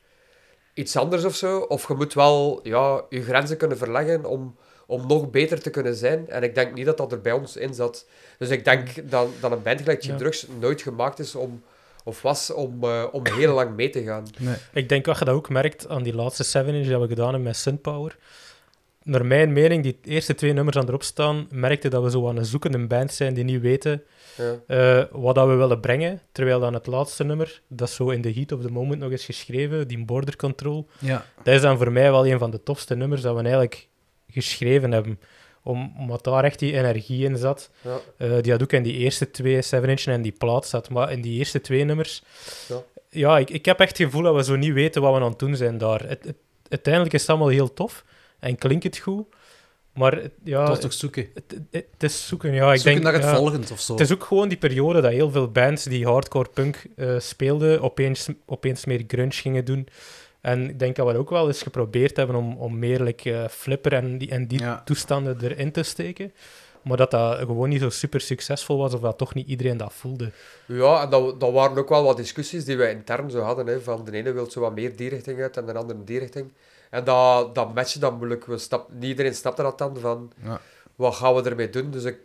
[0.74, 1.58] iets anders of zo.
[1.58, 4.56] Of je moet wel ja, je grenzen kunnen verleggen om,
[4.86, 6.28] om nog beter te kunnen zijn.
[6.28, 8.06] En ik denk niet dat dat er bij ons in zat.
[8.38, 10.18] Dus ik denk dat, dat een band gelijk Cheap Ja.
[10.18, 11.62] Drugs nooit gemaakt is om,
[12.08, 14.24] of was om, eh, om heel lang mee te gaan.
[14.38, 14.54] Nee.
[14.72, 17.42] Ik denk dat je dat ook merkt aan die laatste 7-inch dat we gedaan hebben
[17.42, 18.16] met Sunpower.
[19.02, 22.36] Naar mijn mening, die eerste twee nummers aan erop staan, merkte dat we zo aan
[22.36, 24.02] een zoekende band zijn die niet weten
[24.36, 24.54] Ja.
[24.66, 26.20] eh, wat dat we willen brengen.
[26.32, 29.10] Terwijl dan het laatste nummer, dat is zo in the heat of the moment nog
[29.10, 31.24] eens geschreven, die Border Control, Ja.
[31.42, 33.88] dat is dan voor mij wel een van de tofste nummers dat we eigenlijk
[34.30, 35.20] geschreven hebben.
[35.68, 37.70] Om, omdat daar echt die energie in zat.
[37.80, 37.98] Ja.
[38.16, 40.90] Eh, die had ook in die eerste twee 7-inch en die plaat zat.
[40.90, 42.22] Maar in die eerste twee nummers...
[42.68, 42.82] Ja.
[43.10, 45.28] Ja, ik, ik heb echt het gevoel dat we zo niet weten wat we aan
[45.30, 46.00] het doen zijn daar.
[46.08, 46.36] Het, het-
[46.68, 48.04] uiteindelijk is het allemaal heel tof
[48.38, 49.26] en klinkt het goed.
[49.92, 51.28] Maar het- ja, Het was toch zoeken.
[51.34, 52.52] het, het- het is zoeken.
[52.54, 53.92] Ja, ik zoeken denk, naar het ja, volgend of zo.
[53.92, 57.82] Het is ook gewoon die periode dat heel veel bands die hardcore punk eh, speelden,
[57.82, 59.88] opeens, opeens meer grunge gingen doen.
[60.52, 63.48] En ik denk dat we ook wel eens geprobeerd hebben om, om meer like, eh,
[63.48, 64.82] flipper en die, en die Ja.
[64.84, 66.32] toestanden erin te steken.
[66.82, 69.92] Maar dat dat gewoon niet zo super succesvol was, of dat toch niet iedereen dat
[69.92, 70.30] voelde.
[70.66, 73.66] Ja, en dat, dat waren ook wel wat discussies die wij intern zo hadden.
[73.66, 76.18] Hè, van de ene wil zo wat meer die richting uit en de andere die
[76.18, 76.52] richting.
[76.90, 78.46] En dat, dat matchte dan moeilijk.
[78.46, 80.60] We stap, niet iedereen snapte dat dan van Ja.
[80.96, 81.90] wat gaan we ermee doen.
[81.90, 82.18] Dus ik,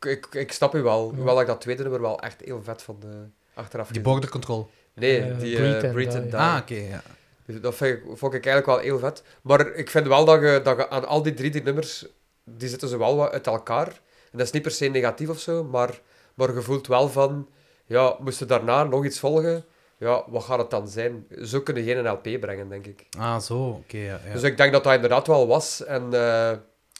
[0.00, 1.08] ik, ik snap u wel.
[1.10, 1.16] Ja.
[1.16, 3.04] Hoewel ik dat tweede nummer wel echt heel vet vond.
[3.04, 3.10] eh,
[3.54, 4.70] achteraf Die border control.
[4.94, 6.20] Nee, Eh, die Breathe eh and Breathe Die.
[6.22, 6.40] and Die.
[6.40, 7.02] Ah, oké, ja.
[7.46, 9.22] Dus Dat vind ik, vond ik eigenlijk wel heel vet.
[9.42, 12.06] Maar ik vind wel dat je, dat je aan al die drie die nummers,
[12.44, 13.86] die zitten zo wel wat uit elkaar.
[13.86, 16.00] En dat is niet per se negatief of zo, maar,
[16.34, 17.48] maar je voelt wel van,
[17.86, 19.64] ja, moest daarna nog iets volgen,
[19.98, 21.26] ja, wat gaat het dan zijn?
[21.42, 23.06] Zo kun je geen LP brengen, denk ik.
[23.18, 23.68] Ah, zo.
[23.68, 24.20] Oké, ja.
[24.26, 24.32] ja.
[24.32, 25.84] Dus ik denk dat dat inderdaad wel was.
[25.84, 26.52] En eh,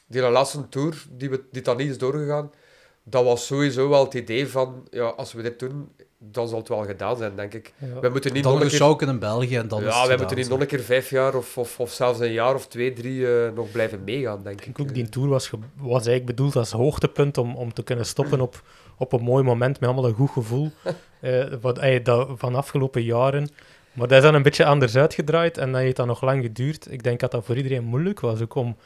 [0.07, 2.51] die laatste tour, die, we, die dan niet is doorgegaan,
[3.03, 5.94] dat was sowieso wel het idee van, ja, als we dit doen,
[6.31, 7.73] dan zal het wel gedaan zijn, denk ik.
[7.77, 7.99] Ja.
[7.99, 9.07] We moeten niet dan nog een keer...
[9.07, 11.57] in België en dan Ja, wij gedaan, moeten niet nog een keer vijf jaar of,
[11.57, 14.75] of, of zelfs een jaar of twee, drie eh, nog blijven meegaan, denk Ik ik.
[14.75, 18.41] denk ook, die tour was, was eigenlijk bedoeld als hoogtepunt om, om te kunnen stoppen
[18.41, 18.63] op,
[18.97, 20.71] op een mooi moment met allemaal een goed gevoel
[21.19, 23.49] eh, wat, eh, dat, van afgelopen jaren.
[23.93, 26.91] Maar dat is dan een beetje anders uitgedraaid en dan heeft dat nog lang geduurd.
[26.91, 28.77] Ik denk dat dat voor iedereen moeilijk was ook om,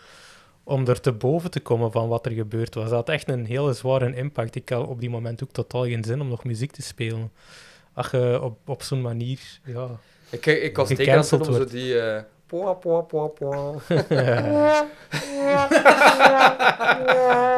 [0.70, 2.84] om er te boven te komen van wat er gebeurd was.
[2.84, 4.56] Dat had echt een hele zware impact.
[4.56, 7.32] Ik had op die moment ook totaal geen zin om nog muziek te spelen.
[7.94, 9.88] Als je op, op zo'n manier, ja...
[10.30, 10.90] Ik, ik was
[11.34, 11.72] om zo wordt.
[11.72, 12.00] die...
[12.00, 13.74] eh poa, poa, poa, poa.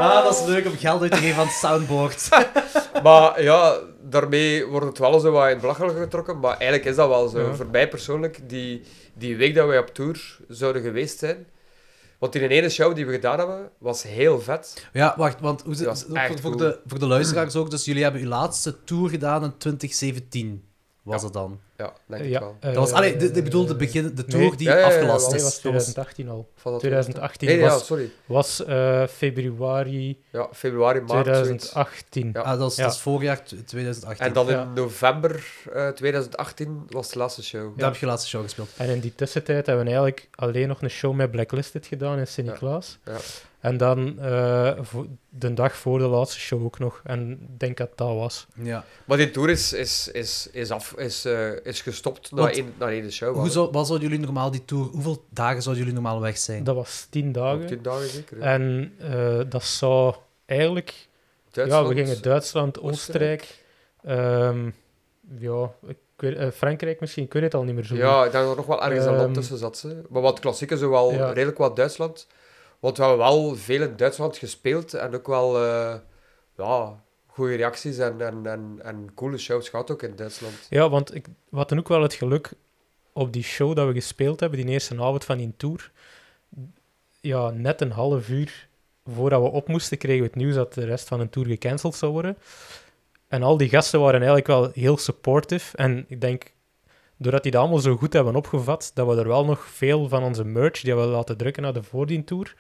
[0.02, 2.30] Ah, dat is leuk om geld uit te geven aan het soundboard.
[3.04, 6.40] maar ja, daarmee wordt het wel zo wat in belachelijk getrokken.
[6.40, 7.40] Maar eigenlijk is dat wel zo.
[7.40, 7.54] Ja.
[7.54, 8.84] Voor mij persoonlijk, die,
[9.14, 11.48] die week dat wij op tour zouden geweest zijn...
[12.22, 14.88] Want die ene show die we gedaan hebben, was heel vet.
[14.94, 18.28] Ja, wacht, want hoe voor, voor de, voor de luisteraars ook, dus jullie hebben uw
[18.28, 20.64] laatste tour gedaan in 2017,
[21.04, 21.24] was Ja.
[21.26, 21.60] het dan?
[21.78, 22.56] Ja, denk ik ja, wel.
[22.60, 24.56] Dat was, eh, allee, de, ik bedoel de, begin, de tour nee.
[24.56, 25.28] die Ja, ja, ja, afgelast.
[25.28, 25.44] Nee, is.
[25.44, 26.50] was Dat was- 2018 al.
[26.56, 28.12] Van dat 2018 Nee, ja, was, sorry.
[28.26, 31.34] was eh, februari Ja, februari, maart, zoiets.
[31.70, 32.30] 2018.
[32.34, 32.42] Ja.
[32.42, 32.84] ah, dat is, Ja.
[32.84, 34.26] dat is voorjaar t- 2018.
[34.26, 34.72] En dan in Ja.
[34.76, 35.44] november
[35.74, 37.78] eh, 2018 was de laatste show.
[37.78, 38.70] Daar heb je laatste show gespeeld.
[38.78, 42.28] En in die tussentijd hebben we eigenlijk alleen nog een show met Blacklisted gedaan in
[42.28, 42.98] Sint-Niklaas.
[43.06, 43.18] Ja.
[43.62, 44.80] En dan eh,
[45.30, 47.02] de dag voor de laatste show ook nog.
[47.04, 48.48] En ik denk dat dat was.
[48.54, 48.86] Ja.
[49.06, 52.90] Maar die tour is, is, is, is, af, is, eh, is gestopt na één, na
[52.90, 53.36] één show.
[53.36, 54.86] Hoe zou, wat zouden jullie normaal die tour...
[54.86, 56.64] Hoeveel dagen zouden jullie normaal weg zijn?
[56.64, 57.66] Dat was tien dagen.
[57.68, 58.38] tien dagen zeker.
[58.38, 58.44] ja.
[58.44, 61.08] En eh, dat zou eigenlijk...
[61.52, 63.42] Duitsland, ja, we gingen Duitsland, Oostenrijk.
[64.04, 64.44] Oostenrijk...
[64.50, 64.70] ehm,
[65.40, 65.72] ja,
[66.54, 67.24] Frankrijk misschien.
[67.24, 67.96] Ik weet het al niet meer zo.
[67.96, 69.78] Ja, ik denk dat er nog wel ergens een land Ehm, tussen zat.
[69.78, 70.02] Ze.
[70.10, 71.32] Maar wat klassieke zo wel Ja.
[71.32, 72.28] redelijk wat Duitsland.
[72.82, 75.96] Want we hebben wel veel in Duitsland gespeeld en ook wel eh,
[76.58, 80.68] ja, goede reacties en, en, en, en coole shows gehad ook in Duitsland.
[80.70, 82.52] Ja, want ik, we hadden ook wel het geluk
[83.14, 85.92] op die show dat we gespeeld hebben, die eerste avond van die tour.
[87.22, 88.68] Ja, net een half uur
[89.06, 91.96] voordat we op moesten, kregen we het nieuws dat de rest van de tour gecanceld
[91.96, 92.38] zou worden.
[93.28, 95.78] En al die gasten waren eigenlijk wel heel supportive.
[95.78, 96.52] En ik denk,
[97.22, 100.24] doordat die dat allemaal zo goed hebben opgevat, dat we er wel nog veel van
[100.24, 102.56] onze merch, die we laten drukken naar de voordien tour,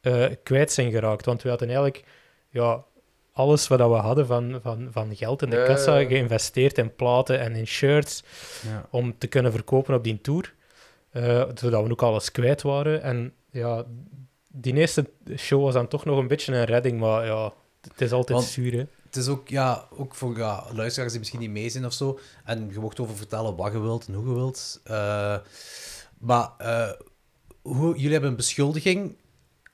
[0.00, 1.24] eh, kwijt zijn geraakt.
[1.24, 2.04] Want we hadden eigenlijk
[2.50, 2.84] ja,
[3.32, 6.08] alles wat we hadden van, van, van geld in de Ja, ja, kassa ja.
[6.08, 8.22] geïnvesteerd in platen en in shirts
[8.66, 8.86] Ja.
[8.90, 10.54] om te kunnen verkopen op die tour.
[11.10, 13.02] Eh, zodat we ook alles kwijt waren.
[13.02, 13.84] En ja,
[14.52, 18.12] die eerste show was dan toch nog een beetje een redding, maar ja, het is
[18.12, 18.84] altijd Want- zuur, hè.
[19.08, 22.18] Het is ook, ja, ook voor ja, luisteraars die misschien niet mee zijn of zo.
[22.44, 24.80] En je mocht over vertellen wat je wilt en hoe je wilt.
[24.84, 25.36] Eh,
[26.18, 26.90] maar eh,
[27.62, 29.16] hoe, jullie hebben een beschuldiging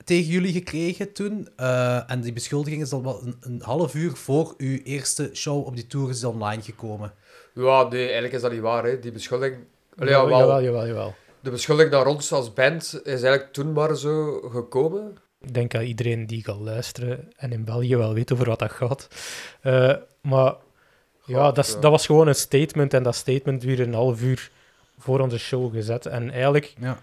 [0.03, 1.49] tegen jullie gekregen toen.
[1.55, 5.65] Eh, en die beschuldiging is dan wel een, een half uur voor uw eerste show
[5.65, 7.13] op die tour is online gekomen.
[7.53, 8.83] Ja, nee, eigenlijk is dat niet waar.
[8.85, 8.99] Hè.
[8.99, 9.63] Die beschuldiging...
[9.97, 11.15] Allee, Ja, ja, wel, jawel, jawel, jawel.
[11.39, 15.17] De beschuldiging naar ons als band is eigenlijk toen maar zo gekomen.
[15.45, 18.71] Ik denk dat iedereen die gaat luisteren en in België wel weet over wat dat
[18.71, 19.07] gaat.
[19.61, 20.53] Eh, maar
[21.25, 21.79] ja, dat, ja.
[21.79, 24.51] dat was gewoon een statement en dat statement werd een half uur
[24.97, 26.05] voor onze show gezet.
[26.05, 26.97] En eigenlijk, Ja.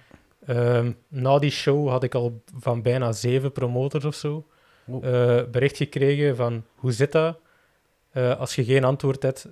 [0.46, 4.46] ehm, na die show had ik al van bijna zeven promotors of zo
[4.86, 5.04] Oh.
[5.06, 7.38] eh, bericht gekregen van hoe zit dat?
[8.10, 9.46] Eh, als je geen antwoord hebt,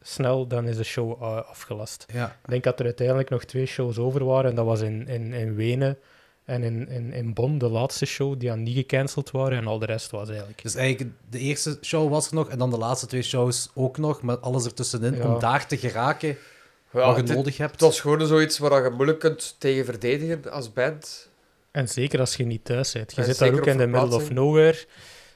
[0.00, 2.06] snel, dan is de show afgelast.
[2.12, 2.26] ja.
[2.44, 4.50] Ik denk dat er uiteindelijk nog twee shows over waren.
[4.50, 5.98] En dat was in, in, in Wenen
[6.46, 9.58] en in, in, in Bonn, de laatste show, die dan niet gecanceld waren.
[9.58, 10.62] En al de rest was eigenlijk...
[10.62, 13.98] Dus eigenlijk, de eerste show was er nog en dan de laatste twee shows ook
[13.98, 15.34] nog, met alles ertussenin, Ja.
[15.34, 16.28] om daar te geraken
[16.92, 17.70] Ja, wat je het, nodig hebt.
[17.70, 21.30] het was gewoon zoiets waar je moeilijk kunt tegen verdedigen als band.
[21.70, 23.10] En zeker als je niet thuis bent.
[23.14, 24.84] Je En zit daar zeker ook in the middle of nowhere.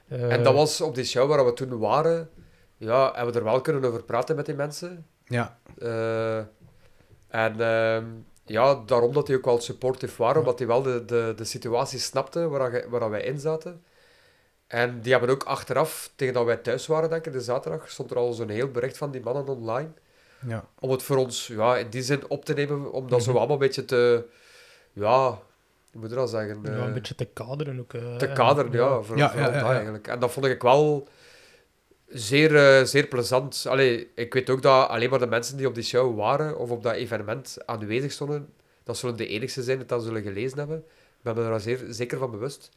[0.09, 2.29] Eh, En dat was op die show waar we toen waren.
[2.77, 5.07] Ja, hebben we er wel kunnen over praten met die mensen.
[5.25, 5.59] Ja.
[5.79, 6.37] Eh,
[7.29, 8.05] en ehm,
[8.51, 11.99] ja, daarom dat die ook wel supportive waren, omdat die wel de, de, de situatie
[11.99, 13.83] snapten waar, waar wij in zaten.
[14.67, 18.11] En die hebben ook achteraf, tegen dat wij thuis waren, denk ik, de zaterdag, stond
[18.11, 19.89] er al zo'n heel bericht van die mannen online.
[20.47, 20.65] Ja.
[20.81, 23.39] Om het voor ons ja, in die zin op te nemen, om dat zo Mhm.
[23.39, 24.25] allemaal een beetje te...
[24.93, 25.29] Ja,
[25.93, 26.61] hoe moet je dat zeggen?
[26.63, 27.93] ja, Eh, een beetje te kaderen ook.
[27.95, 29.63] eh, te en- kaderen, ja, voor, Ja, ja.
[29.75, 30.07] eigenlijk.
[30.09, 31.09] En dat vond ik wel
[32.11, 33.65] zeer, eh, zeer plezant.
[33.69, 36.71] Allee, ik weet ook dat alleen maar de mensen die op die show waren of
[36.71, 38.49] op dat evenement aanwezig stonden,
[38.85, 40.79] dat zullen de enigste zijn die dat zullen gelezen hebben.
[40.79, 42.71] Ik ben me er zeer zeker van bewust.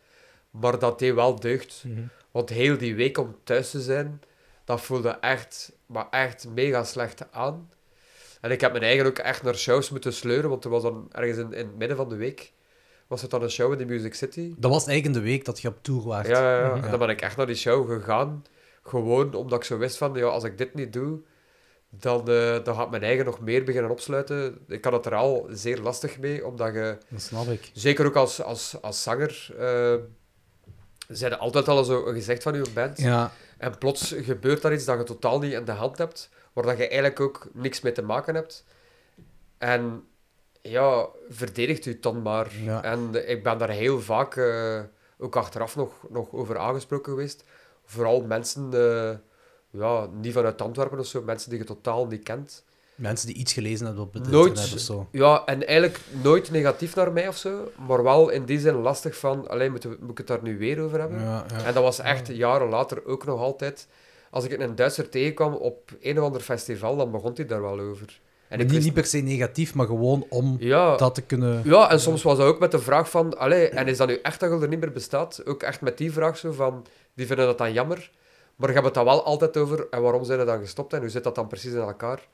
[0.49, 1.83] Maar dat deed wel deugd.
[1.85, 2.01] Mhm.
[2.31, 4.21] Want heel die week om thuis te zijn,
[4.65, 7.69] dat voelde echt, maar echt mega slecht aan.
[8.41, 11.07] En ik heb mijn eigen ook echt naar shows moeten sleuren, want er was dan
[11.11, 12.51] ergens in, in het midden van de week
[13.07, 14.53] was het dan een show in de Music City.
[14.57, 16.27] Dat was eigenlijk in de week dat je op tour was.
[16.27, 16.75] Ja, ja, ja.
[16.75, 16.83] Mhm.
[16.83, 18.43] En dan ben ik echt naar die show gegaan.
[18.83, 21.19] Gewoon omdat ik zo wist van, ja, als ik dit niet doe,
[21.89, 24.57] dan, eh, dan gaat mijn eigen nog meer beginnen opsluiten.
[24.67, 27.71] Ik had het er al zeer lastig mee, omdat je, Dat snap ik.
[27.73, 29.53] zeker ook als, als, als zanger,
[31.07, 32.97] zijn er altijd al zo gezicht van je band.
[32.97, 33.31] Ja.
[33.57, 36.77] En plots gebeurt daar iets dat je totaal niet in de hand hebt, waar dat
[36.77, 38.65] je eigenlijk ook niks mee te maken hebt.
[39.57, 40.03] En
[40.61, 42.51] ja, verdedigt u het dan maar.
[42.63, 42.83] Ja.
[42.83, 44.79] En ik ben daar heel vaak eh,
[45.17, 47.43] ook achteraf nog, nog over aangesproken geweest.
[47.85, 49.09] Vooral mensen, eh,
[49.81, 52.63] ja, niet vanuit Antwerpen of zo, mensen die je totaal niet kent.
[52.95, 54.47] Mensen die iets gelezen hebben op het Nooit.
[54.47, 55.07] internet of zo.
[55.11, 59.17] Ja, en eigenlijk nooit negatief naar mij of zo, maar wel in die zin lastig
[59.17, 61.19] van, alleen moet, moet ik het daar nu weer over hebben?
[61.21, 61.63] Ja, ja.
[61.65, 63.87] En dat was echt jaren later ook nog altijd.
[64.29, 67.79] Als ik een Duitser tegenkwam op een of ander festival, dan begon hij daar wel
[67.79, 68.19] over.
[68.47, 71.61] En ik niet, wist- niet per se negatief, maar gewoon om ja, dat te kunnen...
[71.63, 74.19] ja, en soms was dat ook met de vraag van, allee, en is dat nu
[74.21, 75.45] echt dat je er niet meer bestaat?
[75.45, 76.85] Ook echt met die vraag zo van,
[77.15, 78.11] die vinden dat dan jammer.
[78.55, 80.99] Maar je hebt het dan wel altijd over, en waarom zijn ze dan gestopt en
[80.99, 82.27] hoe zit dat dan precies in elkaar?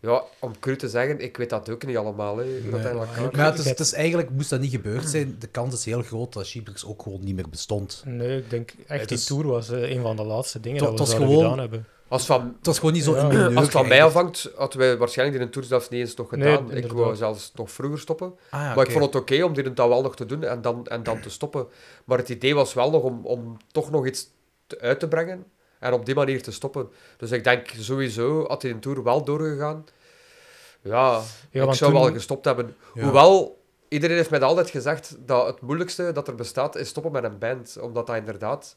[0.00, 3.46] Ja, om cru te zeggen, ik weet dat ook niet allemaal, hè, dat elkaar Maar
[3.46, 6.32] het, is, het is eigenlijk, moest dat niet gebeurd zijn, de kans is heel groot
[6.32, 8.02] dat Sheeplix ook gewoon niet meer bestond.
[8.06, 10.82] Nee, ik denk echt Het die is- tour was eh, een van de laatste dingen
[10.82, 11.86] dat we was zouden gewoon- gedaan hebben.
[12.08, 13.30] Als van, Het was gewoon niet zo Ja.
[13.30, 16.30] in als het van mij afhangt, hadden wij waarschijnlijk die tour zelfs niet eens nog
[16.30, 16.70] Nee, gedaan.
[16.76, 18.34] ik wou zelfs nog vroeger stoppen.
[18.50, 20.62] Ah, ja, Maar ik vond het oké om dit dan wel nog te doen en
[20.62, 21.66] dan, en dan te stoppen.
[22.04, 24.26] Maar het idee was wel nog om, om toch nog iets
[24.66, 25.44] te- uit te brengen
[25.78, 26.88] en op die manier te stoppen.
[27.16, 29.84] Dus ik denk sowieso, had die tour wel doorgegaan,
[30.82, 31.20] ja,
[31.50, 32.76] Ja, ik zou toen- wel gestopt hebben.
[32.94, 33.02] Ja.
[33.02, 37.24] Hoewel, iedereen heeft mij altijd gezegd dat het moeilijkste dat er bestaat is stoppen met
[37.24, 37.76] een band.
[37.80, 38.76] Omdat dat inderdaad,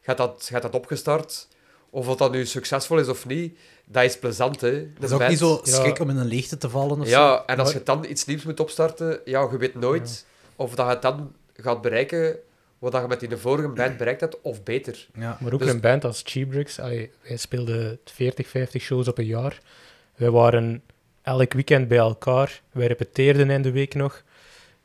[0.00, 1.48] gaat dat, gaat dat opgestart,
[1.90, 4.68] of wat dat nu succesvol is of niet, dat is plezant, hè.
[4.70, 5.72] Het is ook niet zo Ja.
[5.74, 7.12] schrik om in een leegte te vallen of zo.
[7.18, 10.86] Ja, en als je dan iets nieuws moet opstarten, ja, je weet nooit of dat
[10.86, 12.36] je het dan gaat bereiken
[12.78, 15.06] wat dat je met die vorige band bereikt hebt, of beter.
[15.14, 15.36] Ja.
[15.40, 19.26] Maar ook Dus- een band als Cheebricks, allee, wij speelden 40, 50 shows op een
[19.26, 19.60] jaar.
[20.16, 20.82] Wij waren
[21.22, 22.62] elk weekend bij elkaar.
[22.72, 24.16] Wij repeteerden in de week nog.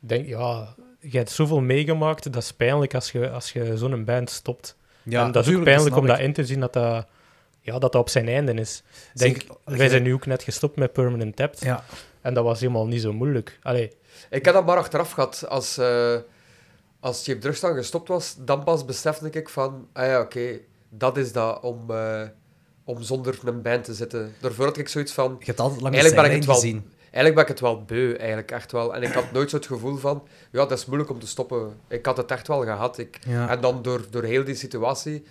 [0.02, 4.04] Ik denk, ja, je hebt zoveel meegemaakt, dat is pijnlijk als je, als je zo'n
[4.04, 4.76] band stopt.
[5.04, 7.06] Ja, en dat is ook pijnlijk om dat in te zien dat dat,
[7.60, 8.82] ja, dat, dat op zijn einde is.
[9.14, 11.60] Denk, Zeker- wij zijn nu ook net gestopt met Permanent Tapped.
[11.60, 11.84] Ja,
[12.20, 13.58] En dat was helemaal niet zo moeilijk.
[13.62, 13.92] Allee,
[14.30, 15.44] Ik heb dat maar achteraf gehad.
[15.48, 16.16] Als, eh
[17.00, 20.58] als Cheap Drugs dan gestopt was, dan pas besefte ik van, ah ja, oké,
[20.88, 22.22] dat is dat om, eh,
[22.84, 24.34] om zonder een band te zitten.
[24.40, 26.92] Daarvoor had ik zoiets van, je hebt altijd Eigenlijk ben ik het wel- gezien.
[27.14, 28.94] Eigenlijk ben ik het wel beu, eigenlijk echt wel.
[28.94, 31.80] En ik had nooit zo het gevoel van, ja, dat is moeilijk om te stoppen.
[31.88, 32.98] Ik had het echt wel gehad.
[32.98, 33.48] Ik, Ja.
[33.48, 35.24] En dan door, door heel die situatie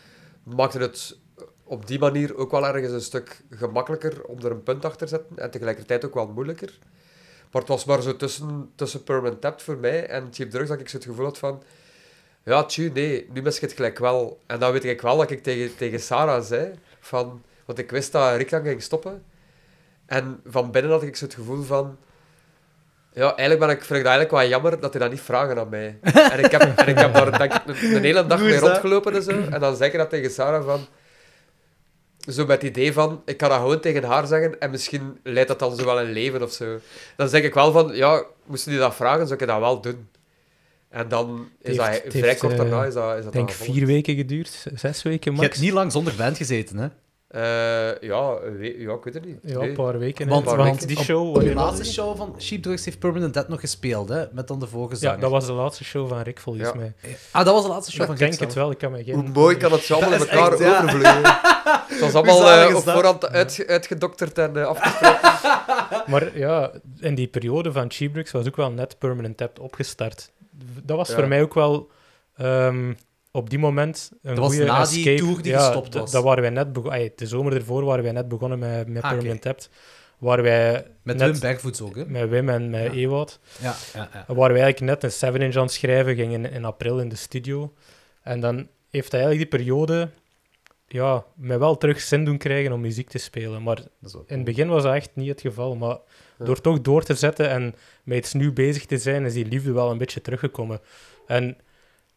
[0.43, 1.18] maakte het
[1.64, 5.15] op die manier ook wel ergens een stuk gemakkelijker om er een punt achter te
[5.15, 5.38] zetten.
[5.38, 6.77] En tegelijkertijd ook wel moeilijker.
[7.51, 10.80] Maar het was maar zo tussen, tussen Permanent Tapped voor mij en Cheap Drugs dat
[10.80, 11.64] ik zo het gevoel had van...
[12.43, 14.39] Ja, tju, nee, nu mis ik het gelijk wel.
[14.45, 17.41] En dan weet ik wel dat ik tegen, tegen Sarah zei van...
[17.65, 19.23] Want ik wist dat Rick dan ging stoppen.
[20.14, 21.98] En van binnen had ik zo het gevoel van...
[23.14, 25.57] Ja, eigenlijk ben ik, vind ik dat eigenlijk wel jammer dat hij dat niet vragen
[25.57, 25.98] aan mij.
[26.02, 29.15] En ik heb, en ik heb daar denk ik, een, een hele dag mee rondgelopen
[29.15, 29.41] en zo.
[29.49, 30.85] En dan zeg ik dat tegen Sarah van...
[32.27, 35.48] Zo met het idee van, ik kan dat gewoon tegen haar zeggen en misschien leidt
[35.48, 36.80] dat dan zo wel een leven of zo.
[37.15, 40.10] Dan zeg ik wel van, ja, moesten die dat vragen, zou ik dat wel doen.
[40.90, 43.52] En dan is dat vrij heeft, kort daarna eh, is dat, is ik dat denk
[43.52, 45.49] vier weken geduurd, zes weken Je max.
[45.49, 46.88] hebt niet lang zonder band gezeten, hè?
[47.34, 47.41] Eh,
[48.01, 49.38] ja, we- ja, ik weet het niet.
[49.43, 50.26] Ja, een paar weken.
[50.27, 50.34] hè.
[50.34, 50.88] Want, paar want weken.
[50.88, 51.27] die show...
[51.35, 54.23] op de laatste show van Sheep Drugs heeft Permanent Dead nog gespeeld, hè?
[54.31, 55.15] Met dan de voorgezanger.
[55.15, 56.76] Ja, dat was de laatste show van Rick, volgens Ja.
[56.76, 56.93] mij.
[57.31, 58.64] Ah, dat was de laatste show Ik van denk Rick het zelf.
[58.64, 59.14] wel, ik kan me geen...
[59.15, 60.77] Hoe mooi kan het zo allemaal in elkaar echt, ja.
[60.84, 61.22] overvloeien.
[61.93, 65.31] Het was allemaal eh, op voorhand uit, uitgedokterd en afgesproken.
[66.11, 70.31] Maar ja, in die periode van Cheebricks was ook wel net Permanent Tapped opgestart.
[70.84, 71.15] Dat was Ja.
[71.15, 71.89] voor mij ook wel
[72.35, 72.93] ehm,
[73.35, 75.18] op die moment een Dat was goede na die escape.
[75.18, 76.11] tour die ja, gestopt was.
[76.11, 79.10] Dat waren wij net de zomer ervoor waren wij net begonnen met, met Ah.
[79.11, 79.69] Permanent Tapped.
[80.18, 82.05] Waar wij Met net, Wim Bergvoets ook, hè?
[82.05, 82.91] met Wim en met Ja.
[82.91, 83.39] Ewout.
[83.61, 84.34] Ja, ja, ja.
[84.34, 87.15] Waar wij eigenlijk net een 7-inch aan het schrijven, gingen in, in april in de
[87.15, 87.73] studio.
[88.22, 90.10] En dan heeft hij eigenlijk die periode
[90.88, 93.64] ja, mij wel terug zin doen krijgen om muziek te spelen.
[93.64, 93.77] Maar
[94.26, 95.76] in het begin was dat echt niet het geval.
[95.76, 95.97] Maar
[96.39, 96.45] Ja.
[96.45, 99.72] door toch door te zetten en met iets nieuw bezig te zijn, is die liefde
[99.72, 100.80] wel een beetje teruggekomen.
[101.27, 101.57] En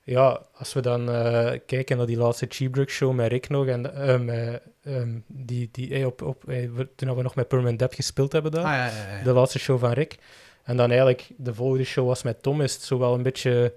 [0.07, 3.67] ja, als we dan eh, kijken naar die laatste Cheap Drug show met Rick nog,
[3.67, 7.79] en eh, met, ehm, die, die, eh, op, op, we- toen we nog met Permanent
[7.79, 9.25] Depth gespeeld hebben daar Ah, ja, ja, ja.
[9.25, 10.17] de laatste show van Rick.
[10.65, 13.73] En dan eigenlijk de volgende show was met Tom, is het zo wel een beetje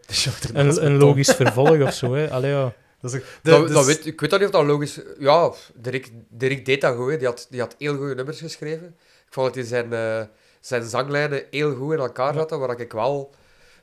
[0.54, 2.14] een, logisch vervolg of zo.
[2.14, 2.30] Hè.
[2.36, 2.74] Allee, ja.
[3.02, 5.00] Dat is, de, dat, dus- dat weet, ik weet dat niet of dat logisch...
[5.20, 7.12] Ja, Dirk, Dirk deed dat goed.
[7.12, 7.18] hè.
[7.18, 8.86] Die had, die had heel goede nummers geschreven.
[9.28, 10.22] Ik vond dat hij zijn, eh,
[10.60, 13.34] zijn zanglijnen heel goed in elkaar zette, waar ik wel...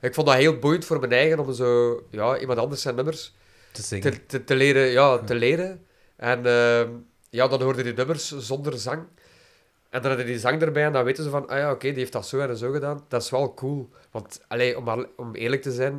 [0.00, 2.00] Ik vond dat heel boeiend voor mijn eigen, om zo...
[2.10, 3.34] Ja, iemand anders zijn nummers
[3.72, 4.10] te zingen.
[4.12, 5.84] te, te, te leren, ja, te leren.
[6.16, 6.88] En ehm,
[7.30, 9.02] ja, dan hoorde die nummers zonder zang.
[9.90, 11.98] En dan hadden die zang erbij en dan weten ze van, ah ja, oké, die
[11.98, 13.04] heeft dat zo en zo gedaan.
[13.08, 13.88] Dat is wel cool.
[14.10, 15.92] Want, allee, om, maar- om eerlijk te zijn,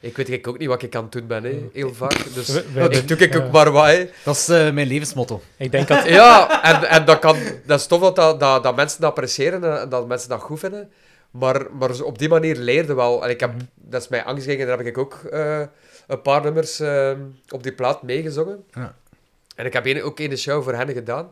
[0.00, 2.34] ik weet eigenlijk ook niet wat ik aan het doen ben, hè, heel vaak.
[2.34, 4.10] Dus We- we ik doe ik ook maar wat, hè.
[4.24, 5.40] Dat is eh, mijn levensmotto.
[5.56, 6.08] Ik denk dat...
[6.08, 7.36] Ja, en, en dat, kan,
[7.66, 10.58] dat is tof dat, dat, dat, dat mensen dat appreciëren en dat mensen dat goed
[10.58, 10.90] vinden.
[11.30, 13.24] Maar, maar zo op die manier leerde wel.
[13.24, 15.62] En ik heb, dat is mijn angst en daar heb ik ook eh,
[16.06, 17.12] een paar nummers eh,
[17.48, 18.64] op die plaat meegezongen.
[18.70, 18.94] Ja.
[19.54, 21.30] En ik heb een, ook een show voor hen gedaan.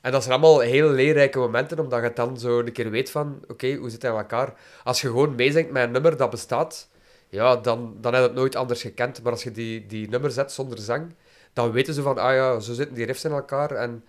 [0.00, 3.40] En dat zijn allemaal heel leerrijke momenten, omdat je dan zo een keer weet van,
[3.48, 4.54] oké, hoe zit het in elkaar?
[4.84, 6.88] Als je gewoon meezingt met een nummer dat bestaat,
[7.28, 9.22] ja, dan, dan heb je het nooit anders gekend.
[9.22, 11.14] Maar als je die, die nummer zet zonder zang,
[11.52, 13.70] dan weten ze van, ah ja, zo zitten die riffs in elkaar.
[13.70, 14.04] En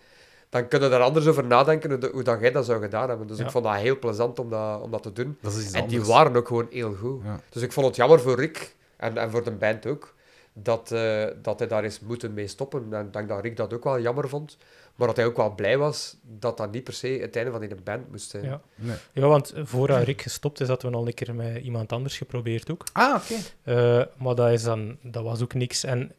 [0.49, 3.27] dan kunnen er anders over nadenken hoe, dat jij dat zou gedaan hebben.
[3.27, 3.45] Dus Ja.
[3.45, 5.37] ik vond dat heel plezant om dat, om dat te doen.
[5.41, 7.23] Dat is iets En die waren ook gewoon heel goed.
[7.23, 7.39] Ja.
[7.49, 10.15] Dus ik vond het jammer voor Rick en, en voor de band ook,
[10.53, 12.93] dat, eh, dat hij daar eens moeten mee stoppen.
[12.93, 14.57] En ik denk dat Rick dat ook wel jammer vond.
[14.95, 17.59] Maar dat hij ook wel blij was dat dat niet per se het einde van
[17.59, 18.43] die band moest zijn.
[18.43, 18.61] Ja.
[18.75, 18.95] Nee.
[19.13, 22.71] Ja, want voordat Rick gestopt is, hadden we al een keer met iemand anders geprobeerd
[22.71, 22.83] ook.
[22.93, 23.35] Ah, oké.
[23.63, 25.83] Eh, maar dat, is dan, dat was ook niks.
[25.83, 26.11] En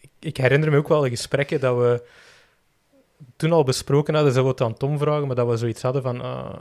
[0.00, 2.02] ik, ik herinner me ook wel de gesprekken dat we
[3.42, 6.02] toen al besproken hadden, zouden we het aan Tom vragen, maar dat we zoiets hadden
[6.02, 6.60] van, ah,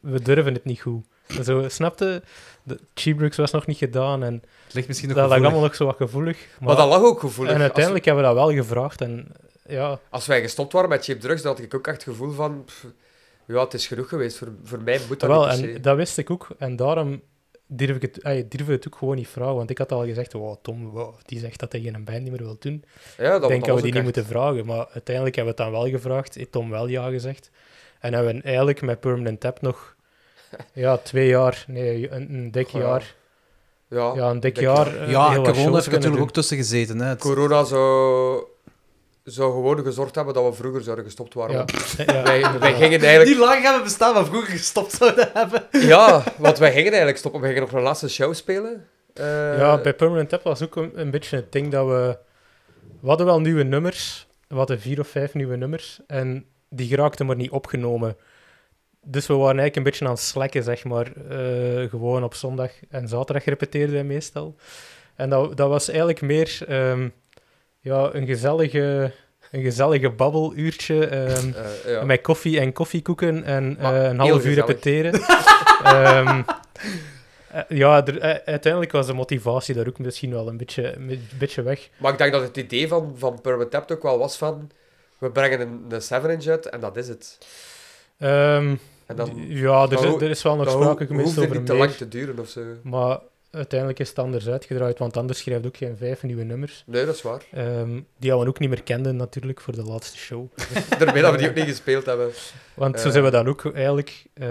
[0.00, 1.04] we durven het niet goed.
[1.44, 2.22] Zo, snapte?
[2.62, 5.84] De was nog niet gedaan en Het ligt misschien nog dat lag allemaal nog zo
[5.84, 6.36] wat gevoelig.
[6.36, 7.54] Maar, Maar dat lag ook gevoelig.
[7.54, 9.32] en uiteindelijk hebben we dat wel gevraagd en
[9.66, 12.64] ja, Als, wij gestopt waren met cheap dan had ik ook echt het gevoel van...
[12.64, 12.86] pff,
[13.46, 14.38] ja, het is genoeg geweest.
[14.38, 17.22] Voor, voor mij moet dat wel, niet en dat wist ik ook en daarom
[17.70, 20.32] durf ik het, ey, durf het ook gewoon niet vragen, want ik had al gezegd,
[20.32, 22.84] wow, Tom, wow, die zegt dat hij geen band niet meer wil doen.
[23.18, 25.62] Ja, dat, Ik denk dat we die niet echt- moeten vragen, maar uiteindelijk hebben we
[25.62, 26.34] het dan wel gevraagd.
[26.34, 27.50] Heeft Tom wel ja gezegd.
[28.00, 29.96] En hebben we eigenlijk met Permanent Tap nog
[30.72, 32.78] ja, twee jaar, nee, een, een dik Ja.
[32.78, 33.14] jaar.
[33.90, 34.96] Ja, Ja, een dik dik jaar.
[34.96, 36.98] eh, Ja, corona heeft er natuurlijk ook tussen gezeten.
[37.00, 37.06] Hè.
[37.08, 38.44] Het- corona zou,
[39.30, 41.54] zou gewoon gezorgd hebben dat we vroeger zouden gestopt waren.
[41.54, 41.64] Ja.
[42.22, 43.24] Wij, wij gingen eigenlijk...
[43.24, 45.62] Die lang hebben bestaan, maar vroeger gestopt zouden hebben.
[45.88, 47.40] Ja, want wij gingen eigenlijk stoppen.
[47.40, 48.86] We gingen nog een laatste show spelen.
[49.14, 52.18] Eh, Ja, bij Permanent Tap was ook een, een beetje het ding dat we...
[53.00, 54.26] We hadden wel nieuwe nummers.
[54.48, 56.00] We hadden vier of vijf nieuwe nummers.
[56.06, 58.16] En die geraakten maar niet opgenomen.
[59.02, 61.12] Dus we waren eigenlijk een beetje aan het slacken, zeg maar.
[61.28, 64.56] Eh, gewoon op zondag en zaterdag repeteerden wij meestal.
[65.14, 67.08] En dat, dat was eigenlijk meer ehm,
[67.88, 69.12] ja, een gezellige...
[69.50, 71.52] Een gezellige babbeluurtje ehm,
[71.84, 72.04] eh, ja.
[72.04, 75.20] met koffie en koffiekoeken en Maar eh, een half uur repeteren.
[75.84, 76.42] Ehm,
[77.50, 81.62] eh, ja, er- uiteindelijk was de motivatie daar ook misschien wel een beetje, een beetje
[81.62, 81.88] weg.
[81.96, 84.70] Maar ik denk dat het idee van, van Permanent ook wel was van...
[85.18, 87.38] We brengen een, een 7-inch uit en dat is het.
[88.18, 88.74] Ehm,
[89.06, 91.72] En dan, ja, er, is- er wel nog sprake geweest hoeft het over niet te
[91.72, 91.80] meer.
[91.82, 92.60] lang te duren of zo.
[92.82, 93.18] Maar
[93.50, 96.82] uiteindelijk is het anders uitgedraaid, want anders schrijft ook geen vijf nieuwe nummers.
[96.86, 97.42] Nee, dat is waar.
[97.52, 100.46] Ehm, die we ook niet meer kenden natuurlijk voor de laatste show.
[100.98, 102.30] Daarmee dat we die ook niet gespeeld hebben.
[102.74, 103.12] Want zo Eh.
[103.12, 104.24] zijn we dan ook eigenlijk...
[104.34, 104.46] eh,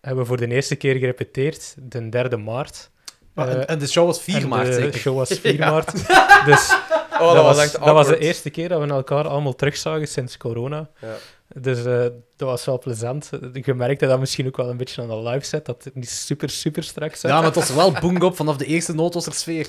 [0.00, 2.90] hebben we voor de eerste keer gerepeteerd, de 3 maart.
[3.34, 4.98] Maar- Eh, en, en de show was 4 en maart, de zeker?
[5.00, 5.70] show was 4 Ja.
[5.70, 5.92] maart.
[6.46, 6.70] Dus
[7.12, 9.54] Oh, dat, dat, was, was, echt dat was de eerste keer dat we elkaar allemaal
[9.54, 10.90] terugzagen sinds corona.
[11.00, 11.14] Ja.
[11.54, 12.00] Dus eh,
[12.36, 13.30] dat was wel plezant.
[13.52, 16.10] Je merkte dat misschien ook wel een beetje aan de live set, dat het niet
[16.10, 17.30] super, super strak zat.
[17.30, 19.66] Ja, maar het was wel boeng-op vanaf de eerste noot was er sfeer.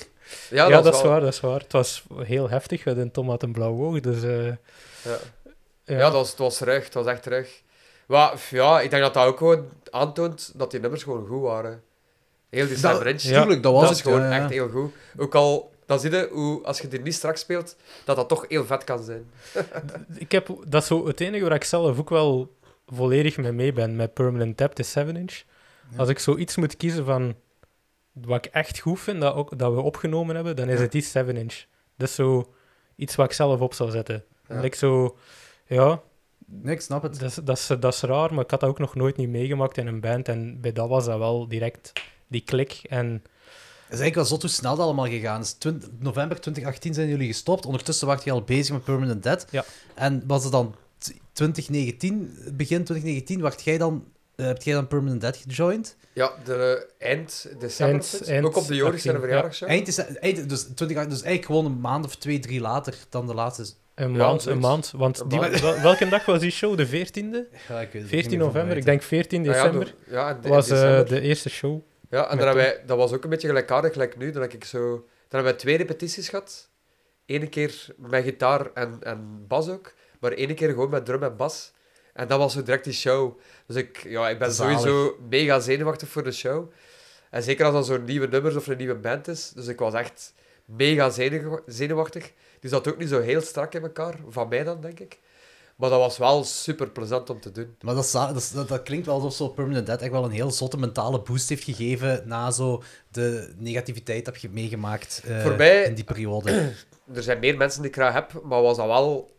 [0.50, 1.60] Ja, Ja, dat, dat is wel- waar, dat is waar.
[1.60, 2.84] Het was heel heftig.
[2.84, 4.24] We hadden Tom had een blauw oog, dus...
[4.24, 4.56] eh, Ja.
[5.04, 5.18] ja.
[5.86, 6.84] Ja, dat was, het was terug.
[6.84, 7.62] Het was echt terug.
[8.08, 11.82] Maar ja, ik denk dat dat ook gewoon aantoont dat die nummers gewoon goed waren.
[12.50, 13.22] Heel die Dat- 7 inch.
[13.22, 14.92] Ja, Tuurlijk, dat was dat het gewoon echt heel goed.
[15.18, 15.72] Ook al,
[16.02, 17.76] dan zie je hoe, als je die niet straks speelt,
[18.06, 19.30] dat dat toch heel vet kan zijn.
[20.16, 22.56] Ik heb, dat is zo het enige waar ik zelf ook wel
[22.88, 25.34] volledig mee mee ben, met Permanent Tap, de 7-inch.
[25.92, 25.98] Ja.
[25.98, 27.36] Als ik zoiets moet kiezen van
[28.12, 30.82] wat ik echt goed vind dat, ook, dat we opgenomen hebben, dan is Ja.
[30.82, 31.64] het die 7-inch.
[31.98, 32.54] Dat is zo
[32.96, 34.24] iets wat ik zelf op zou zetten.
[34.48, 34.62] Ja.
[34.62, 35.18] Ik zo,
[35.66, 36.02] ja,
[36.46, 37.20] Nee, ik snap het.
[37.20, 39.30] dat is, dat, is, dat is raar, maar ik had dat ook nog nooit niet
[39.30, 40.28] meegemaakt in een band.
[40.28, 41.92] En bij dat was dat wel direct
[42.28, 42.80] die klik.
[42.90, 43.24] En
[43.94, 45.52] is eigenlijk wel zot hoe snel dat allemaal gegaan is.
[45.52, 47.66] 20 november 2018 zijn jullie gestopt.
[47.66, 49.46] Ondertussen was je al bezig met Permanent Dead.
[49.50, 49.66] Ja.
[49.96, 54.04] En was het dan t- 2019, begin 2019, wacht jij dan,
[54.36, 55.96] eh, heb jij dan Permanent Dead gejoined?
[56.14, 57.96] Ja, de, eh, eind december.
[58.12, 59.70] Eind- eind ook op de Joris 18, zijn verjaardagshow.
[59.70, 63.28] Eind is, eind, dus, 20, dus eigenlijk gewoon een maand of twee, drie later dan
[63.28, 63.64] de laatste.
[63.96, 64.92] een Ja, maand, een maand.
[64.96, 65.60] Want Een die, maand.
[65.60, 66.78] wel- welke dag was die show?
[66.78, 67.46] De 14e?
[67.70, 68.78] Ja, ik weet het 14 november?
[68.78, 69.94] Ik denk 14 Ah ja, december.
[70.06, 71.06] door- ja, de- was eh, december.
[71.08, 71.82] de eerste show.
[72.14, 74.32] Ja, en dan wij, dat was ook een beetje gelijkaardig, gelijk nu.
[74.32, 76.70] Dan, heb ik zo, dan hebben wij twee repetities gehad.
[77.26, 81.36] ene keer met gitaar en, en bas ook, maar ene keer gewoon met drum en
[81.36, 81.74] bas.
[82.14, 83.40] En dat was zo direct die show.
[83.68, 84.80] Dus ik, ja, ik ben Zalig.
[84.80, 86.72] sowieso mega zenuwachtig voor de show.
[87.30, 89.50] En zeker als dat zo'n nieuwe nummers of een nieuwe band is.
[89.50, 90.34] Dus ik was echt
[90.66, 92.32] mega zenuw- zenuwachtig.
[92.60, 95.20] Die zat ook niet zo heel strak in elkaar, van mij dan, denk ik.
[95.76, 97.76] Maar dat was wel super plezant om te doen.
[97.82, 100.24] Maar dat, is- dat, is- dat, dat klinkt wel alsof zo Permanent Dead echt wel
[100.24, 105.42] een heel zotte mentale boost heeft gegeven na zo de negativiteit heb je meegemaakt eh,
[105.42, 106.52] Voor mij- in die periode.
[107.16, 109.32] er zijn meer mensen die ik graag heb, maar was dat wel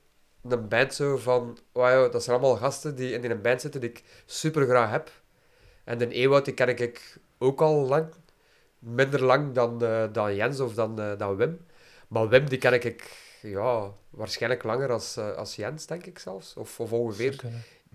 [0.48, 1.58] een band zo van...
[1.72, 5.10] Wauw, dat zijn allemaal gasten die in een band zitten die ik super graag heb.
[5.84, 8.06] En de Ewout, die ken ik ook al lang.
[8.78, 11.58] Minder lang dan, eh, dan Jens of dan, eh, dan Wim.
[12.08, 12.84] Maar Wim, die ken ik
[13.50, 16.56] ja, waarschijnlijk langer als, eh, als Jens, denk ik zelfs.
[16.56, 17.40] Of, of ongeveer.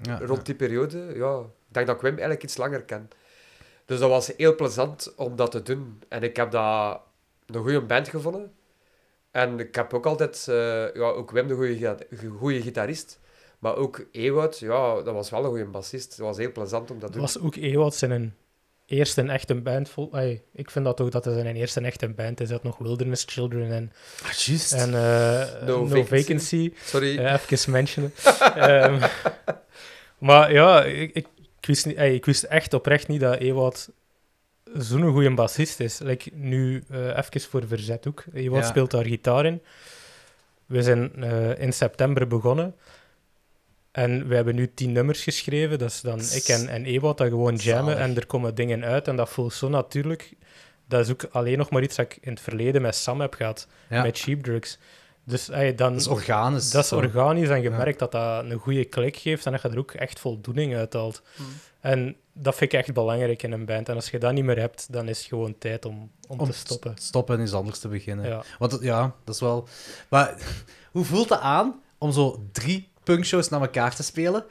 [0.02, 1.12] Ja, rond die periode.
[1.16, 3.10] Ja, ik denk dat ik Wim eigenlijk iets langer ken.
[3.86, 6.02] Dus dat was heel plezant om dat te doen.
[6.08, 7.02] En ik heb dat
[7.46, 8.54] een goede band gevonden.
[9.32, 12.08] En ik heb ook altijd, eh, ja, ook Wim de goede,
[12.38, 13.20] goede gitarist.
[13.60, 16.10] Maar ook Ewout, ja, dat was wel een goede bassist.
[16.10, 17.26] Het was heel plezant om dat te doen.
[17.26, 18.36] was ook Ewout zijn
[18.90, 19.90] eerste echte band.
[19.90, 20.18] Vol,
[20.54, 22.50] ik vind dat ook dat het zijn eerste echte band is.
[22.50, 23.92] Dat nog Wilderness Children en,
[24.24, 24.74] Ah, juist.
[24.74, 26.22] en eh, No no, Vacancy.
[26.22, 26.74] Vacancy.
[26.84, 27.18] Sorry.
[27.18, 28.14] Eh, even mentionen.
[28.56, 29.08] Ehm,
[30.18, 31.28] maar ja, ik, ik,
[31.60, 33.90] ik wist niet, ik wist echt oprecht niet dat Ewout
[34.78, 36.00] zo'n goede bassist is.
[36.00, 38.24] Like, nu eh even voor verzet ook.
[38.34, 38.70] Ewout Ja.
[38.70, 39.62] speelt daar gitaar in.
[40.66, 41.14] We zijn
[41.60, 42.76] in september begonnen.
[43.92, 45.80] En we hebben nu tien nummers geschreven.
[45.80, 47.94] Dat is dan ik en, en Ewout dat gewoon jammen.
[47.94, 48.10] Zalig.
[48.10, 49.08] En er komen dingen uit.
[49.08, 50.34] En dat voelt zo natuurlijk.
[50.88, 53.34] Dat is ook alleen nog maar iets dat ik in het verleden met Sam heb
[53.34, 53.68] gehad.
[53.90, 54.02] ja.
[54.02, 54.78] Met Cheap Drugs.
[55.24, 56.72] Dus ai, dan, dat is organisch.
[56.72, 57.78] dat is organisch en je Ja.
[57.78, 60.94] merkt dat dat een goede klik geeft en dat je er ook echt voldoening uit
[60.94, 61.22] haalt.
[61.38, 61.46] Mm.
[61.80, 63.90] En dat vind ik echt belangrijk in een band.
[63.90, 66.46] En als je dat niet meer hebt, dan is het gewoon tijd om, om, Om
[66.46, 66.94] te stoppen.
[66.98, 68.26] stoppen en iets anders te beginnen.
[68.28, 68.44] Ja.
[68.60, 69.68] Want ja, dat is wel...
[70.10, 70.36] Maar
[70.92, 74.44] hoe voelt het aan om zo drie punkshows naar elkaar te spelen?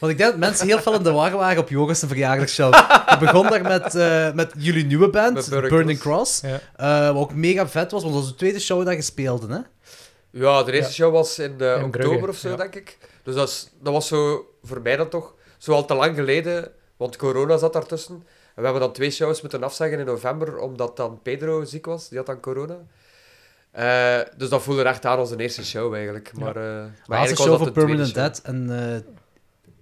[0.00, 2.74] Want ik denk dat mensen heel veel in de war waren op Joris' verjaardagsshow.
[3.10, 6.40] Je begon daar met, eh, met jullie nieuwe band, Met Burning Cross.
[6.40, 6.60] Ja.
[6.76, 9.46] eh, wat ook mega vet was, want dat was de tweede show dat je speelde,
[9.54, 9.58] hè?
[10.30, 10.94] Ja, de eerste Ja.
[10.94, 12.56] show was in, eh, In oktober Brugge, of zo, ja.
[12.56, 12.98] denk ik.
[13.22, 16.70] Dus dat, is, dat was zo voor mij dan toch zo al te lang geleden,
[16.96, 18.14] want corona zat daartussen.
[18.54, 22.08] En we hebben dan twee shows moeten afzeggen in november, omdat dan Pedro ziek was.
[22.08, 22.76] Die had dan corona.
[23.72, 26.30] Eh, dus dat voelde echt aan als een eerste show eigenlijk.
[26.38, 26.62] Maar, eh,
[27.06, 28.14] maar Laatste show was van dat Permanent.
[28.14, 28.70] Dead en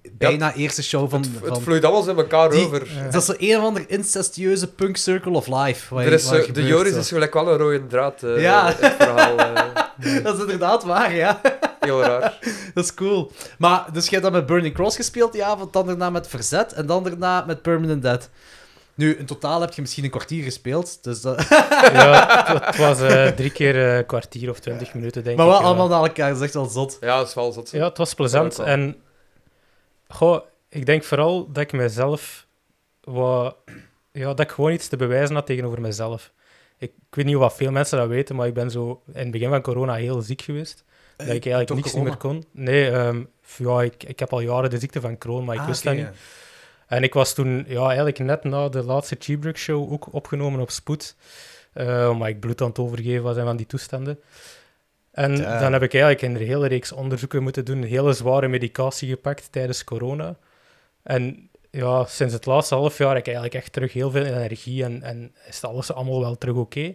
[0.02, 1.20] eh, bijna eerste show van...
[1.20, 2.88] Het, van het vloeit allemaal in elkaar Die- over.
[2.94, 3.10] Ja.
[3.10, 5.94] dat is een of andere incestueuze punk circle of life.
[5.94, 8.72] Waar, Er is, waar zo- de Joris is gelijk wel een rode draad Ja.
[8.76, 9.36] het verhaal.
[10.22, 11.40] Dat is inderdaad waar, ja.
[11.80, 12.38] heel raar.
[12.74, 13.32] Dat is cool.
[13.58, 16.72] Maar, dus je hebt dan met Burning Cross gespeeld die avond, dan daarna met Verzet
[16.72, 18.28] en dan daarna met Permanent Dead.
[19.00, 21.42] Nu, in totaal heb je misschien een kwartier gespeeld, dus dat...
[21.92, 25.52] Ja, het, het was eh, drie keer een kwartier of twintig minuten, denk maar ik.
[25.52, 25.66] wel ja.
[25.66, 26.96] allemaal naar elkaar, dat is echt wel zot.
[27.00, 27.70] Ja, dat is wel zot.
[27.70, 28.56] Ja, het was plezant.
[28.56, 28.96] Ja, en
[30.08, 32.46] goh, ik denk vooral dat ik mezelf
[33.00, 33.56] wat,
[34.12, 36.32] ja, dat ik gewoon iets te bewijzen had tegenover mezelf.
[36.78, 39.30] Ik, ik weet niet of veel mensen dat weten, maar ik ben zo in het
[39.30, 40.84] begin van corona heel ziek geweest.
[41.16, 42.44] dat ik eigenlijk niks niet meer kon.
[42.52, 43.22] Nee, ehm,
[43.56, 45.94] ja, ik, ik heb al jaren de ziekte van Crohn, maar ik Ah, wist dat
[45.94, 46.08] niet.
[46.90, 50.70] En ik was toen ja, eigenlijk net na de laatste Cheap Show ook opgenomen op
[50.70, 51.16] spoed.
[51.72, 54.20] eh, omdat ik bloed aan het overgeven was en van die toestanden.
[55.12, 55.58] En Ja.
[55.60, 57.82] dan heb ik eigenlijk een hele reeks onderzoeken moeten doen.
[57.82, 60.36] Hele zware medicatie gepakt tijdens corona.
[61.02, 64.84] En ja, sinds het laatste half jaar heb ik eigenlijk echt terug heel veel energie
[64.84, 66.94] en, en is alles allemaal wel terug oké.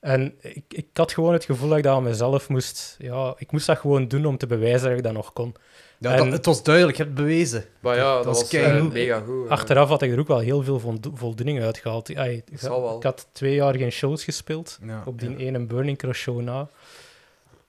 [0.00, 2.96] En ik, ik had gewoon het gevoel dat ik dat aan mezelf moest...
[2.98, 5.54] Ja, ik moest dat gewoon doen om te bewijzen dat ik dat nog kon.
[5.98, 7.64] Ja, En- dat, het was duidelijk, je hebt het bewezen.
[7.80, 8.92] Maar ja, Dat dat, was was, eh, keigoed.
[8.92, 9.44] mega goed.
[9.44, 9.50] eh.
[9.50, 12.08] Achteraf had ik er ook wel heel veel voldo- voldoening uit gehaald.
[12.08, 12.96] Ik, zal wel.
[12.96, 14.78] ik had twee jaar geen shows gespeeld.
[14.86, 15.36] Ja, Op die ja.
[15.36, 16.68] ene Burning Cross show na.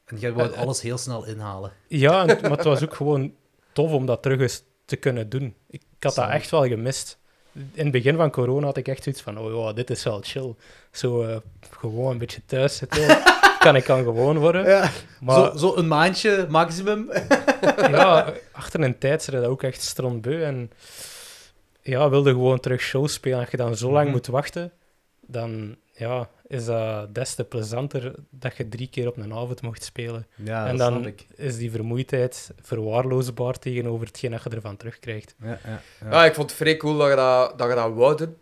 [0.05, 1.71] En jij wou Eh, alles heel snel inhalen.
[1.87, 3.33] Ja, en- maar het was ook gewoon
[3.73, 5.55] tof om dat terug eens te kunnen doen.
[5.69, 7.17] Ik, ik had dat echt wel gemist.
[7.53, 10.19] In het begin van corona had ik echt zoiets van, oh ja, dit is wel
[10.23, 10.55] chill.
[10.91, 11.41] Zo
[11.79, 13.07] gewoon een beetje thuis zitten.
[13.65, 14.65] kan ik kan gewoon worden.
[14.67, 14.89] Ja.
[15.21, 17.11] Maar Zo, zo een maandje maximum.
[17.91, 20.43] ja, achter een tijd zijn dat ook echt strontbeu.
[20.43, 20.71] En
[21.81, 23.39] ja, wilde gewoon terug shows spelen.
[23.39, 24.13] Als je dan zo lang Mhm.
[24.13, 24.71] moet wachten,
[25.21, 29.83] dan ja, is dat des te plezanter dat je drie keer op een avond mocht
[29.83, 30.27] spelen.
[30.35, 31.25] Ja, en dan snap ik.
[31.35, 35.35] is die vermoeidheid verwaarloosbaar tegenover hetgeen dat je ervan terugkrijgt.
[35.43, 36.11] Ja, ja, ja.
[36.11, 38.35] Ja, ik vond het vrij cool dat je dat, dat, je dat wou doen.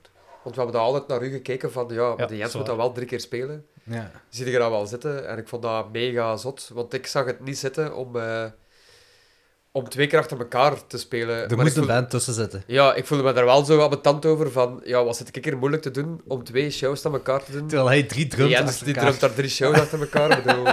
[0.45, 2.75] Want we hebben daar altijd naar u gekeken van, ja, Ja, de Jens moet dat
[2.75, 3.65] wel drie keer spelen.
[3.83, 4.11] ja.
[4.29, 5.27] Zie je dat wel zitten?
[5.27, 6.69] En ik vond dat mega zot.
[6.73, 8.45] Want ik zag het niet zitten om, eh,
[9.71, 11.35] om twee keer achter elkaar te spelen.
[11.49, 12.63] Er Maar moest een band tussen zitten.
[12.67, 15.57] Ja, ik voelde me daar wel zo ambetant over van, ja, wat zit ik hier
[15.57, 17.67] moeilijk te doen om twee shows aan elkaar te doen?
[17.67, 19.09] Terwijl hij drie drums Jens, achter die elkaar.
[19.09, 20.41] drumt daar drie shows achter elkaar.
[20.43, 20.65] bedoel,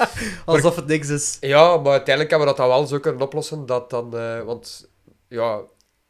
[0.54, 1.36] Alsof het niks is.
[1.40, 4.88] ja, maar uiteindelijk hebben we dat dan wel zo kunnen oplossen, dat dan, eh, want
[5.28, 5.60] ja,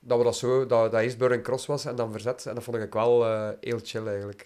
[0.04, 2.64] dat we dat zo, dat, dat eerst Burning Cross was en dan verzet, en dat
[2.64, 4.38] vond ik wel eh, heel chill eigenlijk.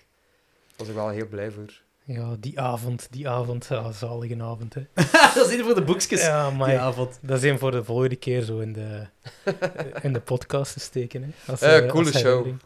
[0.66, 1.84] Daar was ik wel heel blij voor.
[2.04, 3.66] Ja, die avond, die avond.
[3.68, 4.86] Ja, zalige avond, hè.
[5.34, 6.20] dat is niet voor de boekjes.
[6.22, 7.18] Ja, die maar avond.
[7.22, 9.06] dat is een voor de volgende keer zo in de,
[10.02, 11.28] in de podcast te steken, hè.
[11.52, 12.22] Als, Eh, coole als show.
[12.24, 12.60] herinnering.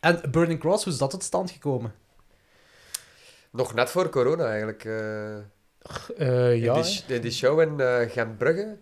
[0.00, 1.94] En Burning Cross, hoe is dat tot stand gekomen?
[3.50, 4.84] Nog net voor corona eigenlijk.
[4.84, 8.76] eh, Eh, ja, in, die, in die show in eh Gentbrugge,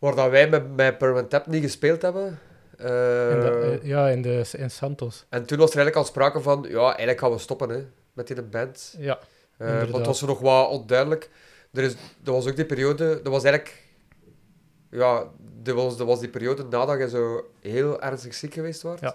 [0.00, 2.38] waar dat wij met, met Permanent Tap niet gespeeld hebben.
[2.76, 5.24] eh, in, de, eh, ja in, de, in Santos.
[5.28, 8.26] En toen was er eigenlijk al sprake van, ja, eigenlijk gaan we stoppen hè, met
[8.26, 8.94] die band.
[8.98, 9.18] Ja,
[9.56, 11.30] Eh want het was er nog wat onduidelijk.
[11.72, 11.92] Er, is,
[12.24, 13.82] er was ook die periode, dat was eigenlijk,
[14.90, 15.24] ja,
[15.62, 19.00] dat was, dat was die periode nadat je zo heel ernstig ziek geweest was.
[19.00, 19.14] Ja.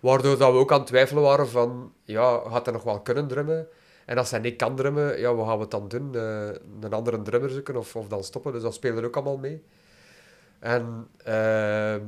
[0.00, 3.26] Waardoor dat we ook aan het twijfelen waren van, ja, gaat hij nog wel kunnen
[3.28, 3.68] drummen?
[4.06, 6.14] En als hij niet kan drummen, ja, wat gaan we het dan doen?
[6.80, 8.52] Een andere drummer zoeken of, of dan stoppen?
[8.52, 9.62] Dus dat speelde ook allemaal mee.
[10.58, 12.02] En ehm,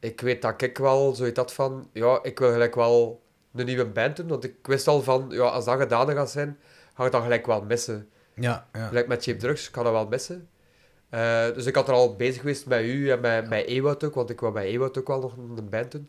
[0.00, 3.22] ik weet dat ik wel zoiets had van, ja, ik wil gelijk wel
[3.54, 6.58] een nieuwe band doen, want ik wist al van, ja, als dat gedaan gaat zijn,
[6.94, 8.08] ga ik dat gelijk wel missen.
[8.34, 8.86] Ja, ja.
[8.86, 10.48] Gelijk met Cheap Drugs, ik ga dat wel missen.
[11.08, 14.14] Eh, dus ik had er al bezig geweest met u en met, met Ewout ook,
[14.14, 16.08] want ik wou bij Ewout ook wel nog een band doen.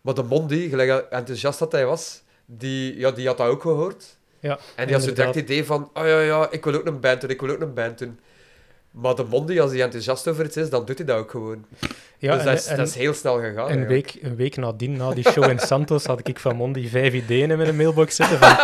[0.00, 4.16] Maar de Mondi, gelijk enthousiast dat hij was, die, ja, die had dat ook gehoord.
[4.40, 4.58] ja.
[4.76, 7.00] En die had zo direct het idee van, oh ja, ja, ik wil ook een
[7.00, 8.20] band doen, ik wil ook een band doen.
[8.92, 11.64] Maar de Mondi, als hij enthousiast over iets is, dan doet hij dat ook gewoon.
[12.18, 13.70] Ja, dus en, dat is, en dat is heel snel gegaan.
[13.70, 17.12] een, week, een week nadien, na die show in Santos, had ik van Mondi vijf
[17.12, 18.56] ideeën in mijn mailbox zitten van...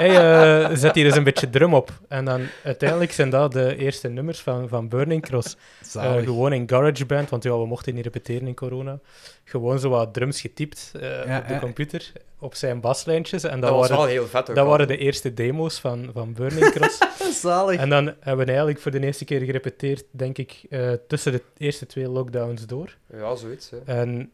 [0.00, 1.90] Hey, eh, zet hier eens een beetje drum op.
[2.08, 5.54] En dan uiteindelijk zijn dat de eerste nummers van, van Burning Cross.
[5.54, 6.24] Eh, Zalig.
[6.24, 8.98] gewoon in GarageBand, want ja, we mochten niet repeteren in corona.
[9.44, 11.58] Gewoon zo wat drums getypt eh, Ja, op de ja.
[11.58, 13.44] computer, op zijn baslijntjes.
[13.44, 14.70] En dat dat, was waren, wel heel vet ook dat al.
[14.70, 16.98] waren de eerste demo's van, van Burning Cross.
[17.42, 17.80] Zalig.
[17.80, 21.42] en dan hebben we eigenlijk voor de eerste keer gerepeteerd, denk ik, eh, tussen de
[21.56, 22.96] eerste twee lockdowns door.
[23.12, 23.70] Ja, zoiets.
[23.70, 23.78] Hè.
[23.84, 24.30] En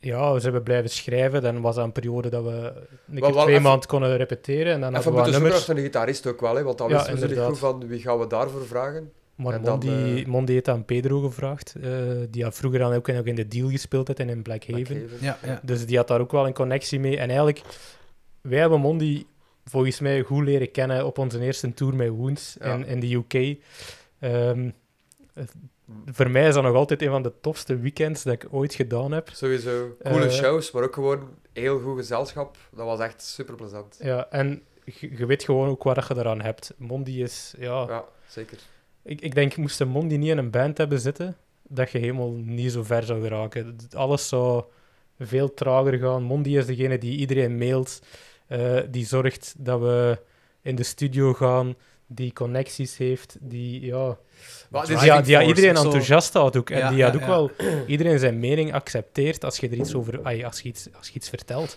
[0.00, 1.42] ja, we hebben blijven schrijven.
[1.42, 4.72] Dan was dat een periode dat we een keer wel twee maanden konden repeteren.
[4.72, 5.66] En dan Even hadden we moeten wat zoeken nummers.
[5.66, 8.00] naar een gitarist ook wel, hè, want dan Ja, wisten we niet goed van wie
[8.00, 9.12] gaan we daarvoor vragen.
[9.34, 11.74] Maar En dan, Mondi, eh, Mondi heeft aan Pedro gevraagd.
[11.82, 11.90] eh,
[12.30, 14.64] die had vroeger dan ook in, ook in de deal gespeeld had en in Black
[14.66, 14.82] Haven.
[14.84, 15.18] Blackhaven.
[15.20, 15.60] Ja, ja.
[15.62, 17.16] Dus die had daar ook wel een connectie mee.
[17.16, 17.60] En eigenlijk,
[18.40, 19.26] wij hebben Mondi
[19.64, 22.74] volgens mij goed leren kennen op onze eerste tour met Wounds Ja.
[22.74, 23.56] in, in de UK.
[24.18, 24.70] Ehm,
[26.06, 29.12] voor mij is dat nog altijd een van de tofste weekends dat ik ooit gedaan
[29.12, 29.28] heb.
[29.32, 32.56] Sowieso coole Eh, shows, maar ook gewoon heel goed gezelschap.
[32.70, 33.98] Dat was echt super plezant.
[34.02, 36.74] Ja, en je, weet gewoon ook wat je eraan hebt.
[36.76, 37.86] Mondi is, ja...
[37.88, 38.58] Ja, zeker.
[39.02, 42.72] Ik, ik denk, moest Mondi niet in een band hebben zitten, dat je helemaal niet
[42.72, 43.76] zo ver zou geraken.
[43.92, 44.64] Alles zou
[45.18, 46.22] veel trager gaan.
[46.22, 48.02] Mondi is degene die iedereen mailt,
[48.46, 50.18] eh, die zorgt dat we
[50.62, 51.74] in de studio gaan,
[52.12, 54.16] die connecties heeft, die, ja...
[54.70, 56.70] Die, is- die force, iedereen enthousiast houdt ook.
[56.70, 57.26] En Ja, die ja, had ook ja.
[57.26, 57.50] wel
[57.86, 60.44] iedereen zijn mening accepteert als je er iets over...
[60.44, 61.76] als, je iets, als je iets vertelt.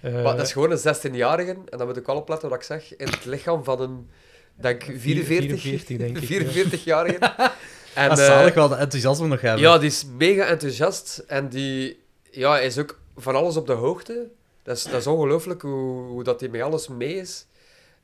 [0.00, 2.64] Eh, maar dat is gewoon een 16-jarige, en dan moet ik wel opletten wat ik
[2.64, 4.10] zeg, in het lichaam van een,
[4.54, 6.78] denk ik, 44, 44, denk ik, ja.
[6.78, 7.18] 44-jarige.
[7.94, 9.60] En, dat eh, is zalig wel de enthousiasme nog hebben.
[9.60, 14.28] Ja, die is mega enthousiast en die ja, is ook van alles op de hoogte.
[14.62, 17.46] Dat is, dat is ongelooflijk hoe, hoe dat hij met alles mee is.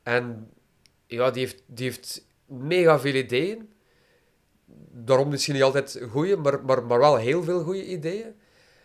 [0.03, 0.49] En
[1.09, 3.69] ja, die heeft, die heeft mega veel ideeën.
[4.91, 8.35] Daarom misschien niet altijd goede, maar, maar, maar wel heel veel goede ideeën.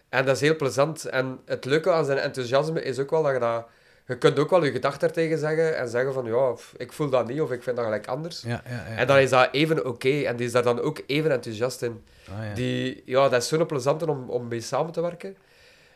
[0.09, 1.05] En dat is heel plezant.
[1.05, 3.67] En het leuke aan zijn enthousiasme is ook wel dat je dat...
[4.07, 7.27] Je kunt ook wel je gedachten tegen zeggen en zeggen van ja, ik voel dat
[7.27, 8.43] niet of ik vind dat gelijk anders.
[8.43, 8.97] Ja, ja, ja.
[8.97, 12.05] En dan is dat even oké en die is daar dan ook even enthousiast in.
[12.31, 12.55] Ah, ja.
[12.55, 15.37] Die, ja, dat is zo'n plezante om, om mee samen te werken.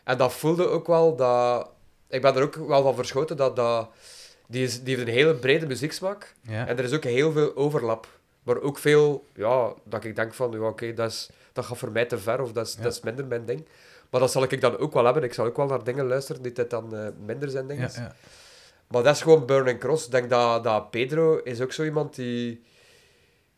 [0.03, 1.69] En dat voelde ook wel dat...
[2.07, 3.55] Ik ben er ook wel van verschoten dat...
[3.55, 3.89] dat
[4.49, 6.33] die, is, die heeft een hele brede muzieksmaak.
[6.41, 6.67] Ja.
[6.67, 8.07] En er is ook heel veel overlap.
[8.43, 9.25] Maar ook veel...
[9.35, 10.51] Ja, dat ik denk van...
[10.51, 12.41] Ja, oké, dat, gaat voor mij te ver.
[12.41, 12.81] Of dat is, Ja.
[12.81, 13.65] dat is minder mijn ding.
[14.09, 15.23] Maar dat zal ik dan ook wel hebben.
[15.23, 17.95] Ik zal ook wel naar dingen luisteren die dit dan eh, minder zijn Ja, is.
[17.95, 18.15] ja.
[18.87, 20.05] Maar dat is gewoon Burning Cross.
[20.05, 22.63] Ik denk dat, dat Pedro is ook zo iemand die...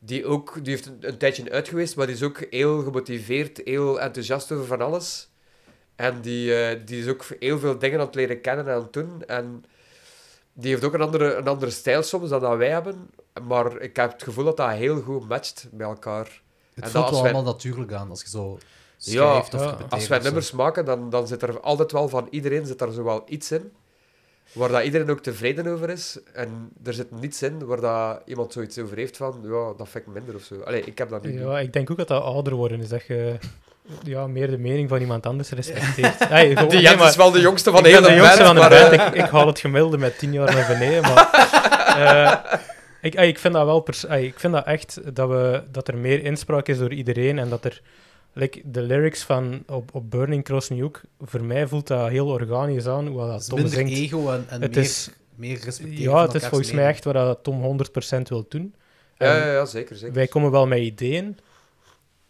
[0.04, 3.62] Die, ook, die heeft een, een tijdje uit geweest, maar die is ook heel gemotiveerd,
[3.64, 5.30] heel enthousiast over van alles.
[5.96, 8.82] En die, eh, die is ook heel veel dingen aan het leren kennen en aan
[8.82, 9.24] het doen.
[9.26, 9.64] En
[10.54, 13.10] die heeft ook een andere, een andere stijl soms dan dat wij hebben.
[13.48, 16.42] Maar ik heb het gevoel dat dat heel goed matcht met elkaar.
[16.74, 18.58] Het En voelt wel wij- allemaal natuurlijk aan als je zo
[18.98, 19.12] Ja,
[19.42, 19.78] schrijft of ja.
[19.90, 20.24] Als wij zo.
[20.24, 23.52] nummers maken, dan, dan zit er altijd wel van iedereen zit er zo wel iets
[23.52, 23.72] in.
[24.54, 26.20] waar dat iedereen ook tevreden over is.
[26.34, 30.08] En er zit niets in waar dat iemand zoiets over heeft van, ja, dat vind
[30.08, 30.60] ik minder of zo.
[30.62, 31.40] Allee, ik heb dat nu niet.
[31.40, 33.38] Ja, ik denk ook dat dat ouder worden is, dat je
[34.04, 36.28] ja, meer de mening van iemand anders respecteert.
[36.28, 38.16] Hey, gewoon- Die nee, Jens maar- is wel de jongste van de ik ben hele
[38.16, 39.02] de jongste band, van de maar, band.
[39.02, 41.02] eh, Ik, ik haal het gemiddelde met tien jaar naar beneden.
[41.02, 41.30] Maar,
[42.52, 42.60] eh,
[43.02, 46.24] ik, ik vind dat wel pers- ik vind dat echt dat, we, dat er meer
[46.24, 47.82] inspraak is door iedereen en dat er
[48.34, 52.88] like, de lyrics van op, op Burning Cross Nuke, voor mij voelt dat heel organisch
[52.88, 53.92] aan hoe dat Het is Tom minder zingt.
[53.94, 57.14] ego en, en Het meer, is- meer respecteren Ja, het is volgens mij echt wat
[57.14, 58.74] dat Tom 100% wil doen.
[59.18, 60.14] En ja, ja, ja, zeker, zeker.
[60.16, 61.38] Wij komen wel met ideeën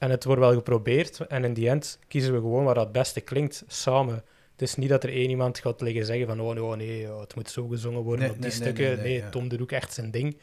[0.02, 1.19] en het wordt wel geprobeerd.
[1.19, 4.15] En in die end kiezen we gewoon waar dat het beste klinkt samen.
[4.52, 7.19] Het is niet dat er één iemand gaat liggen zeggen van oh, nee, nee ja,
[7.19, 8.84] het moet zo gezongen worden Nee, op die nee, stukken.
[8.86, 9.30] Nee, nee, nee, ja.
[9.30, 10.38] Tom doet ook echt zijn ding.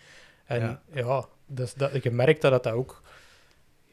[0.45, 0.83] En Ja.
[0.95, 3.03] ja, dus dat, je merkt dat dat ook...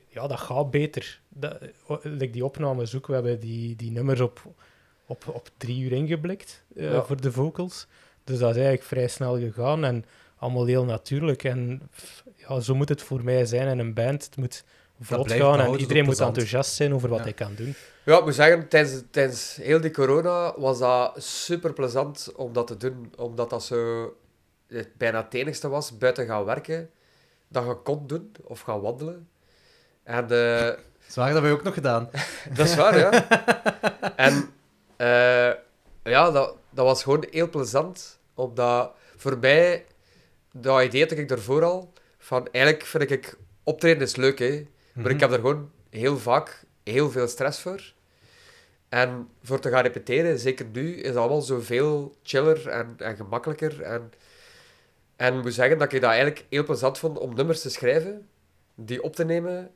[0.08, 1.20] Ja, dat gaat beter.
[1.30, 4.42] Dat, o- like die opnames ook, we hebben die, die nummers op,
[5.06, 7.04] op, op drie uur ingeblikt eh, Ja.
[7.04, 7.88] voor de vocals.
[8.24, 10.06] Dus dat is eigenlijk vrij snel gegaan en
[10.36, 11.44] allemaal heel natuurlijk.
[11.44, 11.90] En
[12.36, 14.26] ja, zo moet het voor mij zijn in een band.
[14.26, 14.64] Het moet
[15.02, 17.24] vlot gaan en iedereen moet enthousiast zijn over wat Ja.
[17.24, 17.76] hij kan doen.
[18.06, 22.68] Ja, ik moet zeggen, tijdens, tijdens heel die corona was dat super plezant om dat
[22.68, 23.14] te doen.
[23.18, 24.14] Omdat dat zo
[24.68, 26.90] het bijna het enigste was, buiten gaan werken,
[27.48, 29.28] dat je kon doen of gaan wandelen.
[30.04, 30.72] En eh,
[31.08, 32.10] Zwaar, dat hebben we ook nog gedaan.
[32.56, 33.28] dat is waar, ja.
[34.16, 34.50] En
[34.96, 35.52] eh,
[36.04, 38.20] ja, dat, dat was gewoon heel plezant.
[38.34, 39.86] Omdat voor mij,
[40.52, 44.66] dat idee had ik ervoor al, van eigenlijk vind ik optreden is leuk, hè.
[44.96, 45.14] Maar Mhm.
[45.14, 47.82] ik heb er gewoon heel vaak heel veel stress voor.
[48.90, 53.82] En voor te gaan repeteren, zeker nu, is het allemaal zoveel chiller en, en gemakkelijker.
[53.82, 54.12] En,
[55.16, 58.28] en ik moet zeggen dat ik dat eigenlijk heel plezant vond om nummers te schrijven,
[58.76, 59.72] die op te nemen,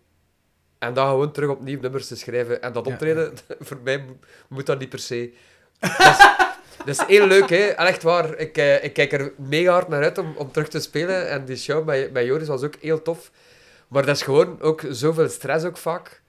[0.77, 2.61] en dan gewoon terug opnieuw nummers te schrijven.
[2.61, 4.17] En dat Ja, optreden, voor mij mo-
[4.49, 5.33] moet dat niet per se.
[5.79, 6.17] Dat is,
[6.85, 7.65] dat is heel leuk, hè.
[7.65, 8.37] En echt waar.
[8.37, 11.29] Ik, eh, ik kijk er mega hard naar uit om, om terug te spelen.
[11.29, 13.31] En die show met, met Joris was ook heel tof.
[13.89, 16.21] Maar dat is gewoon ook zoveel stress ook vaak.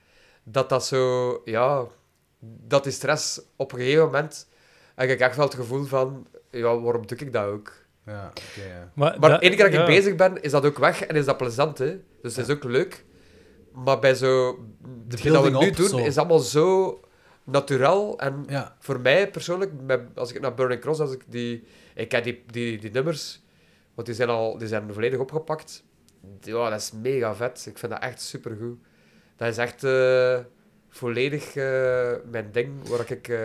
[0.43, 1.43] Dat dat zo...
[1.45, 1.87] Ja...
[2.43, 4.49] Dat die stress op een gegeven moment...
[4.95, 6.27] Heb ik echt wel het gevoel van...
[6.51, 7.73] Ja, waarom doe ik dat ook?
[8.07, 8.91] Ja, oké, ja.
[8.95, 9.87] Maar dat- één keer dat ik ja.
[9.87, 11.03] bezig ben, is dat ook weg.
[11.03, 11.99] En is dat plezant, hè.
[12.23, 13.05] Dus het is ook leuk.
[13.73, 14.59] Maar bij zo...
[15.09, 15.97] Hetgeen dat we nu doen, zo.
[15.99, 17.01] is allemaal zo
[17.45, 18.21] natuurlijk.
[18.21, 21.65] En Ja, voor mij persoonlijk, met, als ik naar Burning Cross, als ik die,
[21.95, 23.43] ik ken die, die, die nummers,
[23.95, 25.83] want die zijn al die zijn volledig opgepakt.
[26.41, 27.67] Ja, dat is mega vet.
[27.69, 28.79] Ik vind dat echt supergoed.
[29.37, 30.39] Dat is echt eh,
[30.89, 33.29] volledig eh, mijn ding, waar ik...
[33.29, 33.39] eh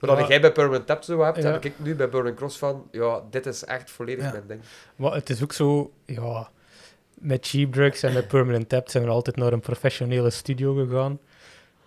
[0.00, 0.26] wat Ja.
[0.28, 1.52] jij bij Permanent Tap zo hebt, Ja.
[1.52, 4.30] heb ik nu bij Burning Cross van, ja, dit is echt volledig Ja.
[4.32, 4.60] mijn ding.
[4.96, 6.50] Maar het is ook zo, ja,
[7.14, 11.18] met Cheap Drugs en met Permanent Tap zijn we altijd naar een professionele studio gegaan.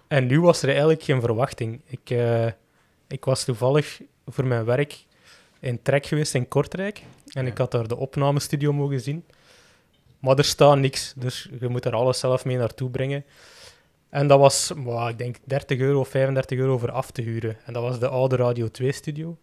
[0.08, 1.82] En nu was er eigenlijk geen verwachting.
[1.86, 2.46] Ik, eh,
[3.08, 5.06] ik was toevallig voor mijn werk
[5.60, 7.02] in Trek geweest in Kortrijk.
[7.34, 9.26] En ik had daar de opnamestudio mogen zien.
[10.20, 13.26] Maar er staat niks, dus je moet er alles zelf mee naartoe brengen.
[14.10, 17.58] En dat was, maar, ik denk, 30 euro of 35 euro voor af te huren.
[17.66, 19.38] En dat was de oude Radio 2-studio.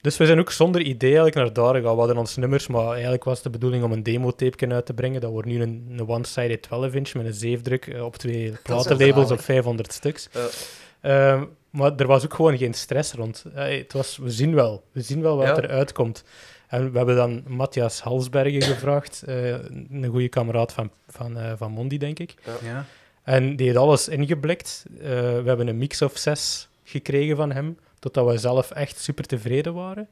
[0.00, 1.92] Dus we zijn ook zonder idee eigenlijk naar daar gegaan.
[1.92, 4.94] We hadden ons nummers, maar eigenlijk was het de bedoeling om een demotape uit te
[4.94, 5.20] brengen.
[5.20, 9.40] Dat wordt nu een, een one-sided 12-inch met een zeefdruk eh, op twee platenlabels op
[9.40, 10.28] 500 stuks.
[11.00, 13.44] Ehm, maar er was ook gewoon geen stress rond.
[13.54, 14.82] Eh, het was, we zien wel.
[14.92, 15.56] We zien wel wat Ja.
[15.56, 16.24] er uitkomt.
[16.68, 21.72] En we hebben dan Matthias Halsbergen gevraagd, eh, een goede kameraad van, van, eh, van
[21.72, 22.34] Mondi, denk ik.
[22.62, 22.84] ja.
[23.22, 24.84] En die heeft alles ingeblikt.
[24.98, 29.24] Eh, we hebben een mix of zes gekregen van hem, totdat we zelf echt super
[29.24, 30.08] tevreden waren.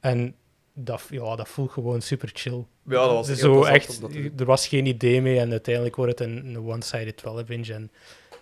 [0.00, 0.34] En
[0.72, 2.64] dat, ja, dat voelt gewoon super chill.
[2.82, 6.18] Ja, dat was heel zo echt, dat er was geen idee mee en uiteindelijk wordt
[6.18, 7.68] het een, een one-sided 12-inch.
[7.68, 7.90] En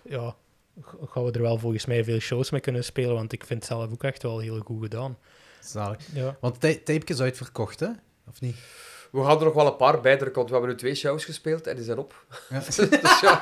[0.03, 0.35] ja,
[1.05, 3.71] gaan we er wel volgens mij veel shows mee kunnen spelen, want ik vind het
[3.71, 5.17] zelf ook echt wel heel goed gedaan.
[5.65, 5.97] Zalig.
[6.13, 6.37] Ja.
[6.39, 7.87] Want ta- tapeje is uitverkocht, hè?
[8.29, 8.55] Of niet?
[9.11, 11.67] We gaan er nog wel een paar bij want we hebben nu twee shows gespeeld
[11.67, 12.25] en die zijn op.
[12.49, 12.59] Ja.
[12.65, 13.41] dus ja,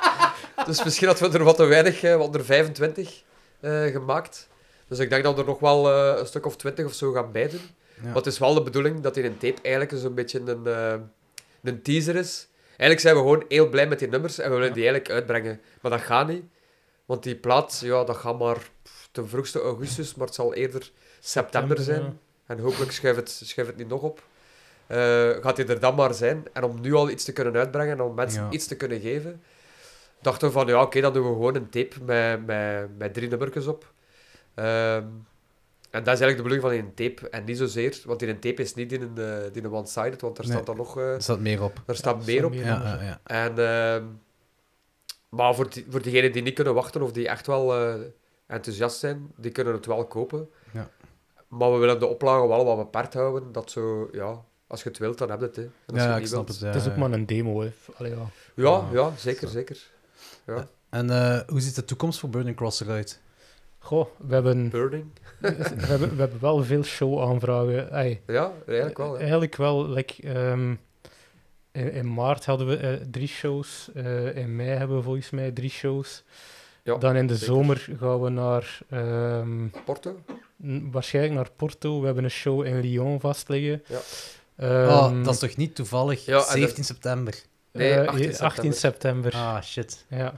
[0.65, 3.23] dus misschien dat we er wat te weinig, eh, wat er 25
[3.59, 4.49] eh, gemaakt.
[4.87, 7.11] Dus ik denk dat we er nog wel eh, een stuk of 20 of zo
[7.11, 7.61] gaan bij doen.
[7.95, 8.03] Ja.
[8.03, 10.95] Maar het is wel de bedoeling dat in een tape eigenlijk zo'n beetje een, eh,
[11.63, 12.47] een teaser is.
[12.67, 14.73] Eigenlijk zijn we gewoon heel blij met die nummers en we willen Ja.
[14.73, 15.61] die eigenlijk uitbrengen.
[15.81, 16.43] Maar dat gaat niet,
[17.05, 18.57] want die plaat, ja, dat gaat maar
[19.11, 20.91] ten vroegste augustus, maar het zal eerder
[21.27, 22.19] september zijn.
[22.45, 24.23] En hopelijk schuift het, schuift het niet nog op.
[24.87, 24.97] Eh,
[25.29, 26.43] gaat hij er dan maar zijn.
[26.53, 28.49] En om nu al iets te kunnen uitbrengen en om mensen Ja.
[28.51, 29.41] iets te kunnen geven,
[30.21, 33.29] dachten we van ja, oké, dan doen we gewoon een tape met, met, met drie
[33.29, 33.91] nummertjes op.
[34.53, 35.05] Ehm,
[35.89, 37.29] en dat is eigenlijk de bedoeling van een tape.
[37.29, 40.35] En niet zozeer, want in een tape is niet in een, in een one-sided, want
[40.35, 40.55] daar Nee.
[40.55, 41.81] staat dan nog eh, Er staat meer op.
[41.85, 42.53] daar staat Ja, meer er op.
[42.53, 43.19] Ja.
[43.23, 44.03] En, ehm,
[45.29, 47.93] maar voor, die, voor diegenen die niet kunnen wachten of die echt wel eh,
[48.47, 50.49] enthousiast zijn, die kunnen het wel kopen.
[51.57, 53.51] Maar we willen de oplagen wel wat beperkt houden.
[53.51, 55.55] Dat zo, ja, als je het wilt, dan heb je het.
[55.55, 55.61] Hè.
[55.61, 56.59] En als je Ja, het ik snap wilt- het.
[56.59, 57.71] Ja, het is ook maar een demo, hè.
[57.95, 58.25] Allee, ja.
[58.55, 59.87] Ja, ja, zeker, zeker.
[60.45, 60.67] Ja.
[60.89, 63.21] En eh, hoe ziet de toekomst voor Burning Cross eruit?
[63.79, 65.05] Goh, we hebben, Burning.
[65.39, 65.47] we,
[65.77, 67.87] hebben, we hebben wel veel show-aanvragen.
[68.27, 69.17] Ja, eigenlijk wel.
[69.17, 69.87] Eigenlijk wel.
[69.89, 70.69] Like, ehm,
[71.71, 73.89] in, in maart hadden we eh, drie shows.
[73.93, 76.23] eh, in mei hebben we volgens mij drie shows.
[76.83, 77.53] Ja, Dan in de zeker.
[77.53, 80.19] zomer gaan we naar, ehm, Porto?
[80.91, 81.99] waarschijnlijk naar Porto.
[81.99, 83.83] We hebben een show in Lyon vastliggen.
[83.87, 83.97] Ja.
[84.55, 87.33] Ehm, oh, dat is toch niet toevallig Ja, en 17 september?
[87.71, 89.33] Nee, eh, 18 18 september.
[89.33, 90.05] Ah, shit.
[90.09, 90.33] Ja.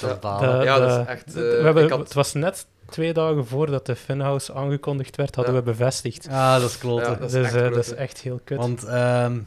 [0.00, 0.16] Dat Ja.
[0.16, 0.58] balen.
[0.58, 1.32] De- ja, dat is echt...
[1.32, 5.34] we eh, hebben, ik had- Het was net twee dagen voordat de Funhouse aangekondigd werd,
[5.34, 5.60] hadden Ja.
[5.60, 6.28] we bevestigd.
[6.30, 7.10] Ah, dat is kloten.
[7.12, 8.58] Ja, dat is dus echt eh, dat is echt heel kut.
[8.58, 9.38] Want ehm,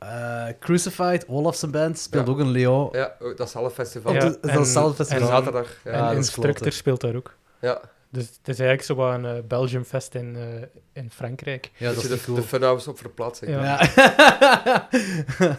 [0.00, 2.32] eh, Crucified, Olafsen Band, speelt Ja.
[2.32, 2.88] ook in Lyon.
[2.92, 4.12] Ja, dat is half festival.
[4.12, 5.28] Ja, dat is en- hetzelfde En festival.
[5.36, 5.76] zaterdag.
[5.84, 6.10] Ja.
[6.10, 7.34] en Instructor speelt daar ook.
[7.60, 7.80] ja.
[8.12, 11.70] Dus het is eigenlijk zo wat een eh, Belgium Fest in, eh, in Frankrijk.
[11.76, 12.36] Ja, dat is de, cool.
[12.36, 13.50] de funhouse op verplaatsing.
[13.50, 13.62] Ja.
[13.62, 14.88] Ja.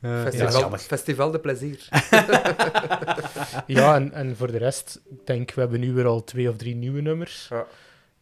[0.00, 1.88] Eh, ja, Festival, festival de plezier.
[3.66, 6.56] Ja, en, en voor de rest, ik denk we hebben nu weer al twee of
[6.56, 7.46] drie nieuwe nummers.
[7.50, 7.64] Ja.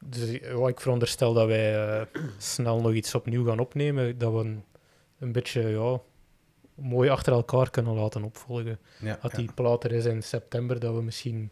[0.05, 2.06] Dus ja, ik veronderstel dat wij eh,
[2.39, 4.18] snel nog iets opnieuw gaan opnemen.
[4.18, 4.64] Dat we een,
[5.18, 6.01] een beetje ja,
[6.74, 8.78] mooi achter elkaar kunnen laten opvolgen.
[9.01, 11.51] Ja, Dat die plaat er is in september, dat we misschien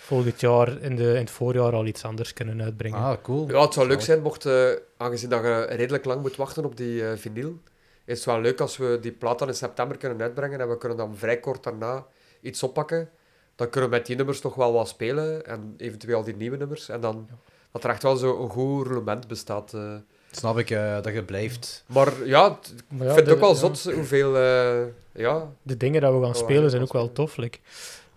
[0.00, 2.98] volgend jaar in, de, in het voorjaar al iets anders kunnen uitbrengen.
[2.98, 3.48] Ah, cool.
[3.50, 6.76] Ja, het zou leuk zijn mocht, eh, aangezien dat je redelijk lang moet wachten op
[6.76, 7.58] die eh vinyl,
[8.04, 10.78] is het wel leuk als we die plaat dan in september kunnen uitbrengen en we
[10.78, 12.06] kunnen dan vrij kort daarna
[12.40, 13.10] iets oppakken.
[13.56, 16.88] Dan kunnen we met die nummers toch wel wat spelen en eventueel die nieuwe nummers.
[16.88, 17.28] En dan
[17.72, 19.74] dat er echt wel zo een goed roulement bestaat.
[19.74, 19.94] eh.
[20.36, 21.84] Snap ik eh, dat je blijft.
[21.86, 23.54] Maar ja, ik ja, vind het ook wel ja.
[23.54, 24.36] zot hoeveel...
[24.36, 24.82] eh,
[25.12, 27.36] ja, De dingen dat we gaan Oh, spelen zijn ook wel tof.
[27.36, 27.58] Like,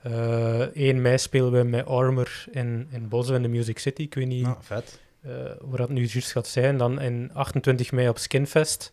[0.02, 4.02] eh, 1 mei spelen we met Armor in, in in de Music City.
[4.02, 4.99] Ik weet niet vet.
[5.22, 5.31] eh,
[5.61, 6.77] waar dat nu juist gaat zijn.
[6.77, 8.91] Dan in 28 mei op Skinfest.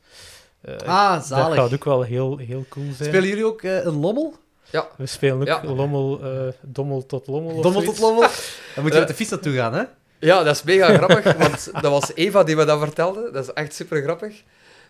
[0.60, 1.56] Eh, Ah, dat zalig.
[1.58, 3.08] gaat ook wel heel, heel cool zijn.
[3.08, 4.34] Spelen jullie ook eh, een lommel?
[4.70, 5.64] ja, We spelen ook Ja.
[5.64, 7.54] Lommel, eh, Dommel tot Lommel.
[7.56, 8.20] of Dommel tot lommel?
[8.74, 8.98] Dan moet je Eh.
[8.98, 9.82] met de fiets naartoe gaan, hè?
[10.24, 13.30] Ja, dat is mega grappig, want dat was Eva die me dat vertelde.
[13.30, 14.42] Dat is echt super grappig.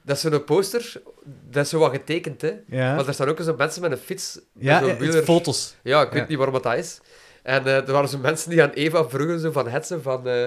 [0.03, 1.03] Dat is zo'n poster,
[1.51, 2.53] dat is zo wat getekend, hè.
[2.67, 2.95] Ja.
[2.95, 4.35] Maar er staan ook zo mensen met een fiets.
[4.53, 5.75] met Ja, zo'n eh, foto's.
[5.83, 6.29] Ja, ik weet Ja.
[6.29, 7.01] niet waarom dat is.
[7.43, 10.29] En eh, er waren zo mensen die aan Eva vroegen zo van hetsen van...
[10.29, 10.47] eh,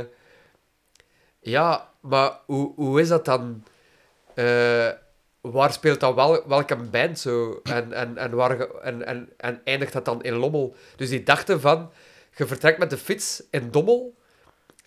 [1.40, 3.64] ja, maar hoe, hoe is dat dan?
[5.42, 7.60] Waar speelt dat wel, welke band zo?
[7.64, 10.76] En, en, en, waar, en, en, en eindigt dat dan in Lommel?
[10.96, 11.92] Dus die dachten van...
[12.36, 14.16] Je vertrekt met de fiets in Dommel.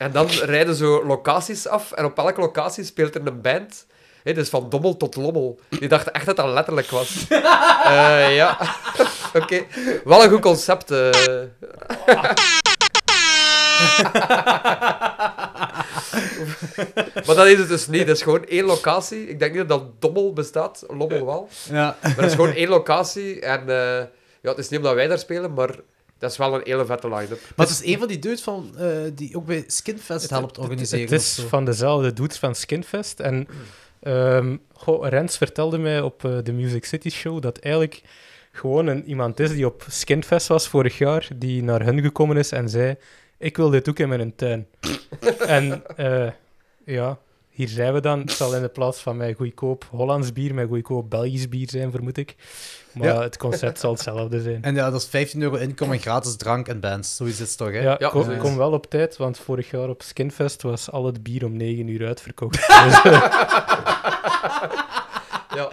[0.00, 1.92] En dan rijden zo locaties af.
[1.92, 3.86] En op elke locatie speelt er een band.
[4.22, 5.60] Hè, dus van Dommel tot Lommel.
[5.68, 7.16] Die dachten echt dat dat letterlijk was.
[7.84, 8.58] Eh, ja.
[9.40, 9.62] Oké.
[10.04, 10.90] Wel een goed concept.
[10.90, 11.06] eh.
[17.26, 18.06] maar dat is het dus niet.
[18.06, 19.28] Dat is gewoon één locatie.
[19.28, 20.84] Ik denk niet dat Dommel bestaat.
[20.88, 21.48] Lommel wel.
[21.70, 21.96] Ja.
[22.02, 23.40] Maar het is gewoon één locatie.
[23.40, 24.04] En eh,
[24.40, 25.70] ja, het is niet omdat wij daar spelen, maar
[26.20, 27.40] dat is wel een hele vette line-up.
[27.56, 31.04] Maar het is een van die dudes van, eh, die ook bij Skinfest helpt organiseren.
[31.04, 33.20] Het is van dezelfde dudes van Skinfest.
[33.20, 33.48] En
[34.00, 38.02] ehm goh, Rens vertelde mij op eh, de Music City Show dat eigenlijk
[38.52, 42.52] gewoon een, iemand is die op Skinfest was vorig jaar, die naar hun gekomen is
[42.52, 42.96] en zei:
[43.38, 44.66] Ik wil dit ook in mijn tuin.
[45.46, 46.30] en eh,
[46.84, 47.18] ja,
[47.60, 48.20] hier zijn we dan.
[48.20, 51.90] Het zal in de plaats van mijn goedkoop Hollands bier, mijn goedkoop Belgisch bier zijn,
[51.90, 52.34] vermoed ik.
[52.92, 53.22] Maar Ja.
[53.22, 54.62] het concept zal hetzelfde zijn.
[54.62, 57.16] En ja, dat is 15 euro inkomen en gratis drank en bands.
[57.16, 57.80] Zo is het toch, hè?
[57.80, 61.22] Ja, Ja, kom, kom wel op tijd, want vorig jaar op Skinfest was al het
[61.22, 62.52] bier om 9 uur uitverkocht.
[62.66, 63.02] Dus,
[65.54, 65.68] Ja,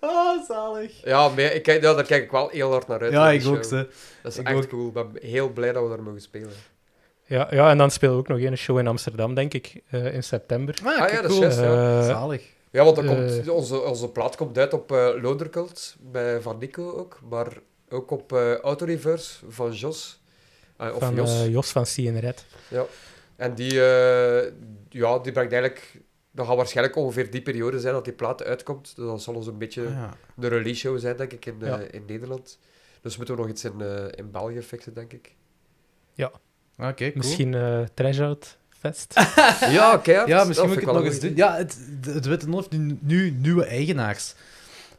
[0.00, 1.04] Ah, zalig.
[1.04, 3.12] ja maar ik ja, daar kijk ik wel heel hard naar uit.
[3.12, 3.54] Ja, ik ook.
[3.54, 3.62] show.
[3.64, 3.88] Ze.
[4.22, 4.68] Dat is Ik echt ook.
[4.68, 4.86] cool.
[4.88, 6.50] Ik ben heel blij dat we daar mogen spelen.
[7.28, 10.14] Ja, ja, en dan spelen we ook nog een show in Amsterdam, denk ik, eh,
[10.14, 10.78] in september.
[10.84, 11.98] Ah, Ah, kijk, ja, dat is juist, ja.
[12.00, 12.42] Eh, Zalig.
[12.70, 13.14] Ja, want dan Eh.
[13.14, 18.10] komt, onze, onze plaat komt uit op eh Lodercult, bij Van Nico ook, maar ook
[18.10, 20.22] op eh Autoreverse van Jos.
[20.76, 21.44] Eh, of van Jos.
[21.46, 22.44] Jos van CN Red.
[23.36, 24.52] En die, eh,
[24.88, 26.00] ja, die brengt eigenlijk...
[26.30, 28.96] Dat gaat waarschijnlijk ongeveer die periode zijn dat die plaat uitkomt.
[28.96, 30.14] Dus dat zal ons een beetje Ah, ja.
[30.36, 31.78] de release show zijn, denk ik, in, eh, Ja.
[31.90, 32.58] in Nederland.
[33.02, 35.34] Dus moeten we nog iets in, eh, in België fixen, denk ik.
[36.78, 37.12] Oké, cool.
[37.14, 39.14] Misschien eh Trash Out Fest.
[39.76, 40.28] Ja, keihard.
[40.28, 41.36] Ja, misschien moet ik het nog eens een doen.
[41.36, 41.76] Ja, het,
[42.26, 44.34] Witte Nul heeft nu, nu nieuwe eigenaars.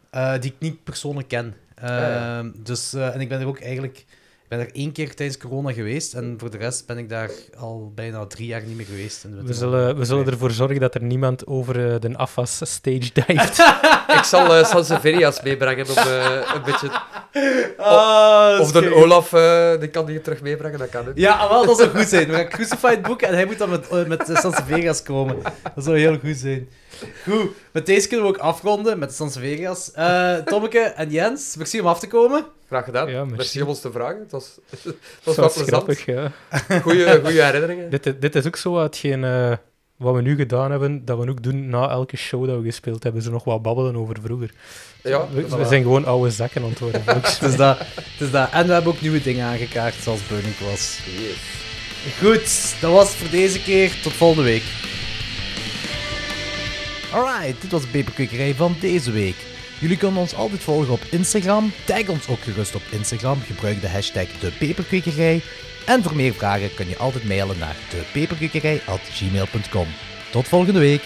[0.10, 1.56] eh, die ik niet persoonlijk ken.
[1.81, 2.38] ja.
[2.39, 4.06] Ehm, Dus, eh, en ik ben er ook eigenlijk
[4.49, 7.91] ben er één keer tijdens corona geweest en voor de rest ben ik daar al
[7.95, 9.23] bijna drie jaar niet meer geweest.
[9.23, 13.09] in We zullen, we zullen ervoor zorgen dat er niemand over eh, de afwas stage
[13.13, 13.57] divet.
[14.19, 16.89] Ik zal eh Sanseverias meebrengen om eh, een beetje...
[17.77, 21.17] Ah, Of de Olaf, eh, die kan die terug meebrengen, dat kan ook.
[21.17, 22.27] Ja, wel, dat zou goed zijn.
[22.27, 25.38] We gaan Crucified boeken en hij moet dan met, met uh, Vegas komen.
[25.76, 26.69] Dat zou heel goed zijn.
[27.23, 29.91] Goed, met deze kunnen we ook afronden met Vegas.
[29.91, 32.45] Eh Tommeke en Jens, merci om af te komen.
[32.67, 33.09] Graag gedaan.
[33.09, 33.35] Ja, merci.
[33.35, 33.61] merci.
[33.61, 34.19] om ons te vragen.
[34.19, 34.93] Het was, het was
[35.23, 35.69] Dat wel was plezant.
[35.83, 36.31] grappig, ja.
[36.81, 37.89] Goeie, goeie herinneringen.
[37.89, 39.51] Dit, is- dit is ook zo hetgeen eh,
[39.97, 43.03] wat we nu gedaan hebben, dat we ook doen na elke show dat we gespeeld
[43.03, 43.21] hebben.
[43.21, 44.51] Zo nog wat babbelen over vroeger.
[45.03, 47.03] Ja, we, zijn gewoon oude zakken aan het worden.
[47.05, 47.77] volgens Het is dat.
[47.79, 48.49] Het is dat.
[48.51, 50.99] En we hebben ook nieuwe dingen aangekaart, zoals Burning Cross.
[51.05, 51.37] Yes.
[52.19, 53.91] Goed, dat was het voor deze keer.
[54.03, 54.63] Tot volgende week.
[57.14, 59.36] Alright, dit was de Peperkwekerij van deze week.
[59.80, 61.72] Jullie kunnen ons altijd volgen op Instagram.
[61.86, 63.41] Tag ons ook gerust op Instagram.
[63.41, 65.41] Gebruik de hashtag de.
[65.86, 69.88] En voor meer vragen kun je altijd mailen naar depeperkwekerij.gmail.com.
[70.31, 71.03] Tot volgende week.